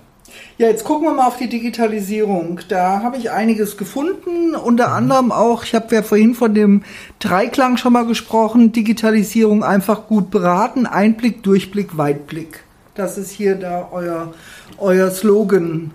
Ja, 0.58 0.68
jetzt 0.68 0.86
gucken 0.86 1.08
wir 1.08 1.14
mal 1.14 1.28
auf 1.28 1.38
die 1.38 1.50
Digitalisierung. 1.50 2.62
Da 2.70 3.02
habe 3.04 3.18
ich 3.18 3.32
einiges 3.32 3.76
gefunden, 3.76 4.56
unter 4.56 4.92
anderem 4.92 5.32
auch, 5.32 5.64
ich 5.64 5.76
habe 5.76 5.94
ja 5.94 6.02
vorhin 6.02 6.34
von 6.34 6.54
dem 6.54 6.84
Dreiklang 7.20 7.78
schon 7.78 7.94
mal 7.94 8.06
gesprochen, 8.06 8.72
Digitalisierung 8.72 9.64
einfach 9.64 10.08
gut 10.08 10.32
beraten, 10.32 10.86
Einblick, 10.86 11.44
Durchblick, 11.44 11.98
Weitblick. 11.98 12.64
Das 12.96 13.18
ist 13.18 13.32
hier 13.32 13.56
da 13.56 13.90
euer, 13.92 14.34
euer 14.78 15.12
Slogan. 15.12 15.92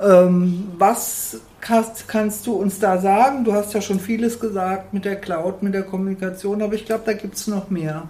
Ähm, 0.00 0.64
was 0.76 1.40
kannst, 1.60 2.08
kannst 2.08 2.46
du 2.48 2.54
uns 2.54 2.80
da 2.80 2.98
sagen? 2.98 3.44
Du 3.44 3.52
hast 3.52 3.72
ja 3.72 3.80
schon 3.80 4.00
vieles 4.00 4.40
gesagt 4.40 4.92
mit 4.92 5.04
der 5.04 5.16
Cloud, 5.16 5.62
mit 5.62 5.74
der 5.74 5.84
Kommunikation, 5.84 6.60
aber 6.60 6.74
ich 6.74 6.84
glaube, 6.84 7.04
da 7.06 7.12
gibt 7.12 7.36
es 7.36 7.46
noch 7.46 7.70
mehr. 7.70 8.08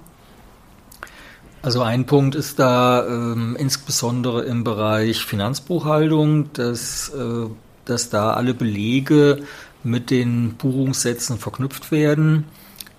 Also 1.62 1.82
ein 1.82 2.06
Punkt 2.06 2.34
ist 2.34 2.58
da 2.58 3.06
ähm, 3.06 3.56
insbesondere 3.56 4.42
im 4.42 4.64
Bereich 4.64 5.24
Finanzbuchhaltung, 5.24 6.52
dass, 6.54 7.10
äh, 7.10 7.46
dass 7.84 8.10
da 8.10 8.32
alle 8.32 8.52
Belege 8.52 9.44
mit 9.84 10.10
den 10.10 10.54
Buchungssätzen 10.54 11.38
verknüpft 11.38 11.92
werden. 11.92 12.46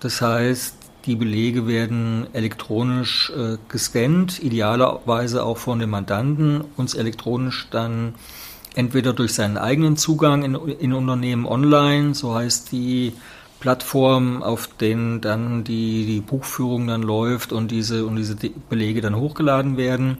Das 0.00 0.22
heißt, 0.22 0.76
die 1.04 1.14
Belege 1.14 1.66
werden 1.66 2.26
elektronisch 2.32 3.30
äh, 3.36 3.58
gescannt, 3.68 4.42
idealerweise 4.42 5.44
auch 5.44 5.58
von 5.58 5.78
dem 5.78 5.90
Mandanten, 5.90 6.64
uns 6.78 6.94
elektronisch 6.94 7.68
dann 7.70 8.14
entweder 8.74 9.12
durch 9.12 9.34
seinen 9.34 9.58
eigenen 9.58 9.98
Zugang 9.98 10.42
in, 10.42 10.54
in 10.54 10.94
Unternehmen 10.94 11.46
online, 11.46 12.14
so 12.14 12.34
heißt 12.34 12.72
die 12.72 13.12
Plattformen, 13.64 14.42
auf 14.42 14.66
denen 14.66 15.22
dann 15.22 15.64
die, 15.64 16.04
die 16.04 16.20
Buchführung 16.20 16.86
dann 16.86 17.00
läuft 17.00 17.50
und 17.50 17.70
diese, 17.70 18.04
und 18.04 18.16
diese 18.16 18.36
Belege 18.68 19.00
dann 19.00 19.16
hochgeladen 19.16 19.78
werden. 19.78 20.18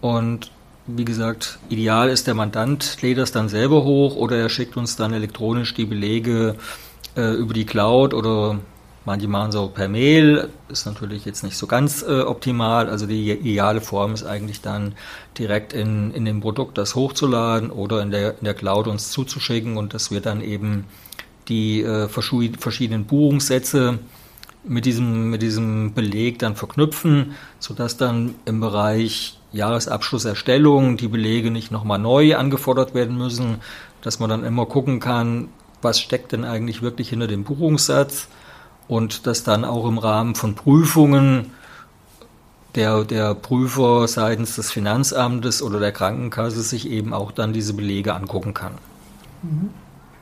Und 0.00 0.52
wie 0.86 1.04
gesagt, 1.04 1.58
ideal 1.68 2.08
ist 2.08 2.28
der 2.28 2.34
Mandant 2.34 3.02
lädt 3.02 3.18
das 3.18 3.32
dann 3.32 3.48
selber 3.48 3.82
hoch 3.82 4.14
oder 4.14 4.36
er 4.36 4.48
schickt 4.48 4.76
uns 4.76 4.94
dann 4.94 5.12
elektronisch 5.12 5.74
die 5.74 5.84
Belege 5.84 6.54
äh, 7.16 7.32
über 7.32 7.54
die 7.54 7.66
Cloud 7.66 8.14
oder 8.14 8.60
manche 9.04 9.26
machen 9.26 9.48
es 9.48 9.56
auch 9.56 9.74
per 9.74 9.88
Mail. 9.88 10.48
Ist 10.68 10.86
natürlich 10.86 11.24
jetzt 11.24 11.42
nicht 11.42 11.56
so 11.56 11.66
ganz 11.66 12.02
äh, 12.02 12.20
optimal. 12.20 12.88
Also 12.88 13.06
die 13.06 13.32
ideale 13.32 13.80
Form 13.80 14.14
ist 14.14 14.22
eigentlich 14.22 14.60
dann 14.60 14.94
direkt 15.36 15.72
in, 15.72 16.14
in 16.14 16.24
dem 16.24 16.40
Produkt 16.40 16.78
das 16.78 16.94
hochzuladen 16.94 17.72
oder 17.72 18.00
in 18.00 18.12
der, 18.12 18.38
in 18.38 18.44
der 18.44 18.54
Cloud 18.54 18.86
uns 18.86 19.10
zuzuschicken 19.10 19.76
und 19.76 19.92
dass 19.92 20.12
wir 20.12 20.20
dann 20.20 20.40
eben 20.40 20.84
die 21.50 21.82
äh, 21.82 22.08
verschiedenen 22.08 23.04
Buchungssätze 23.04 23.98
mit 24.64 24.86
diesem, 24.86 25.30
mit 25.30 25.42
diesem 25.42 25.92
Beleg 25.92 26.38
dann 26.38 26.56
verknüpfen, 26.56 27.34
sodass 27.58 27.96
dann 27.96 28.34
im 28.46 28.60
Bereich 28.60 29.38
Jahresabschlusserstellung 29.52 30.96
die 30.96 31.08
Belege 31.08 31.50
nicht 31.50 31.70
nochmal 31.70 31.98
neu 31.98 32.36
angefordert 32.36 32.94
werden 32.94 33.16
müssen, 33.18 33.56
dass 34.02 34.18
man 34.20 34.30
dann 34.30 34.44
immer 34.44 34.66
gucken 34.66 35.00
kann, 35.00 35.48
was 35.82 36.00
steckt 36.00 36.32
denn 36.32 36.44
eigentlich 36.44 36.82
wirklich 36.82 37.10
hinter 37.10 37.26
dem 37.26 37.44
Buchungssatz 37.44 38.28
und 38.86 39.26
dass 39.26 39.44
dann 39.44 39.64
auch 39.64 39.86
im 39.86 39.98
Rahmen 39.98 40.34
von 40.34 40.54
Prüfungen 40.54 41.52
der, 42.74 43.04
der 43.04 43.34
Prüfer 43.34 44.06
seitens 44.06 44.56
des 44.56 44.70
Finanzamtes 44.70 45.62
oder 45.62 45.80
der 45.80 45.92
Krankenkasse 45.92 46.62
sich 46.62 46.88
eben 46.88 47.12
auch 47.12 47.32
dann 47.32 47.52
diese 47.52 47.74
Belege 47.74 48.14
angucken 48.14 48.54
kann. 48.54 48.72
Mhm. 49.42 49.70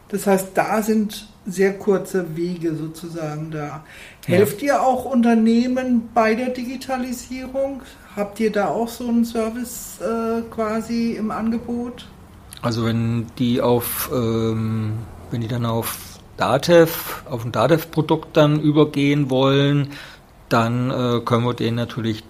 Das 0.09 0.27
heißt, 0.27 0.51
da 0.55 0.83
sind 0.83 1.29
sehr 1.47 1.79
kurze 1.79 2.37
Wege 2.37 2.75
sozusagen 2.75 3.51
da. 3.51 3.85
Helft 4.27 4.63
ja. 4.63 4.75
ihr 4.75 4.83
auch 4.83 5.05
Unternehmen 5.05 6.11
bei 6.15 6.35
der 6.35 6.51
Digitalisierung? 6.51 7.83
Habt 8.17 8.41
ihr 8.41 8.53
da 8.53 8.69
auch 8.69 8.89
so 8.89 9.09
einen 9.09 9.25
Service 9.25 9.99
äh, 10.01 10.43
quasi 10.51 11.13
im 11.13 11.31
Angebot? 11.31 12.07
Also 12.63 12.85
wenn 12.85 13.27
die 13.39 13.61
auf, 13.61 14.11
ähm, 14.13 14.95
wenn 15.31 15.41
die 15.41 15.49
dann 15.49 15.65
auf 15.65 15.99
Datev, 16.37 17.23
auf 17.29 17.45
ein 17.45 17.53
Datev-Produkt 17.53 18.37
dann 18.37 18.61
übergehen 18.61 19.31
wollen, 19.31 19.91
dann 20.49 20.91
äh, 20.91 21.21
können 21.21 21.45
wir 21.45 21.55
denen 21.55 21.77
natürlich 21.77 22.25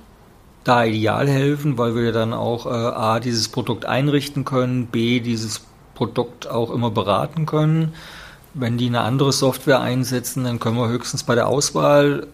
da 0.64 0.84
ideal 0.84 1.28
helfen, 1.28 1.78
weil 1.78 1.94
wir 1.94 2.12
dann 2.12 2.32
auch 2.32 2.66
äh, 2.66 2.68
A, 2.68 3.20
dieses 3.20 3.48
Produkt 3.48 3.86
einrichten 3.86 4.44
können, 4.44 4.86
B, 4.86 5.20
dieses 5.20 5.67
Produkt 5.98 6.48
auch 6.48 6.70
immer 6.70 6.92
beraten 6.92 7.44
können. 7.44 7.92
Wenn 8.54 8.78
die 8.78 8.86
eine 8.86 9.00
andere 9.00 9.32
Software 9.32 9.80
einsetzen, 9.80 10.44
dann 10.44 10.60
können 10.60 10.76
wir 10.76 10.88
höchstens 10.88 11.24
bei 11.24 11.34
der 11.34 11.48
Auswahl 11.48 12.28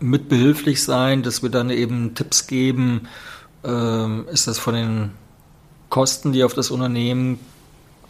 mit 0.00 0.30
behilflich 0.30 0.82
sein, 0.82 1.22
dass 1.22 1.42
wir 1.42 1.50
dann 1.50 1.68
eben 1.68 2.14
Tipps 2.14 2.46
geben, 2.46 3.02
ähm, 3.62 4.24
ist 4.32 4.46
das 4.46 4.58
von 4.58 4.72
den 4.72 5.10
Kosten, 5.90 6.32
die 6.32 6.44
auf 6.44 6.54
das 6.54 6.70
Unternehmen 6.70 7.38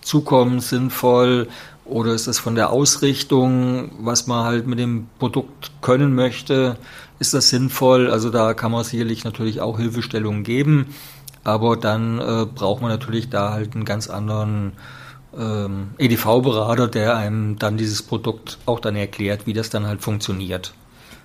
zukommen, 0.00 0.60
sinnvoll 0.60 1.48
oder 1.84 2.14
ist 2.14 2.28
das 2.28 2.38
von 2.38 2.54
der 2.54 2.70
Ausrichtung, 2.70 3.90
was 3.98 4.28
man 4.28 4.44
halt 4.44 4.68
mit 4.68 4.78
dem 4.78 5.08
Produkt 5.18 5.72
können 5.82 6.14
möchte, 6.14 6.76
ist 7.18 7.34
das 7.34 7.48
sinnvoll? 7.48 8.10
Also 8.10 8.30
da 8.30 8.54
kann 8.54 8.70
man 8.70 8.84
sicherlich 8.84 9.24
natürlich 9.24 9.60
auch 9.60 9.76
Hilfestellungen 9.78 10.44
geben. 10.44 10.94
Aber 11.44 11.76
dann 11.76 12.18
äh, 12.18 12.46
braucht 12.46 12.80
man 12.80 12.90
natürlich 12.90 13.28
da 13.28 13.52
halt 13.52 13.74
einen 13.74 13.84
ganz 13.84 14.08
anderen 14.08 14.72
ähm, 15.38 15.90
EDV-Berater, 15.98 16.88
der 16.88 17.16
einem 17.16 17.58
dann 17.58 17.76
dieses 17.76 18.02
Produkt 18.02 18.58
auch 18.66 18.80
dann 18.80 18.96
erklärt, 18.96 19.46
wie 19.46 19.52
das 19.52 19.70
dann 19.70 19.86
halt 19.86 20.02
funktioniert. 20.02 20.74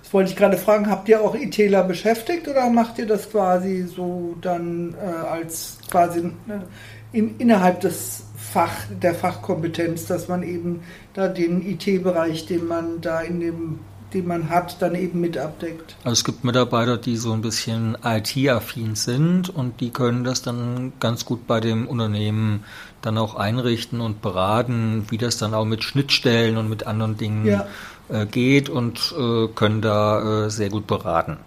Das 0.02 0.12
wollte 0.12 0.30
ich 0.30 0.36
gerade 0.36 0.56
fragen, 0.56 0.90
habt 0.90 1.08
ihr 1.08 1.20
auch 1.22 1.34
ITler 1.34 1.84
beschäftigt 1.84 2.48
oder 2.48 2.68
macht 2.68 2.98
ihr 2.98 3.06
das 3.06 3.30
quasi 3.30 3.84
so 3.84 4.36
dann 4.40 4.94
äh, 4.94 5.06
als 5.06 5.78
quasi 5.90 6.20
äh, 6.20 7.16
in, 7.16 7.38
innerhalb 7.38 7.80
des 7.80 8.24
Fach, 8.36 8.72
der 8.90 9.14
Fachkompetenz, 9.14 10.06
dass 10.06 10.26
man 10.26 10.42
eben 10.42 10.82
da 11.14 11.28
den 11.28 11.64
IT-Bereich, 11.64 12.46
den 12.46 12.66
man 12.66 13.00
da 13.00 13.20
in 13.20 13.38
dem 13.38 13.78
die 14.12 14.22
man 14.22 14.48
hat, 14.48 14.80
dann 14.82 14.94
eben 14.94 15.20
mit 15.20 15.38
abdeckt. 15.38 15.96
Also 16.04 16.12
es 16.12 16.24
gibt 16.24 16.44
Mitarbeiter, 16.44 16.96
die 16.96 17.16
so 17.16 17.32
ein 17.32 17.42
bisschen 17.42 17.96
IT-affin 18.02 18.94
sind 18.94 19.48
und 19.48 19.80
die 19.80 19.90
können 19.90 20.24
das 20.24 20.42
dann 20.42 20.92
ganz 21.00 21.24
gut 21.24 21.46
bei 21.46 21.60
dem 21.60 21.86
Unternehmen 21.86 22.64
dann 23.02 23.18
auch 23.18 23.34
einrichten 23.34 24.00
und 24.00 24.22
beraten, 24.22 25.06
wie 25.10 25.18
das 25.18 25.38
dann 25.38 25.54
auch 25.54 25.64
mit 25.64 25.84
Schnittstellen 25.84 26.56
und 26.56 26.68
mit 26.68 26.86
anderen 26.86 27.16
Dingen 27.16 27.46
ja. 27.46 27.66
äh, 28.08 28.26
geht 28.26 28.68
und 28.68 29.14
äh, 29.18 29.48
können 29.48 29.80
da 29.80 30.46
äh, 30.46 30.50
sehr 30.50 30.68
gut 30.68 30.86
beraten. 30.86 31.38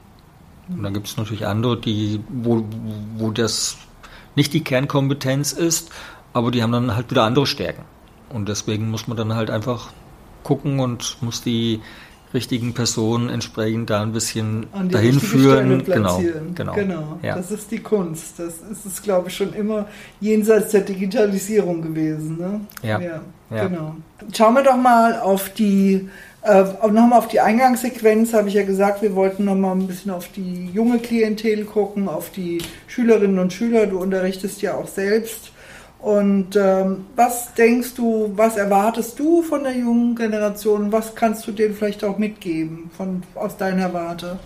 Und 0.70 0.84
dann 0.84 0.94
gibt 0.94 1.08
es 1.08 1.18
natürlich 1.18 1.46
andere, 1.46 1.78
die, 1.78 2.22
wo, 2.30 2.66
wo 3.18 3.32
das 3.32 3.78
nicht 4.36 4.54
die 4.54 4.64
Kernkompetenz 4.64 5.52
ist, 5.52 5.92
aber 6.32 6.52
die 6.52 6.64
haben 6.64 6.72
dann 6.72 6.96
halt 6.96 7.12
wieder 7.12 7.24
andere 7.24 7.46
Stärken. 7.46 7.84
Und 8.30 8.50
deswegen 8.50 8.90
muss 8.90 9.08
man 9.08 9.18
dann 9.18 9.36
halt 9.36 9.52
einfach 9.52 9.90
gucken 10.44 10.80
und 10.80 11.18
muss 11.22 11.42
die 11.42 11.82
richtigen 12.34 12.74
Personen 12.74 13.30
entsprechend 13.30 13.90
da 13.90 14.02
ein 14.02 14.12
bisschen 14.12 14.68
dahin 14.90 15.20
führen. 15.20 15.84
Genau, 15.84 16.22
genau. 16.56 16.74
genau. 16.74 17.20
Ja. 17.22 17.36
Das 17.36 17.52
ist 17.52 17.72
die 17.72 17.80
Kunst. 17.80 18.40
Das 18.40 18.56
ist 18.72 18.86
es, 18.86 19.02
glaube 19.02 19.30
ich, 19.30 19.36
schon 19.36 19.54
immer 19.54 19.88
jenseits 20.20 20.72
der 20.72 20.82
Digitalisierung 20.82 21.82
gewesen. 21.82 22.38
Ne? 22.38 22.62
Ja. 22.82 23.00
ja. 23.00 23.22
ja. 23.52 23.68
Genau. 23.68 23.96
Schauen 24.36 24.56
wir 24.56 24.64
doch 24.64 24.78
mal 24.78 25.20
auf 25.20 25.50
die 25.54 26.10
äh, 26.44 26.64
nochmal 26.92 27.20
auf 27.20 27.30
die 27.30 27.40
Eingangssequenz 27.40 28.34
habe 28.34 28.50
ich 28.50 28.56
ja 28.56 28.64
gesagt, 28.64 29.02
wir 29.02 29.16
wollten 29.16 29.46
nochmal 29.46 29.78
ein 29.78 29.88
bisschen 29.88 30.12
auf 30.12 30.28
die 30.30 30.70
junge 30.74 31.00
Klientel 31.00 31.64
gucken, 31.64 32.10
auf 32.10 32.32
die 32.32 32.62
Schülerinnen 32.88 33.40
und 33.40 33.54
Schüler. 33.54 33.88
Du 33.88 34.00
unterrichtest 34.00 34.62
ja 34.62 34.76
auch 34.76 34.90
selbst. 34.90 35.53
Und 36.04 36.58
ähm, 36.58 37.06
was 37.16 37.54
denkst 37.54 37.96
du, 37.96 38.34
was 38.36 38.58
erwartest 38.58 39.18
du 39.18 39.42
von 39.42 39.64
der 39.64 39.74
jungen 39.74 40.18
Generation? 40.18 40.92
Was 40.92 41.16
kannst 41.16 41.48
du 41.48 41.54
denen 41.54 41.74
vielleicht 41.74 42.04
auch 42.04 42.18
mitgeben 42.18 42.92
von, 42.98 43.24
aus 43.36 43.56
deiner 43.56 43.94
Warte? 43.94 44.38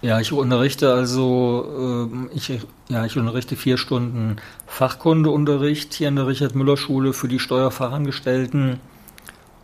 Ja, 0.00 0.18
ich 0.18 0.32
unterrichte 0.32 0.92
also, 0.92 2.08
äh, 2.32 2.36
ich, 2.36 2.48
ja, 2.88 3.04
ich 3.04 3.16
unterrichte 3.16 3.54
vier 3.54 3.76
Stunden 3.76 4.38
Fachkundeunterricht 4.66 5.94
hier 5.94 6.08
in 6.08 6.16
der 6.16 6.26
Richard-Müller-Schule 6.26 7.12
für 7.12 7.28
die 7.28 7.38
Steuerfachangestellten 7.38 8.80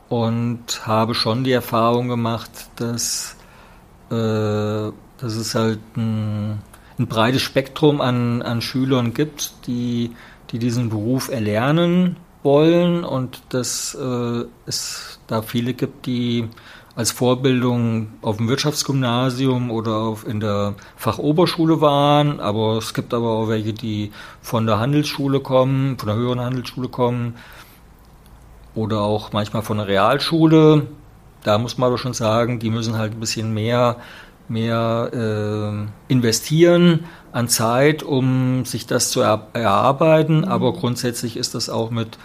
und 0.08 0.86
habe 0.86 1.16
schon 1.16 1.42
die 1.42 1.50
Erfahrung 1.50 2.06
gemacht, 2.06 2.50
dass, 2.76 3.34
äh, 4.12 4.14
dass 4.14 5.34
es 5.34 5.56
halt 5.56 5.80
ein 5.96 6.62
ein 6.98 7.06
breites 7.06 7.42
Spektrum 7.42 8.00
an, 8.00 8.42
an 8.42 8.60
Schülern 8.60 9.14
gibt, 9.14 9.66
die, 9.66 10.12
die 10.50 10.58
diesen 10.58 10.90
Beruf 10.90 11.28
erlernen 11.28 12.16
wollen 12.42 13.04
und 13.04 13.42
dass 13.50 13.94
äh, 13.94 14.44
es 14.66 15.20
da 15.26 15.42
viele 15.42 15.74
gibt, 15.74 16.06
die 16.06 16.48
als 16.98 17.12
Vorbildung 17.12 18.08
auf 18.22 18.38
dem 18.38 18.48
Wirtschaftsgymnasium 18.48 19.70
oder 19.70 19.98
auf, 19.98 20.26
in 20.26 20.40
der 20.40 20.74
Fachoberschule 20.96 21.80
waren, 21.80 22.40
aber 22.40 22.78
es 22.78 22.92
gibt 22.92 23.14
aber 23.14 23.30
auch 23.30 23.48
welche, 23.48 23.72
die 23.72 24.10
von 24.42 24.66
der 24.66 24.80
Handelsschule 24.80 25.38
kommen, 25.38 25.96
von 25.96 26.08
der 26.08 26.16
höheren 26.16 26.40
Handelsschule 26.40 26.88
kommen 26.88 27.36
oder 28.74 29.02
auch 29.02 29.32
manchmal 29.32 29.62
von 29.62 29.76
der 29.76 29.86
Realschule. 29.86 30.88
Da 31.44 31.58
muss 31.58 31.78
man 31.78 31.86
aber 31.86 31.98
schon 31.98 32.14
sagen, 32.14 32.58
die 32.58 32.70
müssen 32.70 32.98
halt 32.98 33.12
ein 33.12 33.20
bisschen 33.20 33.54
mehr 33.54 33.98
mehr 34.48 35.10
äh, 35.12 36.12
investieren 36.12 37.04
an 37.32 37.48
Zeit, 37.48 38.02
um 38.02 38.64
sich 38.64 38.86
das 38.86 39.10
zu 39.10 39.20
er 39.20 39.48
erarbeiten. 39.52 40.38
Mhm. 40.38 40.44
Aber 40.44 40.72
grundsätzlich 40.72 41.36
ist 41.36 41.54
das 41.54 41.68
auch 41.68 41.90
mit 41.90 42.18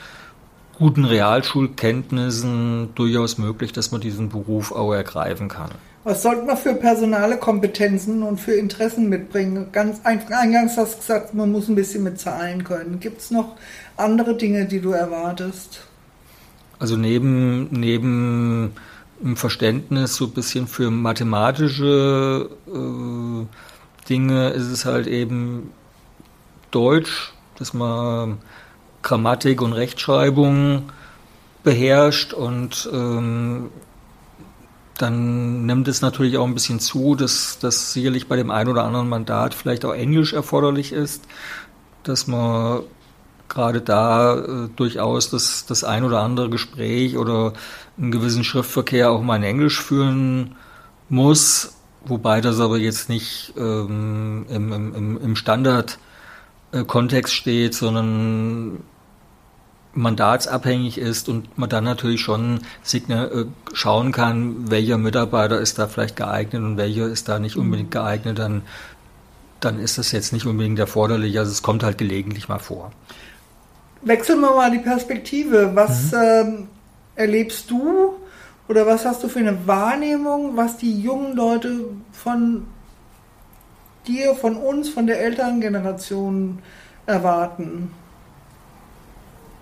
guten 0.77 1.05
Realschulkenntnissen 1.05 2.89
durchaus 2.95 3.37
möglich, 3.37 3.73
dass 3.73 3.91
man 3.91 4.01
diesen 4.01 4.29
Beruf 4.29 4.71
auch 4.71 4.93
ergreifen 4.93 5.47
kann. 5.47 5.69
Was 6.03 6.21
sollte 6.21 6.43
man 6.43 6.57
für 6.57 6.73
personale 6.73 7.37
Kompetenzen 7.37 8.23
und 8.23 8.37
für 8.39 8.55
Interessen 8.55 9.07
mitbringen? 9.07 9.67
Ganz 9.71 10.01
eingangs 10.03 10.75
hast 10.75 10.95
du 10.95 10.97
gesagt, 10.97 11.33
man 11.33 11.51
muss 11.51 11.69
ein 11.69 11.75
bisschen 11.75 12.03
mit 12.03 12.19
Zahlen 12.19 12.65
können. 12.65 12.99
Gibt 12.99 13.21
es 13.21 13.31
noch 13.31 13.55
andere 13.95 14.35
Dinge, 14.35 14.65
die 14.65 14.81
du 14.81 14.91
erwartest? 14.91 15.81
Also 16.79 16.97
neben, 16.97 17.69
neben 17.71 18.73
im 19.23 19.37
Verständnis 19.37 20.15
so 20.15 20.25
ein 20.25 20.31
bisschen 20.31 20.67
für 20.67 20.91
mathematische 20.91 22.49
äh, 22.67 23.45
Dinge 24.09 24.49
ist 24.49 24.67
es 24.67 24.85
halt 24.85 25.07
eben 25.07 25.71
Deutsch, 26.71 27.31
dass 27.57 27.73
man 27.73 28.39
Grammatik 29.01 29.61
und 29.61 29.73
Rechtschreibung 29.73 30.91
beherrscht 31.63 32.33
und 32.33 32.89
ähm, 32.91 33.69
dann 34.97 35.65
nimmt 35.65 35.87
es 35.87 36.01
natürlich 36.01 36.37
auch 36.37 36.45
ein 36.45 36.53
bisschen 36.53 36.79
zu, 36.79 37.15
dass, 37.15 37.59
dass 37.59 37.93
sicherlich 37.93 38.27
bei 38.27 38.35
dem 38.35 38.51
einen 38.51 38.69
oder 38.69 38.83
anderen 38.83 39.07
Mandat 39.07 39.53
vielleicht 39.53 39.85
auch 39.85 39.93
Englisch 39.93 40.33
erforderlich 40.33 40.91
ist, 40.91 41.23
dass 42.03 42.27
man 42.27 42.83
gerade 43.49 43.81
da 43.81 44.35
äh, 44.35 44.69
durchaus 44.75 45.29
das, 45.29 45.65
das 45.65 45.83
ein 45.83 46.03
oder 46.03 46.21
andere 46.21 46.49
Gespräch 46.49 47.17
oder 47.17 47.53
einen 47.97 48.11
gewissen 48.11 48.43
Schriftverkehr 48.43 49.11
auch 49.11 49.21
mal 49.21 49.37
in 49.37 49.43
Englisch 49.43 49.81
führen 49.81 50.55
muss, 51.09 51.75
wobei 52.05 52.41
das 52.41 52.59
aber 52.59 52.77
jetzt 52.77 53.09
nicht 53.09 53.53
ähm, 53.57 54.45
im, 54.49 54.71
im, 54.71 55.21
im 55.21 55.35
Standard-Kontext 55.35 57.33
steht, 57.33 57.75
sondern 57.75 58.79
mandatsabhängig 59.95 60.97
ist 60.97 61.29
und 61.29 61.57
man 61.57 61.69
dann 61.69 61.83
natürlich 61.83 62.21
schon 62.21 62.61
äh, 62.91 63.45
schauen 63.73 64.11
kann, 64.11 64.71
welcher 64.71 64.97
Mitarbeiter 64.97 65.59
ist 65.59 65.77
da 65.77 65.87
vielleicht 65.87 66.15
geeignet 66.15 66.63
und 66.63 66.77
welcher 66.77 67.07
ist 67.07 67.29
da 67.29 67.39
nicht 67.39 67.57
unbedingt 67.57 67.89
mhm. 67.89 67.93
geeignet, 67.93 68.39
dann, 68.39 68.63
dann 69.59 69.79
ist 69.79 69.97
das 69.97 70.11
jetzt 70.11 70.33
nicht 70.33 70.45
unbedingt 70.45 70.79
erforderlich. 70.79 71.37
Also 71.37 71.51
es 71.51 71.61
kommt 71.61 71.83
halt 71.83 71.97
gelegentlich 71.97 72.49
mal 72.49 72.59
vor. 72.59 72.91
Wechseln 74.05 74.41
wir 74.41 74.51
mal 74.51 74.71
die 74.71 74.79
Perspektive. 74.79 75.71
Was 75.73 76.11
mhm. 76.11 76.17
ähm, 76.21 76.67
erlebst 77.15 77.69
du 77.69 78.13
oder 78.67 78.85
was 78.85 79.05
hast 79.05 79.23
du 79.23 79.27
für 79.27 79.39
eine 79.39 79.67
Wahrnehmung, 79.67 80.55
was 80.55 80.77
die 80.77 81.01
jungen 81.01 81.35
Leute 81.35 81.85
von 82.11 82.65
dir, 84.07 84.35
von 84.35 84.57
uns, 84.57 84.89
von 84.89 85.07
der 85.07 85.21
älteren 85.21 85.61
Generation 85.61 86.59
erwarten? 87.05 87.91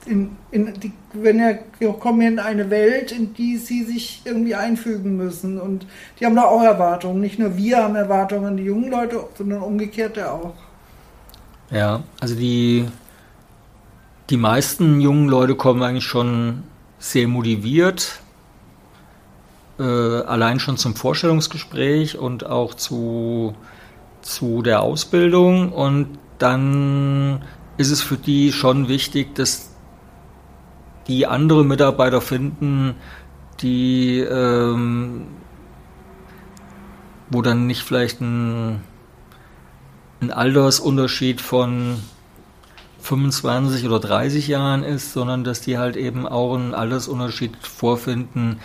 In, 0.06 0.36
in 0.50 0.74
die, 0.80 0.94
wenn 1.14 1.40
ja, 1.40 1.54
wir 1.78 1.94
kommen 1.94 2.22
in 2.22 2.40
eine 2.40 2.72
Welt, 2.72 3.12
in 3.12 3.36
die 3.36 3.58
sie 3.58 3.84
sich 3.84 4.24
irgendwie 4.26 4.56
einfügen 4.56 5.16
müssen. 5.16 5.62
Und 5.62 5.86
die 6.20 6.26
haben 6.26 6.36
da 6.36 6.46
auch 6.46 6.64
Erwartungen. 6.64 7.22
Nicht 7.22 7.38
nur 7.38 7.56
wir 7.56 7.84
haben 7.84 7.96
Erwartungen 7.96 8.46
an 8.46 8.58
die 8.58 8.64
jungen 8.64 8.90
Leute, 8.90 9.24
sondern 9.38 9.62
umgekehrt 9.62 10.18
ja 10.18 10.32
auch. 10.32 10.56
Ja, 11.70 12.02
also 12.20 12.34
die, 12.34 12.88
die 14.32 14.38
meisten 14.38 15.02
jungen 15.02 15.28
Leute 15.28 15.56
kommen 15.56 15.84
eigentlich 15.84 16.06
schon 16.06 16.64
sehr 17.00 17.28
motiviert, 17.28 18.22
äh, 19.78 19.84
allein 19.84 20.60
schon 20.60 20.78
zum 20.78 20.96
Vorstellungsgespräch 20.96 22.18
und 22.18 22.46
auch 22.46 22.74
zu, 22.74 23.54
zu 24.22 24.62
der 24.62 24.84
Ausbildung. 24.84 25.74
Und 25.74 26.18
dann 26.38 27.44
ist 27.78 27.92
es 27.92 28.02
für 28.02 28.16
die 28.16 28.54
schon 28.54 28.88
wichtig, 28.88 29.36
dass 29.36 29.76
die 31.08 31.28
andere 31.28 31.66
Mitarbeiter 31.66 32.22
finden, 32.22 32.96
die 33.60 34.20
ähm, 34.20 35.28
wo 37.30 37.42
dann 37.42 37.68
nicht 37.68 37.84
vielleicht 37.84 38.22
ein, 38.22 38.82
ein 40.22 40.32
Altersunterschied 40.32 41.42
von 41.42 41.98
25 43.12 43.86
oder 43.86 44.00
30 44.00 44.48
Jahren 44.48 44.84
ist, 44.84 45.12
sondern 45.12 45.44
dass 45.44 45.60
die 45.60 45.78
halt 45.78 45.98
eben 45.98 46.26
auch 46.26 46.56
einen 46.56 46.74
Altersunterschied 46.74 47.58
vorfinden, 47.58 48.62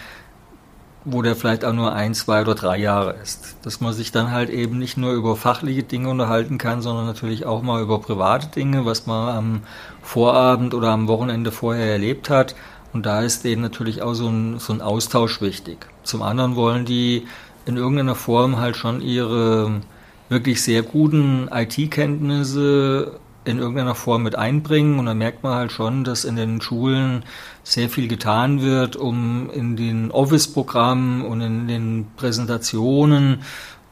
wo 1.04 1.20
der 1.20 1.34
vielleicht 1.34 1.64
auch 1.64 1.72
nur 1.72 1.92
ein, 1.92 2.14
zwei 2.14 2.42
oder 2.42 2.54
drei 2.54 2.78
Jahre 2.78 3.16
ist. 3.20 3.56
Dass 3.62 3.80
man 3.80 3.92
sich 3.92 4.12
dann 4.12 4.30
halt 4.30 4.50
eben 4.50 4.78
nicht 4.78 4.96
nur 4.96 5.14
über 5.14 5.34
fachliche 5.34 5.82
Dinge 5.82 6.10
unterhalten 6.10 6.58
kann, 6.58 6.80
sondern 6.80 7.06
natürlich 7.06 7.44
auch 7.44 7.62
mal 7.62 7.82
über 7.82 8.00
private 8.00 8.46
Dinge, 8.46 8.86
was 8.86 9.06
man 9.06 9.36
am 9.36 9.60
Vorabend 10.02 10.74
oder 10.74 10.90
am 10.90 11.08
Wochenende 11.08 11.50
vorher 11.50 11.90
erlebt 11.90 12.30
hat. 12.30 12.54
Und 12.92 13.04
da 13.04 13.22
ist 13.22 13.44
denen 13.44 13.62
natürlich 13.62 14.00
auch 14.00 14.14
so 14.14 14.28
ein, 14.28 14.60
so 14.60 14.72
ein 14.72 14.80
Austausch 14.80 15.40
wichtig. 15.40 15.88
Zum 16.04 16.22
anderen 16.22 16.54
wollen 16.54 16.84
die 16.84 17.26
in 17.66 17.76
irgendeiner 17.76 18.14
Form 18.14 18.58
halt 18.58 18.76
schon 18.76 19.00
ihre 19.00 19.80
wirklich 20.28 20.62
sehr 20.62 20.82
guten 20.82 21.48
IT-Kenntnisse 21.52 23.18
in 23.46 23.58
irgendeiner 23.58 23.94
Form 23.94 24.22
mit 24.22 24.36
einbringen. 24.36 24.98
Und 24.98 25.06
dann 25.06 25.18
merkt 25.18 25.42
man 25.42 25.54
halt 25.54 25.72
schon, 25.72 26.04
dass 26.04 26.24
in 26.24 26.36
den 26.36 26.60
Schulen 26.60 27.24
sehr 27.62 27.88
viel 27.88 28.08
getan 28.08 28.60
wird, 28.60 28.96
um 28.96 29.50
in 29.50 29.76
den 29.76 30.10
Office-Programmen 30.10 31.24
und 31.24 31.40
in 31.40 31.68
den 31.68 32.06
Präsentationen 32.16 33.42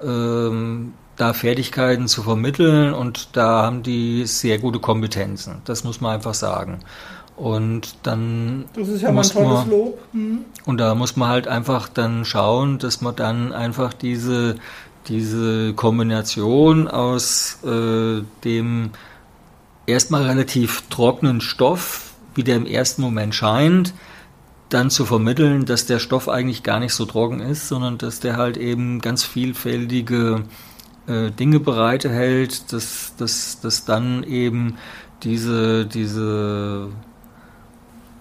ähm, 0.02 0.92
da 1.16 1.32
Fertigkeiten 1.32 2.08
zu 2.08 2.22
vermitteln 2.22 2.92
und 2.92 3.36
da 3.36 3.62
haben 3.62 3.82
die 3.82 4.26
sehr 4.26 4.58
gute 4.58 4.80
Kompetenzen. 4.80 5.62
Das 5.64 5.84
muss 5.84 6.00
man 6.00 6.14
einfach 6.14 6.34
sagen. 6.34 6.80
Und 7.36 7.96
dann 8.04 8.64
das 8.74 8.88
ist 8.88 9.02
ja 9.02 9.12
muss 9.12 9.36
ein 9.36 9.44
tolles 9.44 9.60
man, 9.60 9.70
Lob. 9.70 9.98
Mhm. 10.12 10.38
Und 10.66 10.78
da 10.78 10.94
muss 10.94 11.16
man 11.16 11.28
halt 11.28 11.48
einfach 11.48 11.88
dann 11.88 12.24
schauen, 12.24 12.78
dass 12.78 13.00
man 13.00 13.14
dann 13.16 13.52
einfach 13.52 13.92
diese 13.92 14.56
diese 15.08 15.74
Kombination 15.74 16.88
aus 16.88 17.58
äh, 17.64 18.22
dem 18.44 18.90
erstmal 19.86 20.22
relativ 20.22 20.84
trockenen 20.90 21.40
Stoff, 21.40 22.14
wie 22.34 22.44
der 22.44 22.56
im 22.56 22.66
ersten 22.66 23.02
Moment 23.02 23.34
scheint, 23.34 23.94
dann 24.68 24.90
zu 24.90 25.04
vermitteln, 25.04 25.66
dass 25.66 25.86
der 25.86 25.98
Stoff 25.98 26.28
eigentlich 26.28 26.62
gar 26.62 26.80
nicht 26.80 26.94
so 26.94 27.04
trocken 27.04 27.40
ist, 27.40 27.68
sondern 27.68 27.98
dass 27.98 28.20
der 28.20 28.36
halt 28.36 28.56
eben 28.56 29.00
ganz 29.00 29.22
vielfältige 29.22 30.44
äh, 31.06 31.30
Dinge 31.30 31.60
bereithält, 31.60 32.72
dass, 32.72 33.14
dass, 33.16 33.60
dass 33.60 33.84
dann 33.84 34.24
eben 34.24 34.76
diese, 35.22 35.86
diese 35.86 36.88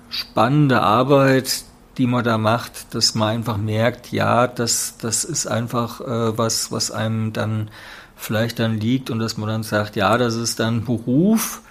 spannende 0.10 0.82
Arbeit, 0.82 1.64
die 1.98 2.08
man 2.08 2.24
da 2.24 2.38
macht, 2.38 2.94
dass 2.94 3.16
man 3.16 3.30
einfach 3.30 3.58
merkt, 3.58 4.12
ja, 4.12 4.48
das, 4.48 4.98
das 5.00 5.24
ist 5.24 5.48
einfach 5.48 6.02
äh, 6.02 6.38
was, 6.38 6.72
was 6.72 6.92
einem 6.92 7.34
dann 7.34 7.70
vielleicht 8.16 8.60
dann 8.60 8.80
liegt 8.80 9.10
und 9.10 9.20
dass 9.20 9.38
man 9.38 9.50
dann 9.50 9.64
sagt, 9.64 9.96
ja, 9.96 10.18
das 10.18 10.36
ist 10.36 10.60
dann 10.60 10.86
Beruf, 10.86 11.62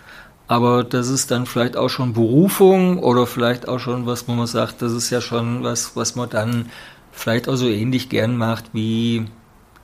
aber 0.48 0.84
das 0.84 1.08
ist 1.08 1.30
dann 1.30 1.46
vielleicht 1.46 1.76
auch 1.76 1.88
schon 1.88 2.12
Berufung 2.12 2.98
oder 2.98 3.26
vielleicht 3.26 3.68
auch 3.68 3.78
schon 3.78 4.06
was, 4.06 4.28
wo 4.28 4.32
man 4.32 4.46
sagt, 4.46 4.82
das 4.82 4.92
ist 4.92 5.10
ja 5.10 5.20
schon 5.20 5.62
was, 5.62 5.96
was 5.96 6.14
man 6.14 6.28
dann 6.28 6.70
vielleicht 7.10 7.48
auch 7.48 7.56
so 7.56 7.68
ähnlich 7.68 8.08
gern 8.08 8.36
macht 8.36 8.66
wie 8.72 9.26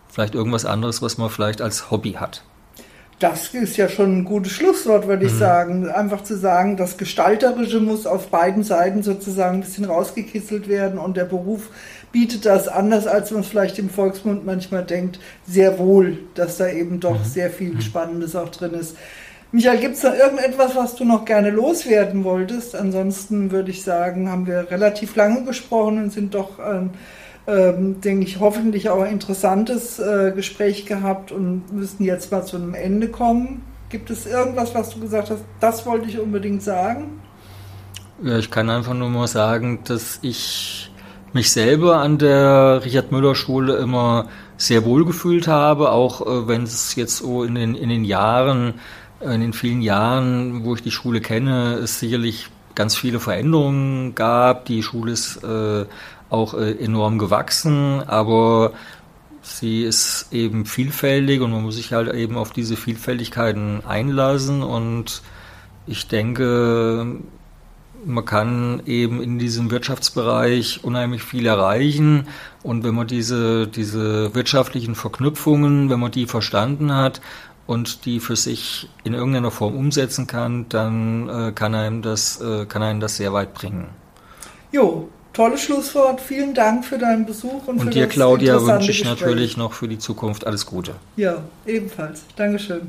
vielleicht 0.09 0.35
irgendwas 0.35 0.65
anderes, 0.65 1.03
was 1.03 1.19
man 1.19 1.31
vielleicht 1.31 1.61
als 1.61 1.91
Hobby 1.91 2.13
hat. 2.13 2.43
Das 3.19 3.53
ist 3.53 3.77
ja 3.77 3.89
schon 3.89 4.19
ein 4.19 4.25
gutes 4.25 4.53
Schlusswort, 4.53 5.09
würde 5.09 5.27
ich 5.27 5.33
mhm. 5.33 5.39
sagen. 5.39 5.89
Einfach 5.91 6.23
zu 6.23 6.37
sagen, 6.37 6.77
das 6.77 6.97
Gestalterische 6.97 7.81
muss 7.81 8.07
auf 8.07 8.29
beiden 8.29 8.63
Seiten 8.63 9.03
sozusagen 9.03 9.57
ein 9.57 9.61
bisschen 9.63 9.87
rausgekitzelt 9.87 10.69
werden 10.69 10.99
und 10.99 11.17
der 11.17 11.25
Beruf 11.25 11.71
bietet 12.13 12.47
das 12.47 12.69
anders, 12.69 13.07
als 13.07 13.31
man 13.33 13.41
es 13.41 13.49
vielleicht 13.49 13.79
im 13.79 13.91
Volksmund 13.91 14.47
manchmal 14.47 14.85
denkt, 14.85 15.19
sehr 15.47 15.79
wohl, 15.79 16.19
dass 16.35 16.57
da 16.59 16.69
eben 16.69 17.01
doch 17.01 17.19
mhm. 17.19 17.25
sehr 17.25 17.51
viel 17.51 17.75
mhm. 17.75 17.81
Spannendes 17.81 18.37
auch 18.37 18.51
drin 18.51 18.75
ist. 18.75 18.97
Michael, 19.51 19.79
gibt 19.79 19.95
es 19.95 20.03
da 20.03 20.15
irgendetwas, 20.15 20.77
was 20.77 20.95
du 20.95 21.07
noch 21.07 21.25
gerne 21.25 21.51
loswerden 21.51 22.23
wolltest? 22.23 22.77
Ansonsten 22.77 23.51
würde 23.51 23.71
ich 23.71 23.83
sagen, 23.83 24.31
haben 24.31 24.47
wir 24.47 24.71
relativ 24.71 25.17
lange 25.17 25.43
gesprochen 25.45 26.03
und 26.03 26.13
sind 26.13 26.35
doch 26.35 26.59
ein, 26.59 26.91
ähm, 27.49 28.03
denke 28.03 28.27
ich, 28.27 28.41
hoffentlich 28.41 28.91
auch 28.91 29.01
ein 29.01 29.13
interessantes 29.13 29.99
äh, 29.99 30.33
Gespräch 30.37 30.85
gehabt 30.85 31.33
und 31.33 31.73
müssen 31.73 32.05
jetzt 32.05 32.31
mal 32.31 32.45
zu 32.45 32.57
einem 32.57 32.75
Ende 32.75 33.09
kommen. 33.09 33.63
Gibt 33.89 34.11
es 34.11 34.27
irgendwas, 34.27 34.75
was 34.75 34.91
du 34.91 35.01
gesagt 35.01 35.31
hast, 35.31 35.43
das 35.59 35.87
wollte 35.87 36.09
ich 36.09 36.21
unbedingt 36.21 36.63
sagen? 36.63 37.23
Ja, 38.23 38.37
ich 38.37 38.51
kann 38.51 38.69
einfach 38.69 38.93
nur 38.93 39.09
mal 39.09 39.29
sagen, 39.29 39.81
dass 39.85 40.19
ich 40.21 40.91
mich 41.33 41.51
selber 41.51 42.01
an 42.01 42.19
der 42.19 42.83
Richard 42.85 43.13
Müller 43.13 43.35
Schule 43.35 43.77
immer 43.77 44.27
sehr 44.59 44.85
wohl 44.85 45.07
gefühlt 45.07 45.49
habe, 45.49 45.91
auch 45.93 46.21
äh, 46.27 46.49
wenn 46.49 46.65
es 46.65 46.97
jetzt 46.97 47.19
so 47.19 47.45
in 47.45 47.55
den, 47.55 47.75
in 47.75 47.89
den 47.89 48.05
Jahren, 48.05 48.75
äh, 49.21 49.35
in 49.35 49.41
den 49.41 49.53
vielen 49.55 49.81
Jahren, 49.81 50.65
wo 50.67 50.75
ich 50.75 50.83
die 50.83 50.91
Schule 50.91 51.23
kenne, 51.23 51.79
es 51.83 51.99
sicherlich 51.99 52.49
ganz 52.75 52.95
viele 52.95 53.21
Veränderungen 53.21 54.15
gab. 54.15 54.67
Die 54.67 54.83
Schule 54.83 55.13
ist 55.13 55.43
äh, 55.43 55.87
auch 56.31 56.55
äh, 56.55 56.73
enorm 56.73 57.19
gewachsen, 57.19 58.03
aber 58.07 58.73
sie 59.43 59.83
ist 59.83 60.29
eben 60.31 60.67
vielfältig 60.67 61.41
und 61.41 61.51
man 61.51 61.63
muss 61.63 61.77
sich 61.77 61.93
halt 61.93 62.13
eben 62.13 62.37
auf 62.37 62.51
diese 62.51 62.77
Vielfältigkeiten 62.77 63.85
einlassen 63.85 64.63
und 64.63 65.23
ich 65.87 66.07
denke, 66.07 67.17
man 68.05 68.25
kann 68.25 68.83
eben 68.87 69.23
in 69.23 69.39
diesem 69.39 69.71
Wirtschaftsbereich 69.71 70.85
unheimlich 70.85 71.23
viel 71.23 71.47
erreichen 71.47 72.27
und 72.63 72.85
wenn 72.85 72.95
man 72.95 73.07
diese, 73.07 73.67
diese 73.67 74.35
wirtschaftlichen 74.35 74.95
Verknüpfungen, 74.95 75.91
wenn 75.91 76.01
man 76.01 76.11
die 76.11 76.27
verstanden 76.27 76.95
hat 76.95 77.21
und 77.67 78.05
die 78.05 78.21
für 78.21 78.37
sich 78.37 78.89
in 79.05 79.15
irgendeiner 79.15 79.51
Form 79.51 79.77
umsetzen 79.77 80.27
kann, 80.27 80.69
dann 80.69 81.29
äh, 81.29 81.53
kann, 81.53 81.75
einem 81.75 82.03
das, 82.03 82.41
äh, 82.41 82.67
kann 82.67 82.83
einem 82.83 83.01
das 83.01 83.17
sehr 83.17 83.33
weit 83.33 83.55
bringen. 83.55 83.89
Jo, 84.71 85.09
tolles 85.39 85.63
Schlusswort. 85.63 86.21
Vielen 86.21 86.53
Dank 86.53 86.85
für 86.85 86.99
deinen 86.99 87.25
Besuch 87.25 87.69
und, 87.69 87.79
und 87.79 87.81
für 87.85 87.91
dir, 87.91 88.07
das 88.07 88.13
Claudia, 88.13 88.61
wünsche 88.61 88.91
ich 88.91 89.03
Gespräch. 89.03 89.21
natürlich 89.21 89.57
noch 89.57 89.73
für 89.73 89.87
die 89.87 89.99
Zukunft 89.99 90.45
alles 90.47 90.67
Gute. 90.67 90.95
Ja, 91.17 91.45
ebenfalls. 91.65 92.23
Dankeschön. 92.35 92.89